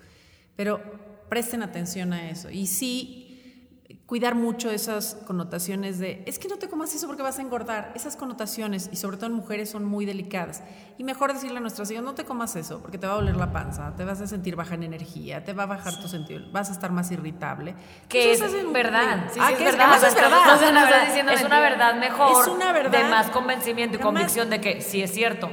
Pero 0.56 0.82
presten 1.30 1.64
atención 1.64 2.14
a 2.14 2.30
eso. 2.30 2.50
Y 2.50 2.68
sí, 2.68 3.28
cuidar 4.06 4.36
mucho 4.36 4.70
esas 4.70 5.16
connotaciones 5.26 5.98
de, 5.98 6.24
es 6.28 6.38
que 6.38 6.50
no 6.50 6.58
te 6.58 6.68
comas 6.68 6.94
eso 6.94 7.08
porque 7.08 7.24
vas 7.24 7.40
a 7.40 7.42
engordar. 7.42 7.94
Esas 7.96 8.18
connotaciones, 8.18 8.90
y 8.92 8.98
sobre 8.98 9.16
todo 9.16 9.28
en 9.28 9.34
mujeres, 9.34 9.70
son 9.70 9.86
muy 9.86 10.06
delicadas. 10.06 10.62
Y 10.98 11.06
mejor 11.06 11.32
decirle 11.34 11.58
a 11.58 11.62
nuestras 11.62 11.90
hijas, 11.90 12.04
no 12.04 12.14
te 12.14 12.26
comas 12.26 12.56
eso 12.58 12.82
porque 12.82 12.98
te 12.98 13.08
va 13.08 13.14
a 13.14 13.16
doler 13.16 13.38
la 13.38 13.54
panza, 13.54 13.96
te 13.96 14.04
vas 14.04 14.20
a 14.20 14.28
sentir 14.28 14.58
baja 14.58 14.76
en 14.76 14.84
energía, 14.84 15.46
te 15.46 15.54
va 15.54 15.64
a 15.64 15.68
bajar 15.68 15.98
tu 16.02 16.10
sentido, 16.10 16.42
vas 16.52 16.70
a 16.70 16.74
estar 16.74 16.92
más 16.92 17.10
irritable. 17.12 17.74
Que 18.10 18.34
Eso 18.34 18.46
es 18.46 18.54
hace 18.54 18.66
un- 18.66 18.74
verdad. 18.74 19.30
Sí, 19.34 19.40
Ah, 19.42 19.48
sí, 19.48 19.54
es 19.54 19.60
es 19.60 19.66
verdad. 19.78 19.96
es 19.96 20.02
verdad. 20.16 20.28
Es 20.28 20.44
no 20.44 20.48
estás 20.50 20.62
verdad- 20.74 21.06
diciendo 21.08 21.32
es 21.32 21.44
una 21.46 21.60
verdad 21.62 21.96
mejor, 21.96 22.42
Es 22.42 22.48
una 22.50 22.74
verdad. 22.74 23.04
de 23.04 23.10
más 23.10 23.30
convencimiento 23.30 23.96
y 23.98 24.00
convicción 24.02 24.50
de 24.50 24.60
que 24.60 24.82
sí 24.82 25.02
es 25.02 25.12
cierto. 25.14 25.50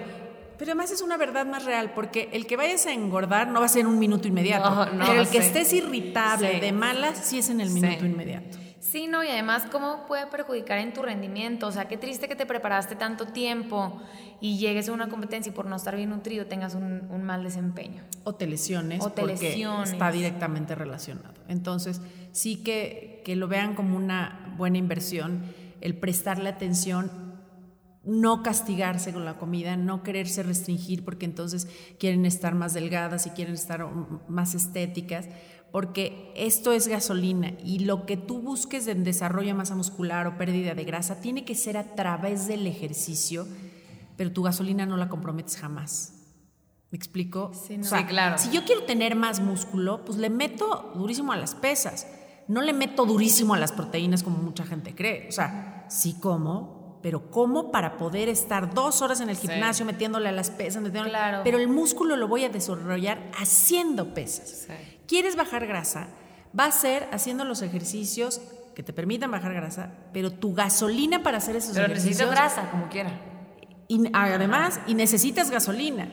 Pero 0.59 0.73
además 0.73 0.91
es 0.91 1.03
una 1.03 1.17
verdad 1.17 1.47
más 1.47 1.65
real, 1.65 1.93
porque 1.95 2.29
el 2.33 2.47
que 2.47 2.57
vayas 2.57 2.85
a 2.87 2.93
engordar 2.93 3.49
no 3.49 3.61
va 3.61 3.67
a 3.67 3.69
ser 3.69 3.83
en 3.83 3.87
un 3.87 3.99
minuto 3.99 4.27
inmediato. 4.29 4.69
No, 4.71 4.87
no, 4.87 5.07
pero 5.07 5.21
el 5.23 5.29
que 5.29 5.41
sí. 5.41 5.47
estés 5.47 5.73
irritable, 5.73 6.55
Sí. 6.55 6.61
de 6.61 6.73
malas, 6.73 7.19
sí 7.25 7.39
es 7.39 7.49
en 7.49 7.61
el 7.61 7.71
minuto 7.71 8.01
Sí. 8.01 8.07
inmediato. 8.07 8.59
Sí, 8.81 9.07
no, 9.07 9.23
y 9.23 9.29
además, 9.29 9.65
¿cómo 9.71 10.07
puede 10.07 10.27
perjudicar 10.29 10.79
en 10.79 10.93
tu 10.95 11.03
rendimiento? 11.03 11.67
O 11.67 11.73
sea, 11.73 11.89
qué 11.89 11.97
triste 11.99 12.27
que 12.27 12.35
te 12.37 12.47
preparaste 12.47 12.97
tanto 12.97 13.27
tiempo 13.27 14.01
y 14.41 14.57
llegues 14.57 14.89
a 14.89 14.93
una 14.93 15.09
competencia 15.09 15.51
y 15.51 15.53
por 15.55 15.67
no 15.67 15.77
estar 15.77 15.95
bien 15.95 16.09
nutrido 16.11 16.47
tengas 16.47 16.75
un, 16.75 17.07
un 17.11 17.23
mal 17.23 17.43
desempeño. 17.45 18.03
O 18.25 18.35
te 18.35 18.47
lesiones, 18.47 19.03
O 19.05 19.11
te 19.13 19.21
porque 19.23 19.35
lesiones. 19.51 19.93
está 19.93 20.11
directamente 20.11 20.75
relacionado. 20.75 21.35
Entonces, 21.49 22.01
sí 22.33 22.57
que, 22.63 23.21
que 23.27 23.37
lo 23.37 23.47
vean 23.47 23.75
como 23.75 23.95
una 23.97 24.55
buena 24.57 24.79
inversión, 24.79 25.43
el 25.83 25.95
prestarle 25.97 26.49
atención, 26.49 27.28
no 28.09 28.43
castigarse 28.43 29.13
con 29.13 29.27
la 29.27 29.37
comida, 29.37 29.77
no 29.77 30.03
quererse 30.03 30.43
restringir 30.43 31.05
porque 31.05 31.27
entonces 31.27 31.69
quieren 31.99 32.25
estar 32.25 32.55
más 32.55 32.73
delgadas 32.73 33.27
y 33.27 33.31
quieren 33.31 33.53
estar 33.53 33.87
más 34.29 34.55
estéticas, 34.55 35.29
porque 35.71 36.33
esto 36.35 36.73
es 36.73 36.89
gasolina 36.89 37.53
y 37.63 37.81
lo 37.81 38.07
que 38.07 38.17
tú 38.17 38.41
busques 38.41 38.87
en 38.87 39.05
desarrollo 39.05 39.49
de 39.49 39.55
masa 39.55 39.75
muscular 39.75 40.27
o 40.27 40.39
pérdida 40.39 40.75
de 40.75 40.85
grasa 40.85 41.21
tiene 41.21 41.45
que 41.45 41.55
ser 41.55 41.77
a 41.77 41.95
través 41.95 42.49
del 42.49 42.67
ejercicio, 42.67 43.47
pero 44.17 44.33
tu 44.33 44.43
gasolina 44.43 44.87
no 44.87 44.97
la 44.97 45.11
comprometes 45.11 45.59
jamás. 45.59 46.15
¿Me 46.91 46.97
explico? 46.97 47.53
Sí, 47.53 47.77
no. 47.77 47.85
O 47.85 47.87
sea, 47.87 47.99
Sí, 47.99 48.05
claro. 48.07 48.39
Si 48.39 48.51
yo 48.51 48.65
quiero 48.65 48.85
tener 48.85 49.17
más 49.17 49.41
músculo, 49.41 50.07
pues 50.07 50.17
le 50.17 50.31
meto 50.31 50.93
durísimo 50.95 51.33
a 51.33 51.37
las 51.37 51.55
pesas. 51.55 52.07
No 52.49 52.63
le 52.63 52.73
meto 52.73 53.05
durísimo 53.05 53.53
a 53.53 53.59
las 53.59 53.73
proteínas 53.73 54.23
como 54.23 54.39
mucha 54.39 54.65
gente 54.65 54.95
cree. 54.95 55.29
O 55.29 55.33
sea, 55.33 55.85
sí 55.91 56.17
como, 56.19 56.78
pero 57.03 57.31
¿cómo 57.31 57.71
para 57.71 57.97
poder 57.97 58.29
estar 58.29 58.75
dos 58.75 59.03
horas 59.03 59.21
en 59.21 59.31
el 59.31 59.37
gimnasio 59.37 59.87
metiéndole 59.87 60.29
a 60.29 60.33
las 60.33 60.51
pesas? 60.51 60.83
metiéndole- 60.83 61.11
Claro. 61.11 61.41
Pero 61.45 61.59
el 61.59 61.69
músculo 61.69 62.17
lo 62.17 62.29
voy 62.29 62.45
a 62.45 62.49
desarrollar 62.49 63.31
haciendo 63.39 64.15
pesas. 64.15 64.67
Sí. 64.67 64.73
¿Quieres 65.07 65.37
bajar 65.37 65.67
grasa? 65.67 66.09
Va 66.59 66.65
a 66.67 66.73
ser 66.73 67.09
haciendo 67.13 67.45
los 67.45 67.63
ejercicios 67.63 68.41
que 68.75 68.83
te 68.83 68.93
permitan 68.93 69.31
bajar 69.31 69.53
grasa, 69.55 69.93
pero 70.13 70.31
tu 70.33 70.55
gasolina 70.55 71.23
para 71.23 71.39
hacer 71.39 71.57
esos 71.57 71.73
Pero 71.75 71.87
ejercicios... 71.87 72.19
necesito 72.19 72.31
grasa, 72.31 72.71
como 72.71 72.89
quiera. 72.89 73.11
Y 73.89 74.03
además, 74.13 74.81
y 74.87 74.95
necesitas 74.95 75.51
gasolina. 75.51 76.09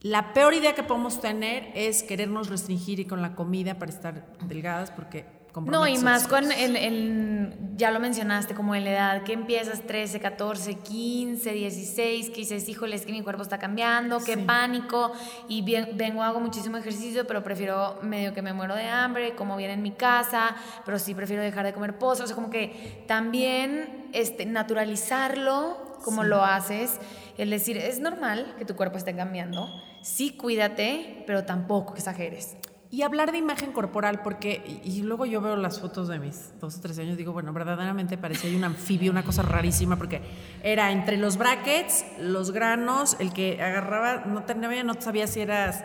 La 0.00 0.32
peor 0.32 0.54
idea 0.54 0.74
que 0.74 0.82
podemos 0.82 1.20
tener 1.20 1.70
es 1.74 2.02
querernos 2.02 2.48
restringir 2.48 3.00
y 3.00 3.04
con 3.04 3.20
la 3.20 3.34
comida 3.34 3.78
para 3.78 3.90
estar 3.92 4.26
delgadas 4.46 4.90
porque 4.90 5.26
No, 5.66 5.86
y 5.88 5.98
más 5.98 6.28
con 6.28 6.50
el, 6.52 6.76
el- 6.76 7.54
ya 7.76 7.90
lo 7.90 7.98
mencionaste, 7.98 8.54
como 8.54 8.74
en 8.74 8.84
la 8.84 8.90
edad 8.90 9.22
que 9.24 9.32
empiezas 9.32 9.80
13, 9.86 10.20
14, 10.20 10.74
15, 10.76 11.52
16, 11.52 12.30
que 12.30 12.36
dices, 12.36 12.68
híjole, 12.68 12.94
es 12.94 13.04
que 13.06 13.12
mi 13.12 13.22
cuerpo 13.22 13.42
está 13.42 13.58
cambiando, 13.58 14.18
qué 14.22 14.34
Sí. 14.34 14.42
pánico, 14.42 15.12
y 15.48 15.62
bien, 15.62 15.90
vengo, 15.94 16.22
hago 16.22 16.40
muchísimo 16.40 16.76
ejercicio, 16.76 17.26
pero 17.26 17.42
prefiero 17.42 17.98
medio 18.02 18.32
que 18.34 18.42
me 18.42 18.52
muero 18.52 18.74
de 18.76 18.84
hambre, 18.84 19.34
como 19.34 19.56
bien 19.56 19.70
en 19.70 19.82
mi 19.82 19.90
casa, 19.92 20.54
pero 20.84 20.98
sí 20.98 21.14
prefiero 21.14 21.42
dejar 21.42 21.64
de 21.66 21.72
comer 21.72 21.98
postres, 21.98 22.24
o 22.24 22.26
sea, 22.28 22.36
como 22.36 22.50
que 22.50 23.04
también 23.08 24.08
este, 24.12 24.46
naturalizarlo 24.46 25.98
como 26.04 26.24
lo 26.24 26.42
haces, 26.44 26.98
el 27.36 27.50
decir, 27.50 27.76
es 27.76 28.00
normal 28.00 28.54
que 28.58 28.64
tu 28.64 28.74
cuerpo 28.76 28.96
esté 28.98 29.14
cambiando, 29.14 29.68
sí 30.02 30.30
cuídate, 30.36 31.24
pero 31.26 31.44
tampoco 31.44 31.94
exageres. 31.94 32.56
Y 32.92 33.02
hablar 33.02 33.30
de 33.30 33.38
imagen 33.38 33.70
corporal, 33.70 34.20
porque, 34.22 34.80
y, 34.82 35.02
luego 35.02 35.24
yo 35.24 35.40
veo 35.40 35.54
las 35.54 35.78
fotos 35.78 36.08
de 36.08 36.18
mis 36.18 36.58
12 36.58 36.78
o 36.78 36.80
13 36.80 37.02
años, 37.02 37.16
digo, 37.16 37.32
bueno, 37.32 37.52
verdaderamente 37.52 38.18
parecía 38.18 38.56
un 38.56 38.64
anfibio, 38.64 39.12
una 39.12 39.22
cosa 39.22 39.42
rarísima, 39.42 39.94
porque 39.96 40.20
era 40.64 40.90
entre 40.90 41.16
los 41.16 41.36
brackets, 41.36 42.04
los 42.18 42.50
granos, 42.50 43.16
el 43.20 43.32
que 43.32 43.62
agarraba, 43.62 44.24
no, 44.26 44.42
tenía, 44.42 44.82
no 44.82 45.00
sabía 45.00 45.28
si 45.28 45.40
eras 45.40 45.84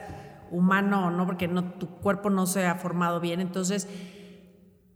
humano 0.49 1.08
o 1.08 1.12
no, 1.12 1.28
porque 1.28 1.47
no, 1.47 1.74
tu 1.74 1.88
cuerpo 1.88 2.32
no 2.32 2.47
se 2.47 2.66
ha 2.66 2.74
formado 2.74 3.20
bien. 3.20 3.39
Entonces, 3.39 3.88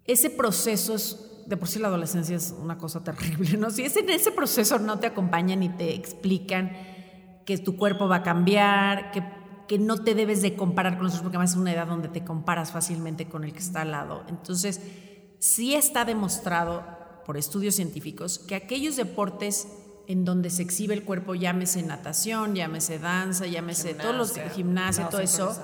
ese 0.05 0.32
proceso 0.32 0.95
es, 0.95 1.43
de 1.45 1.57
por 1.57 1.68
sí 1.68 1.78
la 1.78 1.89
adolescencia 1.89 2.36
es 2.36 2.55
una 2.60 2.80
cosa 2.80 3.03
terrible, 3.03 3.55
¿no? 3.55 3.70
Si 3.70 3.84
ese, 3.84 3.99
en 3.99 4.10
ese 4.10 4.32
proceso 4.32 4.80
no 4.80 4.97
te 4.97 5.05
acompañan 5.05 5.62
y 5.62 5.70
te 5.70 5.93
explican 5.93 6.72
que 7.45 7.60
tu 7.60 7.78
cuerpo 7.78 8.07
va 8.07 8.18
a 8.18 8.24
cambiar, 8.24 9.12
que, 9.12 9.24
que 9.70 9.78
no 9.78 10.03
te 10.03 10.15
debes 10.15 10.41
de 10.41 10.55
comparar 10.55 10.95
con 10.95 11.03
los 11.03 11.13
otros, 11.13 11.22
porque 11.22 11.38
además 11.38 11.51
es 11.51 11.57
una 11.57 11.72
edad 11.72 11.86
donde 11.86 12.07
te 12.07 12.26
comparas 12.26 12.72
fácilmente 12.72 13.30
con 13.30 13.43
el 13.43 13.53
que 13.53 13.59
está 13.59 13.84
al 13.84 13.91
lado. 13.91 14.24
Entonces, 14.28 14.82
sí 15.38 15.76
está 15.76 16.05
demostrado 16.05 16.84
por 17.24 17.38
estudios 17.38 17.76
científicos 17.76 18.39
que 18.39 18.55
aquellos 18.55 18.95
deportes 18.95 19.67
en 20.07 20.26
donde 20.26 20.49
se 20.49 20.63
exhibe 20.63 20.95
el 20.95 21.03
cuerpo, 21.03 21.36
llámese 21.36 21.84
natación, 21.84 22.55
llámese 22.55 22.97
danza, 22.97 23.45
llámese 23.45 23.93
todos 23.93 24.15
los 24.15 24.32
Gimnasia. 24.32 24.55
gimnasia, 24.55 25.03
No, 25.03 25.09
todo 25.11 25.22
eso, 25.22 25.55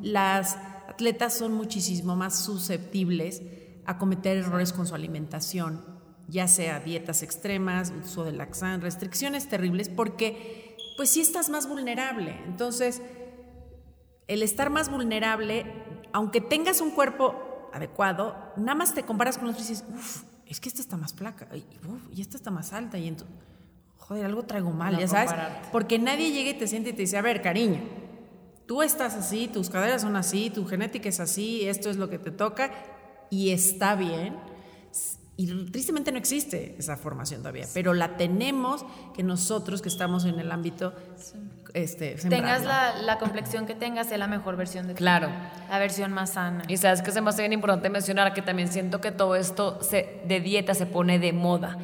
las 0.00 0.56
atletas 0.88 1.34
son 1.36 1.52
muchísimo 1.52 2.14
más 2.14 2.38
susceptibles 2.38 3.42
a 3.86 3.98
cometer 3.98 4.36
errores 4.36 4.72
con 4.72 4.86
su 4.86 4.94
alimentación, 4.94 5.84
ya 6.28 6.46
sea 6.46 6.78
dietas 6.78 7.24
extremas, 7.24 7.92
uso 8.04 8.22
de 8.22 8.30
laxante, 8.30 8.84
restricciones 8.84 9.48
terribles, 9.48 9.88
porque 9.88 10.76
pues 10.96 11.10
sí 11.10 11.20
estás 11.20 11.48
más 11.48 11.68
vulnerable. 11.68 12.40
Entonces, 12.46 13.02
el 14.28 14.42
estar 14.42 14.70
más 14.70 14.90
vulnerable, 14.90 15.66
aunque 16.12 16.40
tengas 16.40 16.80
un 16.80 16.90
cuerpo 16.90 17.70
adecuado, 17.72 18.36
nada 18.56 18.74
más 18.74 18.94
te 18.94 19.02
comparas 19.02 19.38
con 19.38 19.48
otros 19.48 19.66
y 19.66 19.70
dices, 19.70 19.84
uff, 19.92 20.22
es 20.46 20.60
que 20.60 20.68
esta 20.68 20.80
está 20.80 20.96
más 20.96 21.12
flaca, 21.14 21.48
y, 21.54 21.64
uf, 21.86 22.02
y 22.16 22.20
esta 22.20 22.36
está 22.36 22.50
más 22.50 22.72
alta, 22.72 22.98
y 22.98 23.08
entonces, 23.08 23.34
joder, 23.96 24.24
algo 24.24 24.44
traigo 24.44 24.70
mal, 24.70 24.94
No 24.94 25.00
ya 25.00 25.08
sabes, 25.08 25.30
compararte. 25.30 25.68
porque 25.72 25.98
nadie 25.98 26.30
llega 26.30 26.50
y 26.50 26.54
te 26.54 26.66
siente 26.66 26.90
y 26.90 26.92
te 26.92 27.02
dice, 27.02 27.18
a 27.18 27.22
ver, 27.22 27.42
cariño, 27.42 27.80
tú 28.66 28.82
estás 28.82 29.14
así, 29.14 29.48
tus 29.48 29.68
caderas 29.70 30.02
son 30.02 30.16
así, 30.16 30.50
tu 30.50 30.66
genética 30.66 31.08
es 31.08 31.20
así, 31.20 31.66
esto 31.68 31.90
es 31.90 31.96
lo 31.96 32.08
que 32.08 32.18
te 32.18 32.30
toca, 32.30 32.70
y 33.30 33.50
está 33.50 33.94
bien. 33.94 34.36
Y 35.40 35.46
tristemente 35.70 36.10
no 36.10 36.18
existe 36.18 36.74
esa 36.80 36.96
formación 36.96 37.42
todavía, 37.42 37.64
pero 37.72 37.94
la 37.94 38.16
tenemos 38.16 38.84
que 39.14 39.22
nosotros 39.22 39.80
que 39.80 39.88
estamos 39.88 40.24
en 40.24 40.40
el 40.40 40.50
ámbito, 40.50 40.92
este, 41.74 42.16
Tengas 42.16 42.64
la, 42.64 42.96
la 43.02 43.18
complexión 43.18 43.64
que 43.64 43.76
tengas, 43.76 44.08
sea 44.08 44.18
la 44.18 44.26
mejor 44.26 44.56
versión 44.56 44.88
de 44.88 44.94
ti. 44.94 44.98
Claro. 44.98 45.28
La 45.70 45.78
versión 45.78 46.12
más 46.12 46.30
sana. 46.30 46.64
Y 46.66 46.76
sabes 46.76 47.02
que 47.02 47.12
se 47.12 47.20
me 47.20 47.30
hace 47.30 47.42
bien 47.42 47.52
importante 47.52 47.88
mencionar 47.88 48.34
que 48.34 48.42
también 48.42 48.66
siento 48.66 49.00
que 49.00 49.12
todo 49.12 49.36
esto 49.36 49.78
se- 49.80 50.20
de 50.26 50.40
dieta 50.40 50.74
se 50.74 50.86
pone 50.86 51.20
de 51.20 51.32
moda. 51.32 51.78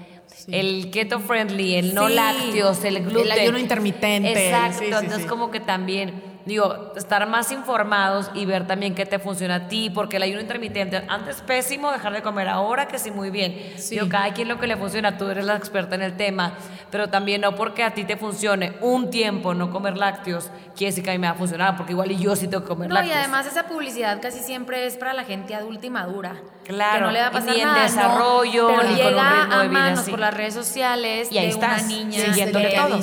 El 0.48 0.90
keto 0.90 1.20
friendly, 1.20 1.76
el 1.76 1.94
no 1.94 2.08
Sí. 2.08 2.14
lácteos, 2.14 2.82
el 2.84 3.04
gluten. 3.04 3.20
El 3.30 3.30
ayuno 3.38 3.58
intermitente. 3.58 4.48
Exacto. 4.48 4.78
Sí, 4.80 4.84
sí, 4.86 4.90
entonces, 4.92 5.22
sí. 5.22 5.28
como 5.28 5.52
que 5.52 5.60
también, 5.60 6.33
digo, 6.46 6.92
estar 6.96 7.26
más 7.26 7.50
informados 7.52 8.30
y 8.34 8.44
ver 8.44 8.66
también 8.66 8.94
qué 8.94 9.06
te 9.06 9.18
funciona 9.18 9.54
a 9.54 9.68
ti, 9.68 9.88
porque 9.90 10.16
el 10.18 10.24
ayuno 10.24 10.40
intermitente, 10.40 11.02
antes 11.08 11.40
pésimo 11.40 11.90
dejar 11.90 12.12
de 12.12 12.22
comer, 12.22 12.48
ahora 12.48 12.86
que 12.86 12.98
sí, 12.98 13.10
muy 13.10 13.30
bien. 13.30 13.72
Sí. 13.76 13.94
Digo, 13.94 14.08
cada 14.10 14.32
quien 14.34 14.48
lo 14.48 14.58
que 14.60 14.66
le 14.66 14.76
funciona, 14.76 15.16
tú 15.16 15.26
eres 15.28 15.44
la 15.46 15.56
experta 15.56 15.94
en 15.94 16.02
el 16.02 16.16
tema, 16.16 16.52
pero 16.90 17.08
también 17.08 17.40
no 17.40 17.54
porque 17.54 17.82
a 17.82 17.94
ti 17.94 18.04
te 18.04 18.16
funcione 18.16 18.74
un 18.82 19.10
tiempo 19.10 19.54
no 19.54 19.70
comer 19.70 19.96
lácteos, 19.96 20.50
quiere 20.76 20.90
decir 20.90 21.02
que 21.02 21.10
a 21.10 21.12
mí 21.14 21.18
me 21.18 21.26
va 21.28 21.32
a 21.32 21.36
funcionar, 21.36 21.76
porque 21.76 21.92
igual 21.92 22.10
y 22.12 22.18
yo 22.18 22.36
sí 22.36 22.46
tengo 22.46 22.62
que 22.62 22.68
comer 22.68 22.88
No, 22.90 22.94
y 22.96 22.98
lácteos. 22.98 23.18
además 23.18 23.46
esa 23.46 23.62
publicidad 23.66 24.20
casi 24.20 24.40
siempre 24.40 24.84
es 24.86 24.96
para 24.96 25.14
la 25.14 25.24
gente 25.24 25.54
adulta 25.54 25.86
y 25.86 25.90
madura. 25.90 26.42
Claro, 26.64 26.94
Que 26.98 27.00
no 27.06 27.10
le 27.10 27.20
va 27.20 27.26
a 27.26 27.30
y 27.30 27.32
pasar 27.32 27.54
ni 27.54 27.60
en 27.60 27.66
nada, 27.66 27.76
¿no? 27.78 27.82
desarrollo, 27.84 28.66
Pero 28.68 28.82
ni 28.82 28.84
con 28.84 28.90
un 28.90 28.96
llega 28.96 29.30
ritmo 29.40 29.54
de 29.54 29.54
a 29.54 29.62
vida 29.62 29.72
manos 29.80 29.98
así. 30.00 30.10
por 30.10 30.20
las 30.20 30.34
redes 30.34 30.54
sociales 30.54 31.28
Y 31.32 31.38
ahí 31.38 31.44
de 31.46 31.50
estás, 31.52 31.82
una 31.82 31.88
niña 31.88 32.20
siguiéndole 32.20 32.68
de- 32.68 32.74
todo. 32.76 32.98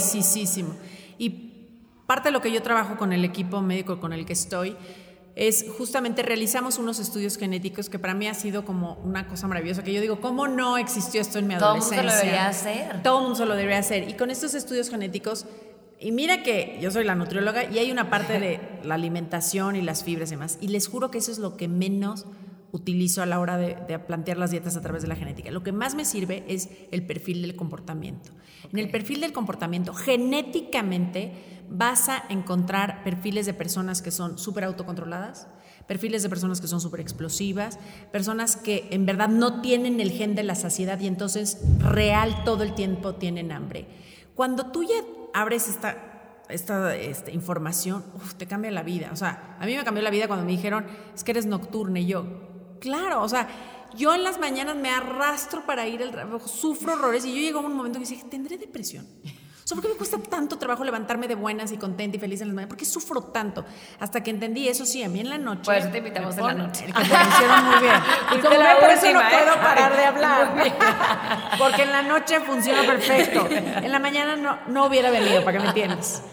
Y 1.17 1.50
parte 2.11 2.27
de 2.27 2.33
lo 2.33 2.41
que 2.41 2.51
yo 2.51 2.61
trabajo 2.61 2.97
con 2.97 3.13
el 3.13 3.23
equipo 3.23 3.61
médico 3.61 4.01
con 4.01 4.11
el 4.11 4.25
que 4.25 4.33
estoy 4.33 4.75
es 5.33 5.65
justamente 5.77 6.23
realizamos 6.23 6.77
unos 6.77 6.99
estudios 6.99 7.37
genéticos 7.37 7.87
que 7.89 7.99
para 7.99 8.13
mí 8.13 8.27
ha 8.27 8.33
sido 8.33 8.65
como 8.65 8.95
una 8.95 9.29
cosa 9.29 9.47
maravillosa, 9.47 9.81
que 9.81 9.93
yo 9.93 10.01
digo, 10.01 10.19
¿cómo 10.19 10.49
no 10.49 10.77
existió 10.77 11.21
esto 11.21 11.39
en 11.39 11.47
mi 11.47 11.55
Todo 11.55 11.75
el 11.75 11.79
mundo 11.79 11.95
adolescencia? 11.95 12.03
lo 12.03 12.25
debería 12.25 12.47
hacer. 12.49 13.01
Todo 13.01 13.19
el 13.19 13.27
mundo 13.29 13.45
lo 13.45 13.55
debería 13.55 13.77
hacer. 13.77 14.09
Y 14.09 14.15
con 14.15 14.29
estos 14.29 14.55
estudios 14.55 14.89
genéticos, 14.89 15.45
y 16.01 16.11
mira 16.11 16.43
que 16.43 16.79
yo 16.81 16.91
soy 16.91 17.05
la 17.05 17.15
nutrióloga 17.15 17.63
y 17.63 17.79
hay 17.79 17.93
una 17.93 18.09
parte 18.09 18.41
de 18.41 18.59
la 18.83 18.95
alimentación 18.95 19.77
y 19.77 19.81
las 19.81 20.03
fibras 20.03 20.31
y 20.31 20.35
demás, 20.35 20.57
y 20.59 20.67
les 20.67 20.89
juro 20.89 21.11
que 21.11 21.19
eso 21.19 21.31
es 21.31 21.39
lo 21.39 21.55
que 21.55 21.69
menos 21.69 22.25
utilizo 22.73 23.21
a 23.21 23.25
la 23.25 23.39
hora 23.39 23.55
de, 23.57 23.77
de 23.87 23.99
plantear 23.99 24.37
las 24.37 24.51
dietas 24.51 24.75
a 24.75 24.81
través 24.81 25.01
de 25.01 25.07
la 25.07 25.15
genética. 25.15 25.49
Lo 25.49 25.63
que 25.63 25.71
más 25.71 25.95
me 25.95 26.03
sirve 26.03 26.43
es 26.49 26.67
el 26.91 27.05
perfil 27.05 27.41
del 27.41 27.55
comportamiento. 27.55 28.31
En 28.69 28.79
el 28.79 28.89
perfil 28.89 29.21
del 29.21 29.31
comportamiento, 29.31 29.93
genéticamente 29.93 31.60
vas 31.71 32.09
a 32.09 32.23
encontrar 32.29 33.03
perfiles 33.03 33.45
de 33.45 33.53
personas 33.53 34.01
que 34.01 34.11
son 34.11 34.37
súper 34.37 34.65
autocontroladas, 34.65 35.47
perfiles 35.87 36.21
de 36.21 36.29
personas 36.29 36.59
que 36.61 36.67
son 36.67 36.81
súper 36.81 36.99
explosivas, 36.99 37.79
personas 38.11 38.57
que 38.57 38.87
en 38.91 39.05
verdad 39.05 39.29
no 39.29 39.61
tienen 39.61 39.99
el 39.99 40.11
gen 40.11 40.35
de 40.35 40.43
la 40.43 40.55
saciedad 40.55 40.99
y 40.99 41.07
entonces 41.07 41.59
real 41.79 42.43
todo 42.43 42.63
el 42.63 42.75
tiempo 42.75 43.15
tienen 43.15 43.51
hambre. 43.51 43.87
Cuando 44.35 44.67
tú 44.67 44.83
ya 44.83 44.95
abres 45.33 45.69
esta, 45.69 46.43
esta 46.49 46.95
este, 46.95 47.31
información, 47.31 48.03
uf, 48.15 48.35
te 48.35 48.47
cambia 48.47 48.69
la 48.71 48.83
vida. 48.83 49.09
O 49.13 49.15
sea, 49.15 49.57
a 49.59 49.65
mí 49.65 49.75
me 49.75 49.83
cambió 49.83 50.03
la 50.03 50.09
vida 50.09 50.27
cuando 50.27 50.45
me 50.45 50.51
dijeron, 50.51 50.85
es 51.15 51.23
que 51.23 51.31
eres 51.31 51.45
nocturna 51.45 51.99
y 51.99 52.07
yo, 52.07 52.25
claro, 52.79 53.23
o 53.23 53.29
sea, 53.29 53.47
yo 53.95 54.13
en 54.13 54.23
las 54.23 54.39
mañanas 54.39 54.75
me 54.75 54.89
arrastro 54.89 55.65
para 55.65 55.87
ir 55.87 56.03
al 56.03 56.11
trabajo, 56.11 56.47
sufro 56.47 56.93
horrores 56.93 57.25
y 57.25 57.33
yo 57.33 57.41
llego 57.41 57.59
a 57.59 57.63
un 57.63 57.75
momento 57.75 57.99
que 57.99 58.05
dije, 58.05 58.25
¿tendré 58.29 58.57
depresión? 58.57 59.07
O 59.63 59.67
sea, 59.67 59.75
¿por 59.75 59.83
qué 59.83 59.89
me 59.89 59.95
cuesta 59.95 60.17
tanto 60.17 60.57
trabajo 60.57 60.83
levantarme 60.83 61.27
de 61.27 61.35
buenas 61.35 61.71
y 61.71 61.77
contenta 61.77 62.17
y 62.17 62.19
feliz 62.19 62.41
en 62.41 62.47
las 62.47 62.55
mañanas? 62.55 62.69
¿Por 62.69 62.77
qué 62.77 62.85
sufro 62.85 63.21
tanto? 63.21 63.63
Hasta 63.99 64.23
que 64.23 64.31
entendí, 64.31 64.67
eso 64.67 64.85
sí, 64.85 65.03
a 65.03 65.09
mí 65.09 65.19
en 65.19 65.29
la 65.29 65.37
noche. 65.37 65.63
Por 65.65 65.75
eso 65.75 65.89
te 65.89 65.99
invitamos 65.99 66.37
en 66.37 66.47
la 66.47 66.53
noche. 66.53 66.85
Que 66.85 66.93
lo 66.93 67.01
hicieron 67.01 67.65
muy 67.65 67.79
bien. 67.79 67.95
Y 68.31 68.39
como 68.39 68.55
por 68.55 68.89
eso 68.89 69.13
no 69.13 69.21
¿eh? 69.21 69.25
puedo 69.29 69.55
parar 69.55 69.95
de 69.95 70.05
hablar. 70.05 70.73
Porque 71.59 71.83
en 71.83 71.91
la 71.91 72.01
noche 72.01 72.39
funciona 72.39 72.83
perfecto. 72.83 73.47
En 73.49 73.91
la 73.91 73.99
mañana 73.99 74.35
no, 74.35 74.59
no 74.67 74.85
hubiera 74.85 75.11
venido, 75.11 75.43
para 75.43 75.57
que 75.57 75.63
me 75.63 75.69
entiendas. 75.69 76.23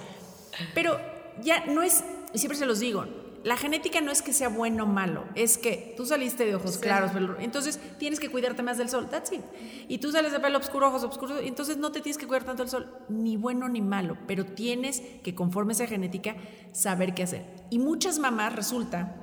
Pero 0.74 0.98
ya 1.42 1.64
no 1.66 1.82
es, 1.82 2.04
y 2.32 2.38
siempre 2.38 2.56
se 2.56 2.66
los 2.66 2.80
digo, 2.80 3.04
la 3.44 3.56
genética 3.56 4.00
no 4.00 4.10
es 4.10 4.20
que 4.22 4.32
sea 4.32 4.48
bueno 4.48 4.84
o 4.84 4.86
malo, 4.86 5.24
es 5.34 5.58
que 5.58 5.94
tú 5.96 6.04
saliste 6.06 6.44
de 6.44 6.54
ojos 6.56 6.78
claros, 6.78 7.12
pelo- 7.12 7.36
entonces 7.38 7.78
tienes 7.98 8.18
que 8.20 8.28
cuidarte 8.30 8.62
más 8.62 8.78
del 8.78 8.88
sol, 8.88 9.08
that's 9.10 9.32
it. 9.32 9.40
Y 9.88 9.98
tú 9.98 10.10
sales 10.12 10.32
de 10.32 10.40
pelo 10.40 10.58
oscuro, 10.58 10.88
ojos 10.88 11.04
oscuros, 11.04 11.40
entonces 11.42 11.76
no 11.76 11.92
te 11.92 12.00
tienes 12.00 12.18
que 12.18 12.26
cuidar 12.26 12.44
tanto 12.44 12.62
del 12.62 12.70
sol, 12.70 12.92
ni 13.08 13.36
bueno 13.36 13.68
ni 13.68 13.80
malo, 13.80 14.16
pero 14.26 14.44
tienes 14.44 15.02
que 15.22 15.34
conforme 15.34 15.72
a 15.72 15.74
esa 15.74 15.86
genética 15.86 16.36
saber 16.72 17.14
qué 17.14 17.22
hacer. 17.22 17.44
Y 17.70 17.78
muchas 17.78 18.18
mamás 18.18 18.54
resulta 18.54 19.14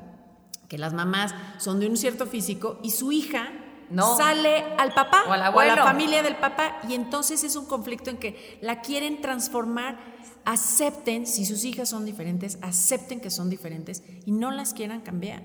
que 0.69 0.77
las 0.77 0.93
mamás 0.93 1.35
son 1.57 1.79
de 1.79 1.87
un 1.87 1.97
cierto 1.97 2.25
físico 2.25 2.79
y 2.83 2.91
su 2.91 3.11
hija 3.11 3.49
No. 3.91 4.17
sale 4.17 4.63
al 4.79 4.93
papá 4.95 5.25
O 5.27 5.31
al 5.31 5.43
a 5.43 5.51
la 5.75 5.83
familia 5.83 6.23
del 6.23 6.37
papá 6.37 6.79
y 6.89 6.95
entonces 6.95 7.43
es 7.43 7.55
un 7.55 7.67
conflicto 7.67 8.09
en 8.09 8.17
que 8.17 8.57
la 8.61 8.81
quieren 8.81 9.21
transformar, 9.21 10.14
acepten, 10.45 11.25
si 11.25 11.45
sus 11.45 11.65
hijas 11.65 11.89
son 11.89 12.05
diferentes, 12.05 12.57
acepten 12.61 13.19
que 13.19 13.29
son 13.29 13.49
diferentes 13.49 14.03
y 14.25 14.31
no 14.31 14.51
las 14.51 14.73
quieran 14.73 15.01
cambiar. 15.01 15.43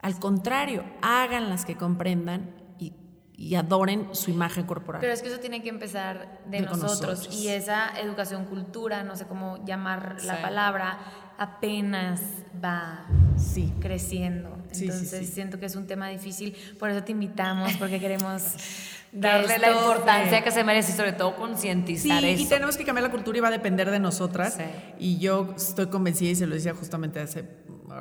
Al 0.00 0.18
contrario, 0.18 0.84
háganlas 1.02 1.64
que 1.64 1.76
comprendan 1.76 2.54
y, 2.78 2.94
y 3.36 3.54
adoren 3.56 4.08
su 4.14 4.30
imagen 4.30 4.64
corporal. 4.64 5.00
Pero 5.00 5.12
es 5.12 5.20
que 5.22 5.28
eso 5.28 5.40
tiene 5.40 5.62
que 5.62 5.68
empezar 5.68 6.40
de, 6.46 6.60
nosotros. 6.62 7.00
nosotros. 7.00 7.36
Y 7.36 7.48
esa 7.48 7.90
educación, 8.00 8.46
cultura, 8.46 9.02
no 9.04 9.16
sé 9.16 9.26
cómo 9.26 9.62
llamar 9.66 10.16
la 10.24 10.40
palabra, 10.40 10.98
apenas 11.36 12.20
va 12.62 13.06
Sí. 13.36 13.72
creciendo. 13.80 14.54
Entonces 14.72 15.10
sí. 15.10 15.24
siento 15.26 15.58
que 15.58 15.66
es 15.66 15.74
un 15.76 15.86
tema 15.86 16.08
difícil. 16.08 16.54
Por 16.78 16.90
eso 16.90 17.02
te 17.02 17.12
invitamos, 17.12 17.74
porque 17.78 17.98
queremos 17.98 18.42
Darle 19.12 19.58
la 19.58 19.68
esto- 19.68 19.80
importancia 19.80 20.44
que 20.44 20.50
se 20.52 20.62
merece 20.64 20.92
y 20.92 20.94
sobre 20.94 21.12
todo 21.12 21.30
Sí, 21.30 21.36
concientizar 21.38 22.22
y 22.24 22.30
eso. 22.30 22.48
tenemos 22.48 22.76
que 22.76 22.84
cambiar 22.84 23.04
la 23.04 23.10
cultura 23.10 23.38
y 23.38 23.40
va 23.40 23.48
a 23.48 23.52
depender 23.52 23.90
de 23.90 23.98
nosotras. 23.98 24.54
Sí. 24.54 24.62
Y 24.98 25.18
yo 25.18 25.52
estoy 25.56 25.88
convencida, 25.88 26.30
y 26.30 26.36
se 26.36 26.46
lo 26.46 26.54
decía 26.54 26.74
justamente 26.74 27.18
hace, 27.20 27.44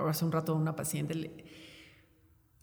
hace 0.07 0.26
un 0.26 0.32
rato 0.32 0.51
a 0.51 0.55
una 0.55 0.76
paciente, 0.76 1.16
le- 1.16 1.32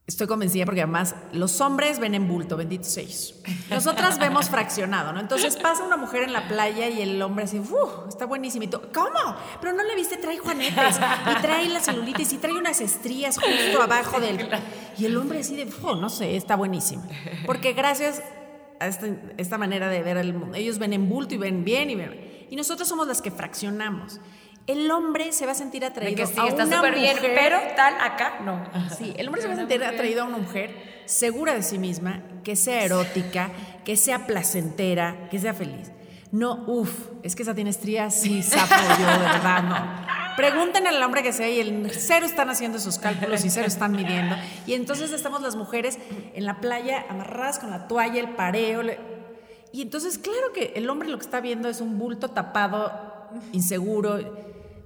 estoy 0.07 0.29
convencida 0.29 0.65
porque 0.65 0.83
además 0.83 1.17
los 1.33 1.61
hombres 1.61 1.99
ven 1.99 2.15
en 2.15 2.29
bulto, 2.29 2.57
benditos 2.57 2.97
ellos. 2.97 3.35
Nosotras 3.71 4.19
vemos 4.21 4.49
fraccionado, 4.49 5.13
¿no? 5.13 5.19
Entonces 5.19 5.57
pasa 5.57 5.83
una 5.83 5.97
mujer 5.97 6.23
en 6.23 6.33
la 6.33 6.47
playa 6.47 6.89
y 6.89 7.03
el 7.03 7.21
hombre 7.23 7.47
así, 7.47 7.59
¡uh! 7.59 8.09
Está 8.09 8.25
buenísimo. 8.27 8.63
Y 8.63 8.69
tú, 8.69 8.81
¿cómo? 8.95 9.37
Pero 9.61 9.73
no 9.73 9.83
le 9.83 9.97
viste, 9.97 10.17
trae 10.19 10.39
juanetes, 10.39 11.01
y 11.37 11.43
trae 11.43 11.69
la 11.69 11.81
celulitis, 11.81 12.33
y 12.33 12.39
trae 12.39 12.53
unas 12.53 12.81
estrías 12.81 13.37
justo 13.37 13.83
abajo 13.83 14.21
del... 14.21 14.49
Y 14.99 15.05
el 15.05 15.17
hombre 15.19 15.41
así 15.41 15.57
de, 15.57 15.65
¡uh! 15.83 15.97
No 15.97 16.09
sé, 16.09 16.37
está 16.37 16.55
buenísimo. 16.57 17.07
Porque 17.45 17.73
gracias 17.75 18.23
a 18.81 18.87
esta, 18.89 19.07
esta 19.37 19.59
manera 19.59 19.89
de 19.89 20.03
ver 20.03 20.17
el 20.17 20.33
mundo. 20.35 20.57
Ellos 20.57 20.79
ven 20.79 20.93
en 20.93 21.09
bulto 21.09 21.35
y 21.35 21.39
ven 21.39 21.65
bien 21.65 21.91
y 21.91 21.95
ven. 21.95 22.47
Y 22.51 22.57
nosotros 22.57 22.89
somos 22.89 23.07
las 23.07 23.23
que 23.23 23.31
fraccionamos. 23.31 24.21
El 24.67 24.91
hombre 24.91 25.31
se 25.33 25.47
va 25.47 25.53
a 25.53 25.55
sentir 25.55 25.85
atraído 25.85 26.17
que 26.17 26.27
sí, 26.27 26.41
a 26.41 26.47
está 26.49 26.65
una 26.65 26.77
súper 26.77 26.95
bien, 26.97 27.15
mujer- 27.17 27.33
pero 27.37 27.59
tal 27.77 27.95
acá 28.01 28.41
no. 28.45 28.65
Sí, 28.97 29.15
el 29.17 29.27
hombre 29.29 29.41
se 29.43 29.49
va 29.49 29.55
a 29.55 29.57
sentir 29.57 29.83
atraído 29.85 30.23
a 30.23 30.25
una 30.27 30.39
mujer 30.39 31.03
segura 31.05 31.55
de 31.55 31.63
sí 31.63 31.79
misma, 31.79 32.23
que 32.43 32.57
sea 32.57 32.83
erótica, 32.85 33.51
que 33.85 33.97
sea 33.97 34.27
placentera, 34.27 35.29
que 35.31 35.39
sea 35.39 35.55
feliz. 35.55 35.93
No, 36.33 36.65
uff, 36.67 37.09
es 37.23 37.37
que 37.37 37.43
esa 37.43 37.55
tiene 37.55 37.71
estrías, 37.71 38.15
sí, 38.15 38.43
sapo 38.43 38.75
yo, 38.99 39.07
de 39.07 39.19
verdad, 39.19 39.63
no. 39.63 40.37
Pregunten 40.37 40.87
al 40.87 41.03
hombre 41.03 41.23
que 41.23 41.33
sea 41.33 41.49
y 41.49 41.61
el 41.61 41.91
cero 41.91 42.27
están 42.27 42.51
haciendo 42.51 42.79
esos 42.79 42.99
cálculos 42.99 43.45
y 43.45 43.51
cero 43.51 43.67
están 43.67 43.93
midiendo. 43.93 44.37
Y 44.67 44.75
entonces 44.75 45.13
estamos 45.13 45.41
las 45.41 45.57
mujeres 45.57 45.99
en 46.35 46.45
la 46.45 46.61
playa 46.61 47.07
amarradas 47.09 47.59
con 47.59 47.71
la 47.71 47.89
toalla, 47.89 48.21
el 48.21 48.31
pareo. 48.31 48.83
Y 49.73 49.83
entonces, 49.83 50.19
claro 50.19 50.53
que 50.53 50.75
el 50.77 50.91
hombre 50.91 51.09
lo 51.09 51.17
que 51.17 51.25
está 51.25 51.41
viendo 51.41 51.69
es 51.69 51.81
un 51.81 51.99
bulto 51.99 52.29
tapado, 52.29 52.93
inseguro. 53.53 54.19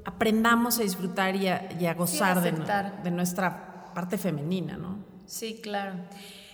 Aprendamos 0.05 0.78
a 0.78 0.82
disfrutar 0.82 1.34
y 1.34 1.49
a, 1.49 1.68
y 1.80 1.86
a 1.86 1.95
gozar 1.95 2.41
de 2.43 3.11
nuestra 3.11 3.93
parte 3.93 4.18
femenina, 4.18 4.76
¿no? 4.76 4.99
Sí, 5.26 5.61
claro. 5.61 5.95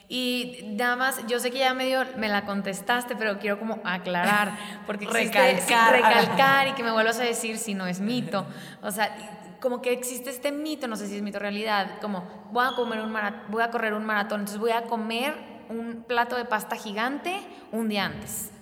Y 0.08 0.60
nada 0.76 0.94
más, 0.96 1.26
yo 1.26 1.40
sé 1.40 1.50
que 1.50 1.58
ya 1.58 1.74
medio 1.74 2.04
me 2.16 2.28
la 2.28 2.44
contestaste, 2.44 3.16
pero 3.16 3.38
quiero 3.38 3.58
como 3.58 3.80
aclarar, 3.84 4.52
porque 4.86 5.04
existe- 5.04 5.38
Recalcar. 5.90 5.92
recalcar 5.92 6.68
y 6.68 6.72
que 6.72 6.82
me 6.84 6.92
vuelvas 6.92 7.18
a 7.18 7.24
decir 7.24 7.58
si 7.58 7.74
no 7.74 7.86
es 7.86 7.98
mito. 8.00 8.46
O 8.82 8.90
sea, 8.92 9.14
como 9.60 9.82
que 9.82 9.92
existe 9.92 10.30
este 10.30 10.52
mito, 10.52 10.86
no 10.86 10.96
sé 10.96 11.08
si 11.08 11.16
es 11.16 11.22
mito 11.22 11.38
realidad, 11.40 11.98
como 12.00 12.22
voy 12.52 12.64
a 12.66 12.76
comer 12.76 13.00
un 13.00 13.10
mara- 13.10 13.44
voy 13.48 13.62
a 13.62 13.70
correr 13.70 13.94
un 13.94 14.04
maratón, 14.04 14.40
entonces 14.40 14.60
voy 14.60 14.70
a 14.70 14.82
comer 14.82 15.34
un 15.68 16.04
plato 16.06 16.36
de 16.36 16.44
pasta 16.44 16.76
gigante 16.76 17.40
un 17.72 17.88
día 17.88 18.04
antes. 18.04 18.52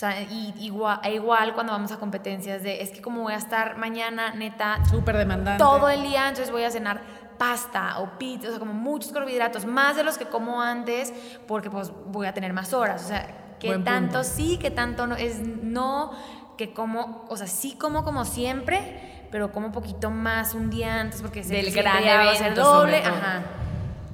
O 0.00 0.02
sea, 0.02 0.22
y 0.22 0.54
igual, 0.60 0.98
e 1.04 1.12
igual 1.12 1.52
cuando 1.52 1.74
vamos 1.74 1.92
a 1.92 1.98
competencias 1.98 2.62
de, 2.62 2.80
es 2.80 2.88
que 2.88 3.02
como 3.02 3.20
voy 3.20 3.34
a 3.34 3.36
estar 3.36 3.76
mañana, 3.76 4.32
neta, 4.32 4.82
Súper 4.88 5.18
demandante. 5.18 5.62
todo 5.62 5.90
el 5.90 6.02
día, 6.02 6.26
entonces 6.26 6.50
voy 6.50 6.64
a 6.64 6.70
cenar 6.70 7.02
pasta 7.36 7.98
o 7.98 8.16
pizza, 8.18 8.48
o 8.48 8.50
sea, 8.50 8.58
como 8.58 8.72
muchos 8.72 9.12
carbohidratos, 9.12 9.66
más 9.66 9.96
de 9.96 10.02
los 10.02 10.16
que 10.16 10.24
como 10.24 10.62
antes, 10.62 11.12
porque 11.46 11.68
pues 11.68 11.92
voy 12.06 12.26
a 12.26 12.32
tener 12.32 12.54
más 12.54 12.72
horas. 12.72 13.04
O 13.04 13.08
sea, 13.08 13.56
que 13.58 13.66
Buen 13.66 13.84
tanto 13.84 14.20
punto. 14.20 14.24
sí, 14.24 14.56
que 14.56 14.70
tanto 14.70 15.06
no, 15.06 15.16
es 15.16 15.38
no, 15.40 16.12
que 16.56 16.72
como, 16.72 17.26
o 17.28 17.36
sea, 17.36 17.46
sí 17.46 17.76
como 17.78 18.02
como 18.02 18.24
siempre, 18.24 19.26
pero 19.30 19.52
como 19.52 19.66
un 19.66 19.72
poquito 19.72 20.10
más 20.10 20.54
un 20.54 20.70
día 20.70 20.98
antes, 20.98 21.20
porque 21.20 21.42
Del 21.42 21.70
siempre 21.70 21.82
gran 21.82 22.02
va 22.04 22.30
a 22.30 22.34
ser 22.36 22.52
evento, 22.52 22.62
doble, 22.62 22.96
ajá. 23.04 23.42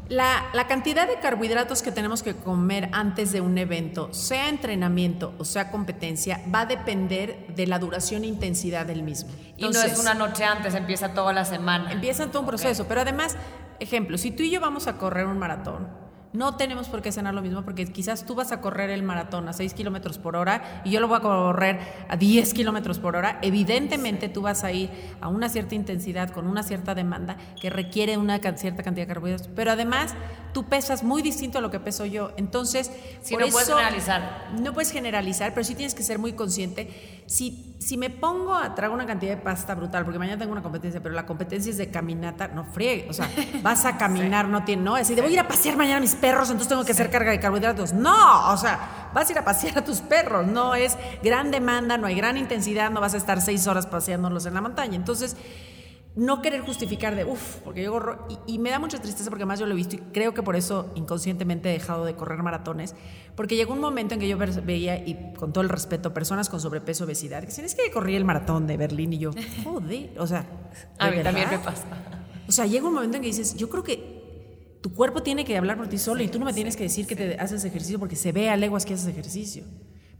La, 0.08 0.46
la 0.52 0.68
cantidad 0.68 1.08
de 1.08 1.18
carbohidratos 1.18 1.82
que 1.82 1.90
tenemos 1.90 2.22
que 2.22 2.36
comer 2.36 2.88
antes 2.92 3.32
de 3.32 3.40
un 3.40 3.58
evento, 3.58 4.12
sea 4.12 4.48
entrenamiento 4.48 5.34
o 5.38 5.44
sea 5.44 5.72
competencia, 5.72 6.40
va 6.54 6.60
a 6.60 6.66
depender 6.66 7.46
de 7.48 7.66
la 7.66 7.80
duración 7.80 8.22
e 8.22 8.28
intensidad 8.28 8.86
del 8.86 9.02
mismo. 9.02 9.30
Y 9.56 9.62
no 9.62 9.70
es 9.70 9.76
Entonces, 9.76 9.98
una 9.98 10.14
noche 10.14 10.44
antes, 10.44 10.74
empieza 10.74 11.12
toda 11.12 11.32
la 11.32 11.44
semana. 11.44 11.90
Empieza 11.90 12.28
todo 12.28 12.40
un 12.40 12.46
proceso, 12.46 12.86
pero 12.86 13.00
además, 13.00 13.36
ejemplo, 13.80 14.16
si 14.16 14.30
tú 14.30 14.44
y 14.44 14.50
yo 14.50 14.60
vamos 14.60 14.86
a 14.86 14.96
correr 14.96 15.26
un 15.26 15.38
maratón, 15.38 16.05
no 16.32 16.56
tenemos 16.56 16.88
por 16.88 17.02
qué 17.02 17.12
cenar 17.12 17.34
lo 17.34 17.42
mismo 17.42 17.62
porque 17.62 17.86
quizás 17.86 18.26
tú 18.26 18.34
vas 18.34 18.52
a 18.52 18.60
correr 18.60 18.90
el 18.90 19.02
maratón 19.02 19.48
a 19.48 19.52
6 19.52 19.74
kilómetros 19.74 20.18
por 20.18 20.36
hora 20.36 20.82
y 20.84 20.90
yo 20.90 21.00
lo 21.00 21.08
voy 21.08 21.18
a 21.18 21.20
correr 21.20 21.78
a 22.08 22.16
10 22.16 22.52
kilómetros 22.54 22.98
por 22.98 23.16
hora. 23.16 23.38
Evidentemente 23.42 24.28
tú 24.28 24.42
vas 24.42 24.64
a 24.64 24.72
ir 24.72 24.90
a 25.20 25.28
una 25.28 25.48
cierta 25.48 25.74
intensidad 25.74 26.30
con 26.30 26.46
una 26.46 26.62
cierta 26.62 26.94
demanda 26.94 27.36
que 27.60 27.70
requiere 27.70 28.16
una 28.18 28.38
cierta 28.56 28.82
cantidad 28.82 29.06
de 29.06 29.14
carbohidratos, 29.14 29.48
pero 29.54 29.72
además 29.72 30.14
tú 30.56 30.64
pesas 30.64 31.02
muy 31.02 31.20
distinto 31.20 31.58
a 31.58 31.60
lo 31.60 31.70
que 31.70 31.80
peso 31.80 32.06
yo. 32.06 32.32
Entonces, 32.38 32.90
por 33.30 33.42
no 33.42 33.48
puedes 33.48 33.68
generalizar. 33.68 34.48
no 34.58 34.72
puedes 34.72 34.90
generalizar, 34.90 35.52
pero 35.52 35.64
sí 35.64 35.74
tienes 35.74 35.94
que 35.94 36.02
ser 36.02 36.18
muy 36.18 36.32
consciente. 36.32 37.22
Si, 37.26 37.76
si 37.78 37.98
me 37.98 38.08
pongo 38.08 38.54
a 38.54 38.74
tragar 38.74 38.94
una 38.94 39.06
cantidad 39.06 39.36
de 39.36 39.42
pasta 39.42 39.74
brutal, 39.74 40.04
porque 40.04 40.18
mañana 40.18 40.38
tengo 40.38 40.52
una 40.52 40.62
competencia, 40.62 41.02
pero 41.02 41.14
la 41.14 41.26
competencia 41.26 41.70
es 41.70 41.76
de 41.76 41.90
caminata, 41.90 42.48
no 42.48 42.64
friegue. 42.64 43.06
O 43.10 43.12
sea, 43.12 43.30
vas 43.62 43.84
a 43.84 43.98
caminar, 43.98 44.48
no 44.48 44.64
tiene, 44.64 44.82
no, 44.82 44.96
es 44.96 45.08
decir, 45.08 45.22
voy 45.22 45.32
a 45.32 45.34
ir 45.34 45.40
a 45.40 45.46
pasear 45.46 45.76
mañana 45.76 45.98
a 45.98 46.00
mis 46.00 46.14
perros, 46.16 46.48
entonces 46.48 46.68
tengo 46.68 46.84
que 46.84 46.92
hacer 46.92 47.10
carga 47.10 47.30
de 47.30 47.40
carbohidratos. 47.40 47.92
No, 47.92 48.52
o 48.52 48.56
sea, 48.56 49.10
vas 49.14 49.28
a 49.28 49.32
ir 49.32 49.38
a 49.38 49.44
pasear 49.44 49.78
a 49.78 49.84
tus 49.84 50.00
perros, 50.00 50.46
no 50.46 50.74
es 50.74 50.96
gran 51.22 51.50
demanda, 51.50 51.96
no 51.96 52.06
hay 52.06 52.14
gran 52.14 52.36
intensidad, 52.36 52.90
no 52.90 53.00
vas 53.00 53.14
a 53.14 53.16
estar 53.16 53.40
seis 53.40 53.66
horas 53.66 53.86
paseándolos 53.86 54.46
en 54.46 54.54
la 54.54 54.60
montaña. 54.60 54.96
Entonces, 54.96 55.36
no 56.16 56.40
querer 56.40 56.62
justificar 56.62 57.14
de, 57.14 57.24
uff, 57.24 57.56
porque 57.56 57.82
yo 57.82 57.92
corro, 57.92 58.26
y, 58.46 58.54
y 58.54 58.58
me 58.58 58.70
da 58.70 58.78
mucha 58.78 58.98
tristeza 58.98 59.28
porque 59.28 59.44
más 59.44 59.60
yo 59.60 59.66
lo 59.66 59.74
he 59.74 59.76
visto 59.76 59.96
y 59.96 59.98
creo 59.98 60.32
que 60.32 60.42
por 60.42 60.56
eso 60.56 60.90
inconscientemente 60.94 61.68
he 61.68 61.72
dejado 61.72 62.06
de 62.06 62.14
correr 62.14 62.42
maratones, 62.42 62.94
porque 63.34 63.54
llegó 63.54 63.74
un 63.74 63.80
momento 63.80 64.14
en 64.14 64.20
que 64.20 64.28
yo 64.28 64.38
veía, 64.38 64.96
y 64.96 65.34
con 65.38 65.52
todo 65.52 65.62
el 65.62 65.68
respeto, 65.68 66.14
personas 66.14 66.48
con 66.48 66.58
sobrepeso, 66.58 67.04
obesidad, 67.04 67.40
que 67.40 67.48
dicen, 67.48 67.66
es 67.66 67.74
que 67.74 67.90
corrí 67.90 68.16
el 68.16 68.24
maratón 68.24 68.66
de 68.66 68.78
Berlín 68.78 69.12
y 69.12 69.18
yo, 69.18 69.30
joder, 69.64 70.18
o 70.18 70.26
sea, 70.26 70.46
A 70.98 71.10
¿de 71.10 71.18
mí 71.18 71.22
también 71.22 71.50
me 71.50 71.58
pasa. 71.58 71.84
O 72.48 72.52
sea, 72.52 72.64
llega 72.64 72.86
un 72.86 72.94
momento 72.94 73.16
en 73.18 73.22
que 73.22 73.28
dices, 73.28 73.54
yo 73.54 73.68
creo 73.68 73.82
que 73.82 74.15
tu 74.86 74.94
cuerpo 74.94 75.20
tiene 75.20 75.44
que 75.44 75.56
hablar 75.58 75.76
por 75.76 75.88
ti 75.88 75.98
solo 75.98 76.22
y 76.22 76.28
tú 76.28 76.38
no 76.38 76.44
me 76.44 76.52
tienes 76.52 76.76
que 76.76 76.84
decir 76.84 77.08
que 77.08 77.16
te 77.16 77.34
haces 77.40 77.64
ejercicio 77.64 77.98
porque 77.98 78.14
se 78.14 78.30
ve 78.30 78.50
a 78.50 78.56
leguas 78.56 78.86
que 78.86 78.94
haces 78.94 79.08
ejercicio. 79.08 79.64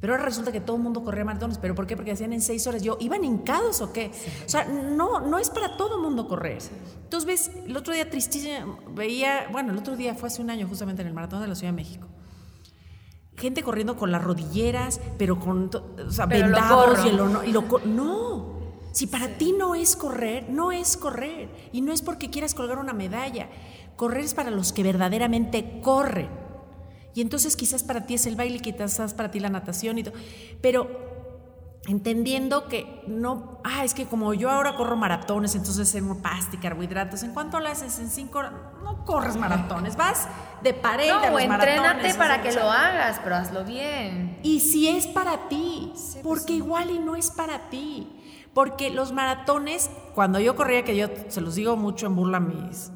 Pero 0.00 0.12
ahora 0.12 0.24
resulta 0.24 0.50
que 0.50 0.60
todo 0.60 0.74
el 0.76 0.82
mundo 0.82 1.04
corría 1.04 1.24
maratones. 1.24 1.56
¿Pero 1.58 1.76
por 1.76 1.86
qué? 1.86 1.94
Porque 1.94 2.10
hacían 2.10 2.32
en 2.32 2.40
seis 2.40 2.66
horas. 2.66 2.82
Yo, 2.82 2.96
¿iban 2.98 3.24
hincados 3.24 3.80
o 3.80 3.92
qué? 3.92 4.10
O 4.44 4.48
sea, 4.48 4.64
no, 4.64 5.20
no 5.20 5.38
es 5.38 5.50
para 5.50 5.76
todo 5.76 5.98
el 5.98 6.02
mundo 6.02 6.26
correr. 6.26 6.58
Entonces, 7.04 7.26
ves, 7.28 7.50
el 7.64 7.76
otro 7.76 7.94
día 7.94 8.10
tristísimo, 8.10 8.80
veía, 8.90 9.46
bueno, 9.52 9.70
el 9.72 9.78
otro 9.78 9.94
día 9.96 10.16
fue 10.16 10.26
hace 10.26 10.42
un 10.42 10.50
año 10.50 10.66
justamente 10.66 11.02
en 11.02 11.06
el 11.08 11.14
maratón 11.14 11.40
de 11.42 11.46
la 11.46 11.54
Ciudad 11.54 11.72
de 11.72 11.76
México. 11.76 12.08
Gente 13.36 13.62
corriendo 13.62 13.96
con 13.96 14.10
las 14.10 14.24
rodilleras, 14.24 15.00
pero 15.16 15.38
con, 15.38 15.70
o 15.72 16.10
sea, 16.10 16.26
Pero 16.26 16.48
lo 16.48 16.56
vendados 16.56 17.04
y 17.04 17.08
el 17.08 17.20
honor- 17.20 17.46
y 17.46 17.52
lo 17.52 17.62
no. 17.86 18.56
Si 18.92 19.06
para 19.06 19.28
ti 19.28 19.54
no 19.56 19.74
es 19.74 19.94
correr, 19.94 20.48
no 20.48 20.72
es 20.72 20.96
correr. 20.96 21.50
Y 21.70 21.82
no 21.82 21.92
es 21.92 22.00
porque 22.02 22.30
quieras 22.30 22.54
colgar 22.54 22.78
una 22.78 22.94
medalla. 22.94 23.48
Correr 23.97 24.24
es 24.24 24.34
para 24.34 24.51
los 24.51 24.72
que 24.72 24.82
verdaderamente 24.82 25.80
corren. 25.82 26.28
Y 27.14 27.22
entonces 27.22 27.57
quizás 27.57 27.82
para 27.82 28.07
ti 28.07 28.14
es 28.14 28.26
el 28.26 28.36
baile, 28.36 28.59
quizás 28.61 29.14
para 29.14 29.30
ti 29.30 29.40
la 29.40 29.49
natación 29.49 29.99
y 29.99 30.05
todo. 30.05 30.14
Pero 30.61 31.07
entendiendo 31.86 32.68
que 32.68 33.03
no, 33.07 33.61
ah, 33.64 33.84
es 33.84 33.94
que 33.94 34.07
como 34.07 34.34
yo 34.34 34.51
ahora 34.51 34.76
corro 34.76 34.97
maratones, 34.97 35.55
entonces 35.55 35.94
en 35.94 36.20
pasta 36.20 36.57
y 36.57 36.59
carbohidratos, 36.59 37.22
¿en 37.22 37.32
cuánto 37.32 37.61
lo 37.61 37.68
haces? 37.68 37.99
En 37.99 38.11
cinco 38.11 38.40
horas. 38.40 38.53
No 38.82 39.05
corres 39.05 39.36
maratones, 39.36 39.97
vas 39.99 40.28
de 40.62 40.74
pared 40.74 41.11
a 41.11 41.14
No, 41.14 41.26
o 41.28 41.30
los 41.32 41.42
entrénate 41.42 41.82
maratones, 41.82 42.16
para 42.16 42.42
que 42.42 42.53
lo 42.53 42.70
hagas, 42.70 43.20
pero 43.22 43.36
hazlo 43.36 43.64
bien. 43.64 44.38
y 44.42 44.61
si 44.61 44.88
es 44.88 45.07
para 45.07 45.49
ti, 45.49 45.92
porque 46.22 46.55
igual 46.55 46.90
y 46.90 46.99
no 46.99 47.16
es 47.16 47.30
para 47.30 47.70
ti. 47.70 48.12
Porque 48.53 48.88
los 48.88 49.12
maratones, 49.12 49.90
cuando 50.14 50.40
yo 50.40 50.57
corría, 50.57 50.82
que 50.82 50.97
yo 50.97 51.09
se 51.28 51.42
los 51.42 51.57
digo 51.57 51.76
mucho 51.76 52.07
en 52.07 52.16
burla 52.16 52.38
a 52.38 52.40
mis, 52.40 52.90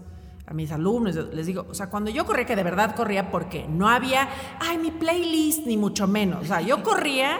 a 0.50 0.52
mis 0.52 0.72
alumnos, 0.72 1.14
les 1.14 1.46
digo, 1.46 1.64
o 1.70 1.74
sea, 1.74 1.88
cuando 1.88 2.10
yo 2.10 2.26
corría, 2.26 2.44
que 2.44 2.56
de 2.56 2.64
verdad 2.64 2.96
corría 2.96 3.30
porque 3.30 3.68
no 3.68 3.88
había, 3.88 4.28
ay, 4.58 4.78
mi 4.78 4.90
playlist, 4.90 5.64
ni 5.64 5.76
mucho 5.76 6.08
menos. 6.08 6.42
O 6.42 6.44
sea, 6.44 6.60
yo 6.60 6.82
corría 6.82 7.38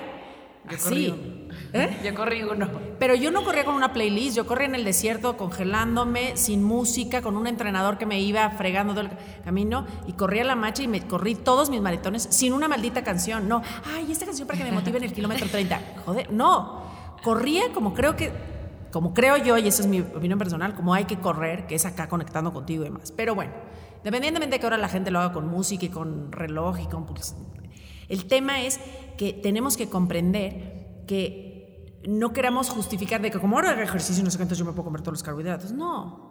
así. 0.69 1.13
¿Eh? 1.73 2.01
Yo 2.05 2.15
corrí 2.15 2.45
uno. 2.45 2.69
Pero 3.01 3.17
yo 3.17 3.33
no 3.33 3.43
corría 3.43 3.65
con 3.65 3.75
una 3.75 3.93
playlist, 3.93 4.37
yo 4.37 4.47
corría 4.47 4.69
en 4.69 4.77
el 4.77 4.85
desierto 4.85 5.37
congelándome, 5.37 6.37
sin 6.37 6.63
música, 6.63 7.21
con 7.21 7.37
un 7.37 7.49
entrenador 7.49 7.99
que 7.99 8.07
me 8.07 8.21
iba 8.21 8.49
fregando 8.51 8.95
todo 8.95 9.07
el 9.07 9.11
camino 9.45 9.87
y 10.07 10.13
corría 10.13 10.45
la 10.45 10.55
marcha 10.55 10.85
y 10.85 10.89
me 10.89 11.05
corrí 11.05 11.35
todos 11.35 11.69
mis 11.69 11.81
maratones 11.81 12.29
sin 12.31 12.53
una 12.53 12.69
maldita 12.69 13.03
canción. 13.03 13.49
No, 13.49 13.61
ay, 13.93 14.13
esta 14.13 14.25
canción 14.25 14.47
para 14.47 14.57
que 14.57 14.65
me 14.65 14.71
motive 14.71 14.99
en 14.99 15.05
el 15.05 15.13
kilómetro 15.13 15.49
30. 15.49 15.81
Joder, 16.07 16.33
no. 16.33 16.85
Corría 17.25 17.73
como 17.75 17.93
creo 17.93 18.15
que 18.15 18.60
como 18.91 19.15
creo 19.15 19.37
yo, 19.37 19.57
y 19.59 19.69
esa 19.69 19.83
es 19.83 19.89
mi 19.89 20.01
opinión 20.01 20.39
personal, 20.39 20.75
como 20.75 20.95
hay 20.95 21.05
que 21.05 21.19
correr, 21.19 21.67
que 21.67 21.75
es 21.75 21.87
acá 21.87 22.09
conectando 22.09 22.53
contigo 22.53 22.83
y 22.83 22.87
demás. 22.87 23.13
Pero 23.13 23.35
bueno, 23.35 23.53
independientemente 23.99 24.57
de 24.57 24.61
que 24.61 24.67
ahora 24.67 24.79
la 24.79 24.89
gente 24.89 25.11
lo 25.11 25.21
haga 25.21 25.33
con 25.33 25.49
música 25.49 25.87
y 25.87 25.89
con 25.89 26.33
reloj 26.33 26.81
y 26.81 26.87
con... 26.87 27.07
el 28.09 28.25
tema 28.27 28.63
es 28.63 28.81
que 29.17 29.33
tenemos 29.33 29.77
que 29.77 29.89
comprender 29.89 31.05
que 31.07 32.01
no 32.07 32.33
queramos 32.33 32.71
justificar 32.71 33.21
de 33.21 33.31
que 33.31 33.39
como 33.39 33.57
ahora 33.57 33.73
hago 33.73 33.83
ejercicio 33.83 34.25
no 34.25 34.31
sé 34.31 34.39
cuánto 34.39 34.55
yo 34.55 34.65
me 34.65 34.73
puedo 34.73 34.85
comer 34.85 35.03
todos 35.03 35.15
los 35.15 35.23
carbohidratos. 35.23 35.73
No. 35.73 36.30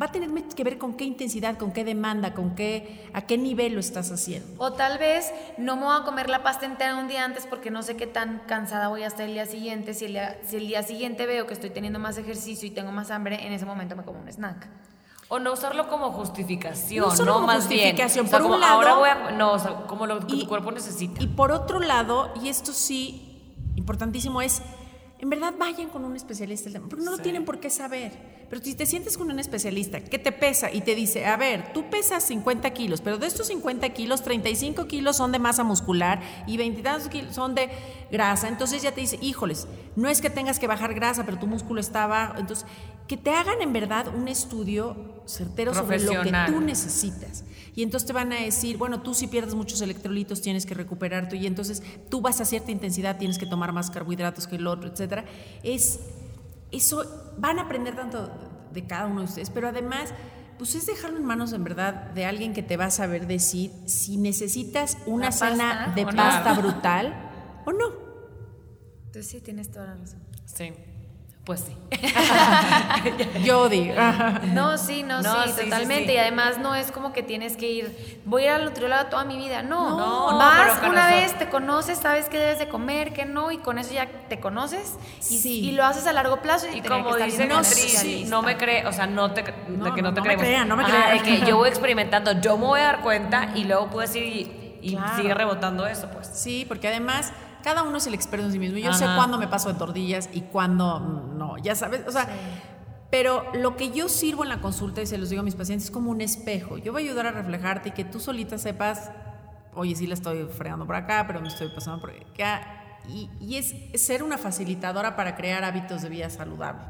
Va 0.00 0.06
a 0.06 0.12
tener 0.12 0.30
que 0.54 0.62
ver 0.64 0.78
con 0.78 0.94
qué 0.94 1.04
intensidad, 1.04 1.58
con 1.58 1.72
qué 1.72 1.84
demanda, 1.84 2.32
con 2.32 2.54
qué, 2.54 3.10
a 3.12 3.22
qué 3.22 3.36
nivel 3.36 3.74
lo 3.74 3.80
estás 3.80 4.10
haciendo. 4.12 4.46
O 4.62 4.72
tal 4.72 4.98
vez 4.98 5.32
no 5.58 5.76
me 5.76 5.84
voy 5.84 5.96
a 6.00 6.04
comer 6.04 6.30
la 6.30 6.42
pasta 6.42 6.64
entera 6.66 6.96
un 6.96 7.08
día 7.08 7.24
antes 7.24 7.46
porque 7.46 7.70
no 7.70 7.82
sé 7.82 7.96
qué 7.96 8.06
tan 8.06 8.38
cansada 8.46 8.88
voy 8.88 9.02
a 9.02 9.08
estar 9.08 9.22
el 9.26 9.34
día 9.34 9.46
siguiente. 9.46 9.92
Si 9.94 10.04
el 10.06 10.12
día, 10.12 10.38
si 10.46 10.56
el 10.56 10.68
día 10.68 10.82
siguiente 10.84 11.26
veo 11.26 11.46
que 11.46 11.54
estoy 11.54 11.70
teniendo 11.70 11.98
más 11.98 12.16
ejercicio 12.18 12.68
y 12.68 12.70
tengo 12.70 12.92
más 12.92 13.10
hambre, 13.10 13.44
en 13.46 13.52
ese 13.52 13.66
momento 13.66 13.96
me 13.96 14.04
como 14.04 14.20
un 14.20 14.28
snack. 14.28 14.68
O 15.28 15.38
no 15.38 15.52
usarlo 15.52 15.88
como 15.88 16.10
justificación, 16.12 17.08
No 17.18 17.24
no, 17.24 17.34
como 17.34 17.46
más 17.48 17.68
bien. 17.68 17.80
justificación, 17.96 18.26
O 18.26 18.28
sea, 18.28 18.38
por 18.38 18.46
un 18.46 18.52
como 18.52 18.60
lado- 18.60 18.74
ahora 18.74 18.94
voy 18.94 19.08
a, 19.08 19.30
no, 19.32 19.52
o 19.52 19.58
sea, 19.58 19.74
como 19.86 20.06
lo 20.06 20.20
que 20.26 20.34
Y- 20.36 20.40
tu 20.42 20.48
cuerpo 20.48 20.70
necesita. 20.72 21.22
Y 21.22 21.26
por 21.28 21.52
otro 21.52 21.78
lado, 21.80 22.32
y 22.42 22.48
esto 22.48 22.72
sí, 22.72 23.54
importantísimo, 23.76 24.40
es, 24.42 24.62
en 25.20 25.28
verdad 25.28 25.54
vayan 25.58 25.90
con 25.90 26.04
un 26.04 26.16
especialista, 26.16 26.70
porque 26.80 27.04
no 27.04 27.10
lo 27.10 27.18
tienen 27.18 27.44
por 27.44 27.60
qué 27.60 27.68
saber. 27.68 28.12
Pero 28.48 28.64
si 28.64 28.74
te 28.74 28.86
sientes 28.86 29.18
con 29.18 29.30
un 29.30 29.38
especialista 29.38 30.00
que 30.00 30.18
te 30.18 30.32
pesa 30.32 30.72
y 30.72 30.80
te 30.80 30.94
dice, 30.94 31.26
a 31.26 31.36
ver, 31.36 31.72
tú 31.72 31.90
pesas 31.90 32.24
50 32.24 32.70
kilos, 32.70 33.00
pero 33.00 33.18
de 33.18 33.26
estos 33.26 33.48
50 33.48 33.88
kilos, 33.90 34.22
35 34.22 34.86
kilos 34.86 35.16
son 35.16 35.30
de 35.30 35.38
masa 35.38 35.62
muscular 35.62 36.20
y 36.46 36.56
20 36.56 36.82
tantos 36.82 37.08
kilos 37.08 37.34
son 37.34 37.54
de 37.54 37.68
grasa, 38.10 38.48
entonces 38.48 38.82
ya 38.82 38.92
te 38.92 39.02
dice, 39.02 39.18
híjoles, 39.20 39.68
no 39.94 40.08
es 40.08 40.20
que 40.20 40.30
tengas 40.30 40.58
que 40.58 40.66
bajar 40.66 40.94
grasa, 40.94 41.24
pero 41.24 41.38
tu 41.38 41.46
músculo 41.46 41.80
está 41.80 42.06
bajo. 42.06 42.38
Entonces, 42.38 42.66
que 43.06 43.16
te 43.16 43.30
hagan 43.30 43.60
en 43.60 43.72
verdad 43.72 44.08
un 44.14 44.26
estudio 44.26 45.22
certero 45.26 45.74
sobre 45.74 46.00
lo 46.00 46.22
que 46.22 46.32
tú 46.46 46.60
necesitas. 46.60 47.44
Y 47.80 47.82
entonces 47.82 48.06
te 48.06 48.12
van 48.12 48.30
a 48.30 48.36
decir, 48.36 48.76
bueno, 48.76 49.00
tú 49.00 49.14
si 49.14 49.26
pierdes 49.26 49.54
muchos 49.54 49.80
electrolitos 49.80 50.42
tienes 50.42 50.66
que 50.66 50.74
recuperarte 50.74 51.38
y 51.38 51.46
entonces 51.46 51.82
tú 52.10 52.20
vas 52.20 52.38
a 52.42 52.44
cierta 52.44 52.70
intensidad, 52.70 53.16
tienes 53.16 53.38
que 53.38 53.46
tomar 53.46 53.72
más 53.72 53.90
carbohidratos 53.90 54.46
que 54.46 54.56
el 54.56 54.66
otro, 54.66 54.90
etcétera. 54.90 55.24
Es 55.62 55.98
eso 56.70 57.32
van 57.38 57.58
a 57.58 57.62
aprender 57.62 57.96
tanto 57.96 58.30
de 58.70 58.86
cada 58.86 59.06
uno 59.06 59.20
de 59.20 59.24
ustedes, 59.28 59.48
pero 59.48 59.66
además 59.68 60.12
pues 60.58 60.74
es 60.74 60.84
dejarlo 60.84 61.16
en 61.16 61.24
manos 61.24 61.54
en 61.54 61.64
verdad 61.64 62.10
de 62.10 62.26
alguien 62.26 62.52
que 62.52 62.62
te 62.62 62.76
va 62.76 62.84
a 62.84 62.90
saber 62.90 63.26
decir 63.26 63.72
si 63.86 64.18
necesitas 64.18 64.98
una 65.06 65.30
¿La 65.30 65.32
cena 65.32 65.84
pasta 65.86 65.94
de 65.94 66.04
no? 66.04 66.16
pasta 66.16 66.52
brutal 66.52 67.30
o 67.64 67.72
no. 67.72 67.86
Entonces 69.06 69.26
sí, 69.26 69.40
tienes 69.40 69.70
toda 69.70 69.86
la 69.86 69.94
razón. 69.94 70.20
Sí, 70.44 70.70
pues 71.44 71.60
sí. 71.60 71.76
Yo 73.44 73.68
digo. 73.68 73.94
No, 74.52 74.78
sí, 74.78 75.02
no, 75.02 75.22
No, 75.22 75.44
sí, 75.44 75.50
totalmente. 75.64 76.06
sí. 76.08 76.12
Y 76.14 76.16
además 76.18 76.58
no 76.58 76.74
es 76.74 76.92
como 76.92 77.12
que 77.12 77.22
tienes 77.22 77.56
que 77.56 77.70
ir, 77.70 78.20
voy 78.24 78.42
a 78.42 78.46
ir 78.46 78.50
al 78.52 78.64
nutriólogo 78.66 79.06
toda 79.06 79.24
mi 79.24 79.36
vida. 79.36 79.62
No, 79.62 79.96
No, 80.30 80.38
vas 80.38 80.72
pero 80.72 80.80
con 80.80 80.90
una 80.90 81.06
vez, 81.08 81.36
te 81.38 81.48
conoces, 81.48 81.98
sabes 81.98 82.28
qué 82.28 82.38
debes 82.38 82.58
de 82.58 82.68
comer, 82.68 83.12
qué 83.12 83.24
no, 83.24 83.50
y 83.52 83.58
con 83.58 83.78
eso 83.78 83.92
ya 83.92 84.06
te 84.28 84.38
conoces. 84.40 84.94
Y, 85.30 85.38
Sí. 85.38 85.60
y 85.68 85.72
lo 85.72 85.84
haces 85.84 86.06
a 86.06 86.12
largo 86.12 86.40
plazo. 86.42 86.66
Y, 86.72 86.78
Y 86.78 86.82
como 86.82 87.14
que 87.14 87.24
dice 87.24 87.46
no, 87.46 87.64
sí, 87.64 88.24
no 88.28 88.42
me 88.42 88.56
cree, 88.56 88.86
o 88.86 88.92
sea, 88.92 89.06
no 89.06 89.32
te, 89.32 89.42
No, 89.68 89.84
de 89.86 89.92
que 89.94 90.02
no, 90.02 90.08
no 90.10 90.14
te 90.14 90.20
no 90.20 90.26
me 90.26 90.34
creemos. 90.36 90.44
crean, 90.44 90.68
no 90.68 90.76
me 90.76 90.84
Ajá, 90.84 90.92
crean. 91.10 91.18
de 91.18 91.22
que 91.22 91.46
yo 91.46 91.56
voy 91.56 91.68
experimentando, 91.68 92.40
yo 92.40 92.56
me 92.58 92.66
voy 92.66 92.80
a 92.80 92.84
dar 92.84 93.00
cuenta 93.00 93.50
y 93.54 93.64
luego 93.64 93.88
puedes 93.90 94.14
ir 94.16 94.22
y, 94.24 94.78
y 94.82 94.90
Claro. 94.96 95.16
sigue 95.16 95.34
rebotando 95.34 95.86
eso, 95.86 96.08
pues. 96.10 96.28
Sí, 96.32 96.64
porque 96.68 96.88
además 96.88 97.32
cada 97.62 97.82
uno 97.82 97.98
es 97.98 98.06
el 98.06 98.14
experto 98.14 98.46
en 98.46 98.52
sí 98.52 98.58
mismo. 98.58 98.78
Yo 98.78 98.92
sé 98.92 99.04
cuándo 99.04 99.38
me 99.38 99.48
paso 99.48 99.72
de 99.72 99.78
tortillas 99.78 100.28
y 100.32 100.42
cuándo 100.42 101.00
no, 101.00 101.58
ya 101.58 101.74
sabes, 101.74 102.06
o 102.06 102.12
sea, 102.12 102.28
pero 103.10 103.44
lo 103.54 103.76
que 103.76 103.90
yo 103.90 104.08
sirvo 104.08 104.44
en 104.44 104.48
la 104.48 104.60
consulta 104.60 105.02
y 105.02 105.06
se 105.06 105.18
los 105.18 105.30
digo 105.30 105.40
a 105.40 105.44
mis 105.44 105.56
pacientes 105.56 105.86
es 105.86 105.90
como 105.90 106.10
un 106.10 106.20
espejo. 106.20 106.78
Yo 106.78 106.92
voy 106.92 107.02
a 107.02 107.06
ayudar 107.06 107.26
a 107.26 107.32
reflejarte 107.32 107.88
y 107.88 107.92
que 107.92 108.04
tú 108.04 108.20
solita 108.20 108.56
sepas, 108.56 109.10
oye, 109.74 109.96
sí 109.96 110.06
la 110.06 110.14
estoy 110.14 110.44
fregando 110.44 110.86
por 110.86 110.94
acá, 110.94 111.24
pero 111.26 111.40
me 111.40 111.48
estoy 111.48 111.68
pasando 111.68 112.00
por 112.00 112.10
acá. 112.10 112.98
Y, 113.08 113.28
y 113.40 113.56
es 113.56 113.74
ser 114.00 114.22
una 114.22 114.38
facilitadora 114.38 115.16
para 115.16 115.34
crear 115.34 115.64
hábitos 115.64 116.02
de 116.02 116.08
vida 116.08 116.30
saludable. 116.30 116.82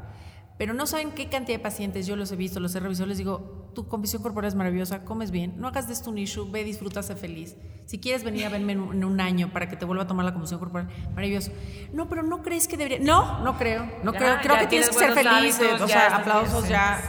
Pero 0.61 0.75
no 0.75 0.85
saben 0.85 1.09
qué 1.09 1.27
cantidad 1.27 1.57
de 1.57 1.63
pacientes 1.63 2.05
yo 2.05 2.15
los 2.15 2.31
he 2.31 2.35
visto, 2.35 2.59
los 2.59 2.75
he 2.75 2.79
revisado, 2.79 3.07
les 3.07 3.17
digo, 3.17 3.71
tu 3.73 3.87
composición 3.87 4.21
corporal 4.21 4.47
es 4.47 4.53
maravillosa, 4.53 5.03
comes 5.03 5.31
bien, 5.31 5.55
no 5.57 5.67
hagas 5.67 5.87
de 5.87 5.93
esto 5.93 6.11
un 6.11 6.19
issue, 6.19 6.47
ve, 6.51 6.63
disfruta, 6.63 7.01
sé 7.01 7.15
feliz. 7.15 7.55
Si 7.87 7.97
quieres 7.97 8.23
venir 8.23 8.45
a 8.45 8.49
verme 8.49 8.73
en 8.73 9.03
un, 9.03 9.19
año 9.19 9.51
para 9.51 9.67
que 9.67 9.75
te 9.75 9.85
vuelva 9.85 10.03
a 10.03 10.07
tomar 10.07 10.23
la 10.23 10.33
composición 10.33 10.59
corporal, 10.59 10.87
maravilloso. 11.15 11.51
No, 11.93 12.07
pero 12.07 12.21
no 12.21 12.43
crees 12.43 12.67
que 12.67 12.77
debería. 12.77 12.99
No, 12.99 13.43
no 13.43 13.57
creo. 13.57 13.89
No 14.03 14.13
Ya, 14.13 14.19
creo. 14.19 14.37
Creo 14.43 14.59
que 14.59 14.67
tienes 14.67 14.89
que 14.89 14.99
ser 14.99 15.13
feliz. 15.13 15.59
eh, 15.59 15.65
hábitos, 15.65 15.81
o 15.81 15.87
ya 15.87 15.93
sea, 15.93 16.15
aplausos 16.17 16.69
ya. 16.69 17.01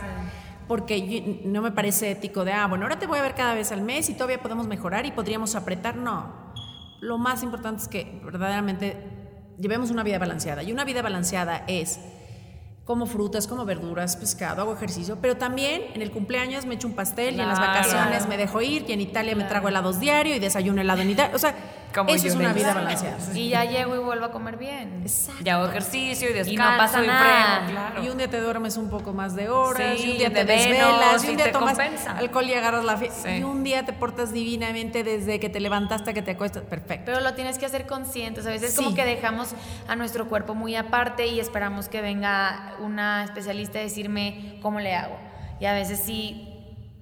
Porque 0.66 1.42
no 1.44 1.60
me 1.60 1.72
parece 1.72 2.10
ético 2.10 2.46
de, 2.46 2.54
ah, 2.54 2.66
bueno, 2.68 2.86
ahora 2.86 2.98
te 2.98 3.06
voy 3.06 3.18
a 3.18 3.22
ver 3.22 3.34
cada 3.34 3.52
vez 3.52 3.70
al 3.70 3.82
mes 3.82 4.08
y 4.08 4.14
todavía 4.14 4.40
podemos 4.40 4.66
mejorar 4.66 5.04
y 5.04 5.12
podríamos 5.12 5.56
apretar. 5.56 5.96
No. 5.96 6.54
Lo 7.02 7.18
más 7.18 7.42
importante 7.42 7.82
es 7.82 7.88
que 7.88 8.18
verdaderamente 8.24 8.96
llevemos 9.58 9.90
una 9.90 10.04
vida 10.04 10.18
balanceada. 10.18 10.62
Y 10.62 10.72
una 10.72 10.84
vida 10.84 11.02
balanceada 11.02 11.64
es 11.66 12.00
como 12.84 13.06
frutas, 13.06 13.46
como 13.46 13.64
verduras, 13.64 14.16
pescado, 14.16 14.62
hago 14.62 14.74
ejercicio, 14.74 15.16
pero 15.22 15.36
también 15.36 15.82
en 15.94 16.02
el 16.02 16.10
cumpleaños 16.10 16.66
me 16.66 16.74
echo 16.74 16.88
un 16.88 16.94
pastel 16.94 17.36
y 17.36 17.40
en 17.40 17.46
las 17.48 17.58
Claro. 17.58 17.74
vacaciones 17.74 18.26
me 18.26 18.36
dejo 18.36 18.60
ir 18.60 18.84
y 18.88 18.92
en 18.92 19.00
Italia 19.00 19.36
me 19.36 19.44
trago 19.44 19.68
helados 19.68 20.00
diario 20.00 20.34
y 20.34 20.40
desayuno 20.40 20.80
helado 20.80 21.00
en 21.02 21.10
Italia. 21.10 21.32
O 21.34 21.38
sea, 21.38 21.54
Como 21.94 22.08
eso 22.08 22.26
es 22.26 22.34
una 22.34 22.54
vida 22.54 22.72
balanceada. 22.72 23.18
Y 23.34 23.50
ya 23.50 23.64
llego 23.66 23.94
y 23.94 23.98
vuelvo 23.98 24.24
a 24.24 24.32
comer 24.32 24.56
bien. 24.56 25.02
Exacto. 25.02 25.44
Ya 25.44 25.56
hago 25.56 25.66
ejercicio 25.66 26.30
y 26.30 26.32
descanso 26.32 26.52
Y 26.54 26.56
no 26.56 26.76
pasa 26.78 27.04
y 27.04 27.06
nada. 27.06 27.60
freno, 27.66 27.70
claro. 27.70 28.02
Y 28.02 28.08
un 28.08 28.16
día 28.18 28.28
te 28.28 28.40
duermes 28.40 28.76
un 28.78 28.88
poco 28.88 29.12
más 29.12 29.36
de 29.36 29.50
horas, 29.50 29.98
Sí, 30.00 30.06
y 30.08 30.10
un 30.12 30.18
día 30.18 30.32
te 30.32 30.44
desvelas, 30.46 31.22
y 31.24 31.28
un 31.28 31.36
día 31.36 31.44
te 31.46 31.52
tomas 31.52 31.74
compensa. 31.78 32.16
alcohol 32.16 32.46
y 32.46 32.54
agarras 32.54 32.84
la 32.86 32.96
fiesta, 32.96 33.28
Sí. 33.28 33.36
y 33.40 33.42
un 33.44 33.62
día 33.62 33.84
te 33.84 33.92
portas 33.92 34.32
divinamente 34.32 35.04
desde 35.04 35.38
que 35.38 35.50
te 35.50 35.60
levantaste 35.60 36.14
que 36.14 36.22
te 36.22 36.30
acuestas. 36.30 36.62
Perfecto. 36.64 37.04
Pero 37.04 37.20
lo 37.20 37.34
tienes 37.34 37.58
que 37.58 37.66
hacer 37.66 37.86
consciente. 37.86 38.40
O 38.40 38.42
sea, 38.42 38.52
a 38.52 38.54
veces 38.54 38.70
Sí. 38.74 38.82
como 38.82 38.96
que 38.96 39.04
dejamos 39.04 39.50
a 39.86 39.94
nuestro 39.94 40.28
cuerpo 40.30 40.54
muy 40.54 40.74
aparte 40.76 41.26
y 41.26 41.40
esperamos 41.40 41.88
que 41.90 42.00
venga 42.00 42.71
una 42.80 43.24
especialista 43.24 43.78
a 43.78 43.82
decirme 43.82 44.58
cómo 44.62 44.80
le 44.80 44.94
hago. 44.94 45.16
Y 45.60 45.66
a 45.66 45.72
veces 45.74 46.00
sí 46.00 46.48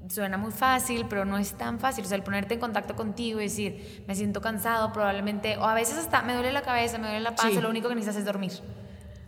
suena 0.09 0.37
muy 0.37 0.51
fácil, 0.51 1.07
pero 1.09 1.25
no 1.25 1.39
es 1.39 1.55
tan 1.55 1.79
fácil. 1.79 2.05
O 2.05 2.09
sea, 2.09 2.17
el 2.17 2.23
ponerte 2.23 2.55
en 2.55 2.61
contacto 2.61 2.97
contigo 2.97 3.41
y 3.41 3.45
decir, 3.45 4.05
me 4.09 4.15
siento 4.15 4.41
cansado, 4.41 4.93
probablemente, 4.93 5.57
o 5.57 5.65
a 5.65 5.75
veces 5.75 5.99
hasta 5.99 6.23
me 6.23 6.35
duele 6.35 6.53
la 6.53 6.63
cabeza, 6.63 6.99
me 6.99 7.07
duele 7.07 7.21
la 7.21 7.35
panza, 7.37 7.55
Sí. 7.55 7.61
lo 7.61 7.71
único 7.71 7.89
que 7.89 7.95
necesitas 7.95 8.19
es 8.19 8.25
dormir. 8.27 8.53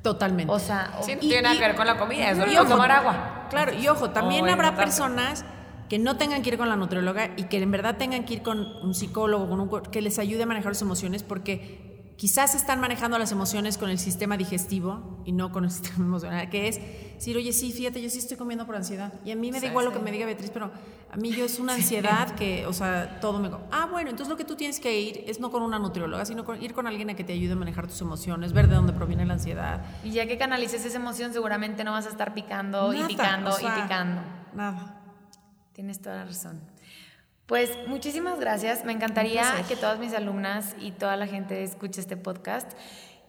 Totalmente. 0.03 0.53
O 0.53 0.59
sea, 0.59 0.95
o- 0.99 1.05
Sí, 1.05 1.13
no 1.13 1.19
Y- 1.19 1.29
tiene 1.29 1.43
nada 1.43 1.55
y- 1.55 1.59
que 1.59 1.65
ver 1.67 1.77
con 1.77 1.87
la 1.87 1.97
comida, 1.97 2.31
es 2.31 2.39
y 2.39 2.41
solo 2.41 2.61
ojo, 2.63 2.69
tomar 2.71 2.91
agua. 2.91 3.47
Claro, 3.51 3.73
y 3.73 3.87
ojo, 3.89 4.11
también 4.11 4.49
habrá 4.49 4.75
personas 4.75 5.45
que 5.89 5.99
no 6.01 6.17
tengan 6.17 6.43
que 6.43 6.51
ir 6.51 6.59
con 6.59 6.69
la 6.69 6.75
nutrióloga 6.77 7.31
y 7.37 7.45
que 7.45 7.63
en 7.63 7.71
verdad 7.71 7.97
tengan 7.97 8.25
que 8.25 8.35
ir 8.35 8.43
con 8.43 8.61
un 8.83 8.95
psicólogo, 8.95 9.49
con 9.49 9.61
un 9.61 9.83
que 9.91 10.01
les 10.03 10.19
ayude 10.19 10.43
a 10.43 10.47
manejar 10.47 10.75
sus 10.75 10.83
emociones, 10.83 11.23
porque 11.23 11.92
quizás 12.17 12.55
están 12.55 12.81
manejando 12.81 13.19
las 13.19 13.33
emociones 13.33 13.79
con 13.79 13.91
el 13.91 13.99
sistema 13.99 14.37
digestivo 14.37 15.23
y 15.25 15.33
no 15.33 15.51
con 15.53 15.65
el 15.65 15.71
sistema 15.77 16.05
emocional, 16.05 16.49
que 16.51 16.69
es 16.69 16.79
decir, 17.15 17.37
oye, 17.37 17.53
sí, 17.53 17.73
fíjate, 17.73 18.03
yo 18.03 18.11
sí 18.11 18.19
estoy 18.19 18.37
comiendo 18.37 18.67
por 18.67 18.77
ansiedad. 18.77 19.13
Y 19.25 19.31
a 19.31 19.37
mí 19.37 19.51
me 19.53 19.61
da 19.61 19.67
igual 19.67 19.85
lo 19.87 19.93
que 19.93 19.99
me 20.01 20.11
diga 20.13 20.27
Beatriz, 20.27 20.51
pero 20.51 20.71
a 21.11 21.17
mí 21.17 21.33
yo 21.33 21.45
es 21.45 21.59
una 21.59 21.75
ansiedad 21.81 22.35
que, 22.35 22.67
o 22.67 22.73
sea, 22.73 23.21
todo 23.21 23.39
me... 23.39 23.51
Ah, 23.71 23.87
bueno, 23.91 24.11
entonces 24.11 24.29
lo 24.29 24.37
que 24.37 24.45
tú 24.45 24.57
tienes 24.57 24.81
que 24.81 25.01
ir 25.01 25.25
es 25.27 25.41
no 25.41 25.51
con 25.51 25.63
una 25.63 25.79
nutrióloga, 25.79 26.25
sino 26.25 26.45
con- 26.45 26.63
ir 26.63 26.75
con 26.75 26.87
alguien 26.87 27.11
a 27.11 27.15
que 27.15 27.25
te 27.25 27.33
ayude 27.33 27.53
a 27.53 27.57
manejar 27.57 27.87
tus 27.87 28.01
emociones, 28.01 28.53
ver 28.53 28.69
de 28.69 28.75
dónde 28.77 28.93
proviene 28.93 29.25
la 29.27 29.35
ansiedad. 29.35 29.85
y 30.05 30.11
ya 30.11 30.27
que 30.27 30.39
canalices 30.39 30.85
esa 30.85 30.97
emoción, 30.97 31.33
seguramente 31.33 31.85
no 31.85 31.93
vas 31.93 32.07
a 32.07 32.11
estar 32.11 32.35
picando 32.35 32.93
y 32.93 33.03
picando 33.05 33.51
o 33.51 33.53
sea, 33.55 33.79
y 33.79 33.83
picando. 33.83 34.23
Nada. 34.55 34.99
Tienes 35.73 36.01
toda 36.03 36.17
la 36.17 36.25
razón. 36.27 36.61
Pues 37.53 37.79
muchísimas 37.87 38.41
gracias. 38.41 38.83
Me 38.87 38.93
encantaría 38.93 39.45
que 39.69 39.77
todas 39.77 39.99
mis 39.99 40.15
alumnas 40.15 40.75
y 40.81 40.93
toda 40.93 41.19
la 41.19 41.27
gente 41.27 41.63
escuche 41.63 42.01
este 42.01 42.17
podcast. 42.17 42.73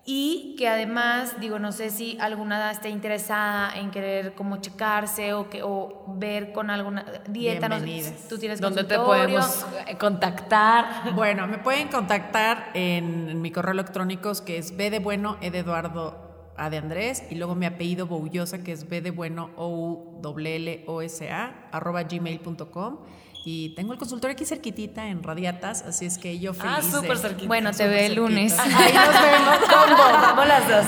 Y 0.05 0.55
que 0.57 0.69
además, 0.69 1.41
digo, 1.41 1.59
no 1.59 1.73
sé 1.73 1.89
si 1.89 2.17
alguna 2.21 2.71
esté 2.71 2.87
interesada 2.87 3.77
en 3.77 3.91
querer 3.91 4.33
como 4.33 4.61
checarse 4.61 5.33
o, 5.33 5.49
que, 5.49 5.61
o 5.61 6.05
ver 6.07 6.53
con 6.53 6.69
alguna 6.69 7.03
dieta. 7.27 7.67
No 7.67 7.81
sé, 7.81 8.15
tú 8.29 8.37
tienes 8.37 8.61
¿Dónde 8.61 8.85
te 8.85 8.95
podemos 8.95 9.65
eh, 9.87 9.97
contactar? 9.97 11.11
Bueno, 11.15 11.45
me 11.45 11.57
pueden 11.57 11.89
contactar 11.89 12.71
en, 12.75 13.27
en 13.27 13.41
mi 13.41 13.51
correo 13.51 13.73
electrónico 13.73 14.31
que 14.45 14.57
es 14.57 14.77
B 14.77 14.89
de 14.89 14.99
bueno, 14.99 15.35
E 15.41 15.51
de 15.51 15.59
Eduardo, 15.59 16.53
A 16.55 16.69
de 16.69 16.77
Andrés, 16.77 17.23
y 17.29 17.35
luego 17.35 17.55
mi 17.55 17.65
apellido 17.65 18.07
Boullosa, 18.07 18.63
que 18.63 18.71
es 18.71 18.87
B 18.87 19.01
de 19.01 19.11
bueno, 19.11 19.49
O 19.57 19.67
U 19.67 20.21
L 20.39 20.55
L 20.55 20.85
O 20.87 21.01
S 21.01 21.29
A, 21.29 21.67
arroba 21.73 22.03
gmail.com. 22.03 22.99
Y 23.45 23.69
tengo 23.69 23.91
el 23.91 23.99
consultorio 23.99 24.33
aquí 24.33 24.45
cerquitita 24.45 25.07
en 25.07 25.21
Radiatas, 25.21 25.81
así 25.81 26.05
es 26.05 26.17
que 26.17 26.39
yo 26.39 26.53
feliz. 26.53 26.75
Ah, 26.77 26.81
súper 26.81 27.17
cerquita. 27.17 27.47
Bueno, 27.47 27.71
te 27.71 27.77
súper 27.77 27.89
ve 27.89 28.05
el 28.05 28.15
lunes. 28.15 28.57
Ahí 28.59 28.93
nos 28.93 29.21
vemos. 29.21 29.59
Vamos 29.99 30.47
las 30.47 30.67
dos. 30.69 30.85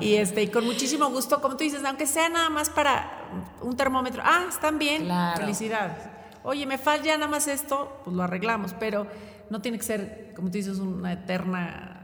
Y 0.00 0.14
este, 0.14 0.42
y 0.42 0.48
con 0.48 0.64
muchísimo 0.64 1.10
gusto, 1.10 1.42
como 1.42 1.56
tú 1.56 1.64
dices, 1.64 1.84
aunque 1.84 2.06
sea 2.06 2.30
nada 2.30 2.48
más 2.48 2.70
para 2.70 3.28
un 3.60 3.76
termómetro, 3.76 4.22
ah, 4.24 4.46
están 4.48 4.78
bien, 4.78 5.04
Claro. 5.04 5.40
felicidades. 5.40 5.98
Oye, 6.44 6.64
me 6.64 6.78
falla 6.78 7.18
nada 7.18 7.30
más 7.30 7.46
esto, 7.46 8.00
pues 8.04 8.16
lo 8.16 8.22
arreglamos, 8.22 8.74
pero 8.80 9.06
no 9.50 9.60
tiene 9.60 9.76
que 9.76 9.84
ser, 9.84 10.32
como 10.34 10.48
tú 10.48 10.56
dices, 10.56 10.78
una 10.78 11.12
eterna 11.12 11.94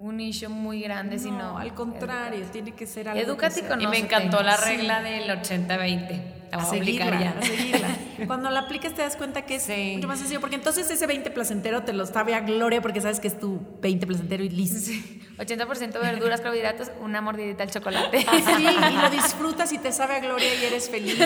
un 0.00 0.20
issue 0.20 0.48
muy 0.48 0.82
grande, 0.82 1.18
sino 1.18 1.56
al 1.56 1.72
contrario, 1.72 2.44
tiene 2.52 2.72
que 2.72 2.86
ser 2.86 3.08
algo. 3.08 3.36
Con 3.68 3.80
Y 3.80 3.86
me 3.86 3.98
encantó 3.98 4.42
la 4.42 4.56
regla 4.56 5.00
del 5.00 5.30
80-20. 5.30 6.34
La 6.50 6.58
a 6.58 6.62
a 6.62 6.64
seguirla, 6.66 7.34
a 7.38 7.42
seguirla. 7.42 7.88
Cuando 8.26 8.50
la 8.50 8.60
aplicas 8.60 8.94
te 8.94 9.02
das 9.02 9.16
cuenta 9.16 9.42
que 9.42 9.56
es 9.56 9.62
Sí. 9.64 9.92
mucho 9.96 10.08
más 10.08 10.18
sencillo, 10.18 10.40
porque 10.40 10.56
entonces 10.56 10.90
ese 10.90 11.06
20 11.06 11.30
placentero 11.30 11.82
te 11.82 11.92
lo 11.92 12.06
sabe 12.06 12.34
a 12.34 12.40
gloria 12.40 12.80
porque 12.82 13.00
sabes 13.00 13.20
que 13.20 13.28
es 13.28 13.38
tu 13.38 13.60
20 13.80 14.06
placentero 14.06 14.44
y 14.44 14.48
listo. 14.50 14.90
80% 15.38 16.00
verduras, 16.00 16.40
carbohidratos, 16.40 16.90
una 17.00 17.20
mordidita 17.20 17.62
al 17.64 17.70
chocolate. 17.70 18.24
Sí, 18.56 18.66
y 18.66 18.96
lo 19.02 19.10
disfrutas 19.10 19.72
y 19.72 19.78
te 19.78 19.92
sabe 19.92 20.14
a 20.16 20.20
gloria 20.20 20.54
y 20.60 20.64
eres 20.64 20.88
feliz. 20.90 21.18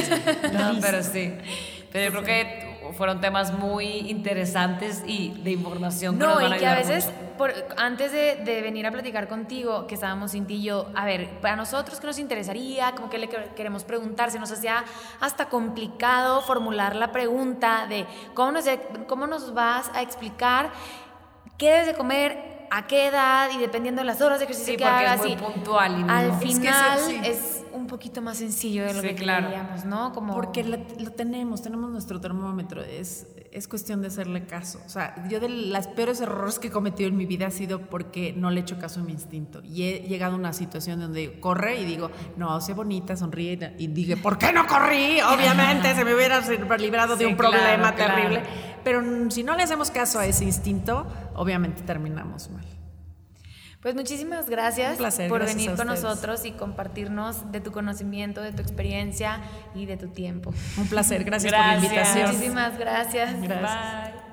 No, 0.53 0.73
Listo. 0.73 0.81
pero 0.81 1.03
sí. 1.03 1.33
Pero 1.93 2.05
yo 2.07 2.11
creo 2.23 2.25
que 2.25 2.68
fueron 2.97 3.21
temas 3.21 3.53
muy 3.53 3.85
interesantes 4.11 5.03
y 5.07 5.31
de 5.43 5.51
información 5.53 6.19
que 6.19 6.25
nos 6.25 6.35
No, 6.37 6.43
van 6.43 6.53
a 6.53 6.57
y 6.57 6.61
que 6.61 6.67
a 6.67 6.75
veces, 6.75 7.11
por- 7.37 7.53
antes 7.77 8.13
de, 8.13 8.37
de 8.37 8.63
venir 8.63 8.87
a 8.87 8.91
platicar 8.91 9.29
contigo, 9.29 9.87
que 9.87 9.95
estábamos 9.95 10.33
Cinti 10.33 10.55
y 10.57 10.63
yo, 10.63 10.87
a 10.95 11.05
ver, 11.05 11.29
para 11.41 11.57
nosotros, 11.57 12.01
¿qué 12.01 12.07
nos 12.07 12.19
interesaría? 12.19 12.93
Como 12.93 13.09
que 13.11 13.19
le 13.19 13.29
que- 13.29 13.51
queremos 13.57 13.85
preguntar, 13.85 14.31
se 14.31 14.39
nos 14.39 14.51
hacía 14.53 14.85
hasta 15.21 15.49
complicado 15.49 16.41
formular 16.43 16.95
la 16.97 17.13
pregunta 17.13 17.87
de 17.89 18.07
cómo 18.35 18.53
nos, 18.53 18.65
cómo 19.07 19.27
nos 19.27 19.55
vas 19.55 19.91
a 19.95 20.03
explicar 20.03 20.71
qué 21.57 21.71
debes 21.71 21.87
de 21.89 21.95
comer, 21.95 22.67
a 22.71 22.87
qué 22.87 23.07
edad 23.07 23.49
y 23.55 23.59
dependiendo 23.59 24.03
de 24.03 24.07
las 24.07 24.21
horas 24.21 24.39
de 24.41 24.45
ejercicio 24.45 24.73
Sí, 24.75 24.77
que 24.77 24.85
porque 24.85 25.05
es 25.05 25.11
hagas. 25.11 25.21
muy 25.21 25.33
y 25.33 25.37
puntual 25.37 25.99
y 26.01 26.03
no- 26.05 26.13
Al 26.13 26.27
Es 26.31 26.33
que 26.39 26.47
final 26.47 26.99
sí. 27.01 27.21
es 27.25 27.58
un 27.73 27.87
poquito 27.87 28.23
más 28.23 28.39
sencillo 28.39 28.85
de 28.85 28.95
lo 28.95 29.01
Sí, 29.01 29.09
que 29.09 29.15
claro. 29.15 29.49
creíamos, 29.49 29.85
¿no? 29.85 30.13
Como... 30.13 30.35
Porque 30.35 30.65
lo, 30.65 30.79
lo 30.99 31.11
tenemos, 31.13 31.63
tenemos 31.63 31.91
nuestro 31.91 32.21
termómetro, 32.21 32.83
es, 32.83 33.27
es 33.53 33.69
cuestión 33.69 34.03
de 34.03 34.09
hacerle 34.09 34.47
caso. 34.47 34.81
O 34.87 34.89
sea, 34.89 35.15
yo 35.29 35.41
de 35.41 35.49
las 35.49 35.89
peores 35.89 36.21
errores 36.21 36.59
que 36.59 36.69
he 36.69 36.71
cometido 36.71 37.09
en 37.09 37.17
mi 37.17 37.27
vida 37.27 37.47
ha 37.47 37.51
sido 37.51 37.81
porque 37.81 38.33
no 38.37 38.51
le 38.51 38.61
he 38.61 38.63
hecho 38.63 38.79
caso 38.79 39.01
a 39.01 39.03
mi 39.03 39.13
instinto. 39.13 39.63
Y 39.65 39.85
he 39.85 40.01
llegado 40.09 40.35
a 40.35 40.37
una 40.37 40.53
situación 40.53 41.01
donde 41.01 41.41
corre 41.41 41.81
y 41.81 41.85
digo, 41.85 42.11
no, 42.37 42.61
sé 42.61 42.75
bonita, 42.75 43.17
sonríe. 43.17 43.75
Y 43.79 43.89
dije, 43.89 44.17
¿por 44.17 44.39
qué 44.39 44.53
no 44.53 44.67
corrí? 44.67 45.21
Obviamente 45.35 45.95
se 45.95 46.05
me 46.05 46.15
hubiera 46.15 46.41
librado 46.79 47.17
de 47.17 47.27
un 47.27 47.37
claro, 47.37 47.53
problema 47.53 47.95
claro. 47.95 48.15
terrible. 48.15 48.43
Pero 48.85 49.31
si 49.31 49.43
no 49.43 49.57
le 49.57 49.63
hacemos 49.63 49.91
caso 49.91 50.19
a 50.19 50.27
ese 50.27 50.45
instinto, 50.45 51.07
obviamente 51.35 51.83
terminamos 51.83 52.51
mal. 52.51 52.65
Pues 53.89 53.97
muchísimas 53.97 54.51
gracias 54.51 54.99
placer, 54.99 55.31
por 55.31 55.39
gracias 55.39 55.57
venir 55.57 55.75
con 55.75 55.87
nosotros 55.87 56.45
y 56.45 56.53
compartirnos 56.53 57.51
de 57.51 57.63
tu 57.63 57.73
conocimiento, 57.73 58.43
de 58.43 58.53
tu 58.53 58.61
experiencia 58.61 59.41
y 59.75 59.87
de 59.87 59.97
tu 59.97 60.09
tiempo. 60.09 60.53
Un 60.77 60.89
placer, 60.89 61.25
gracias, 61.25 61.55
por 61.55 61.67
la 61.67 61.77
invitación. 61.77 62.27
Muchísimas 62.27 62.79
gracias. 62.79 63.41
Gracias. 63.41 64.13
Bye. 64.13 64.28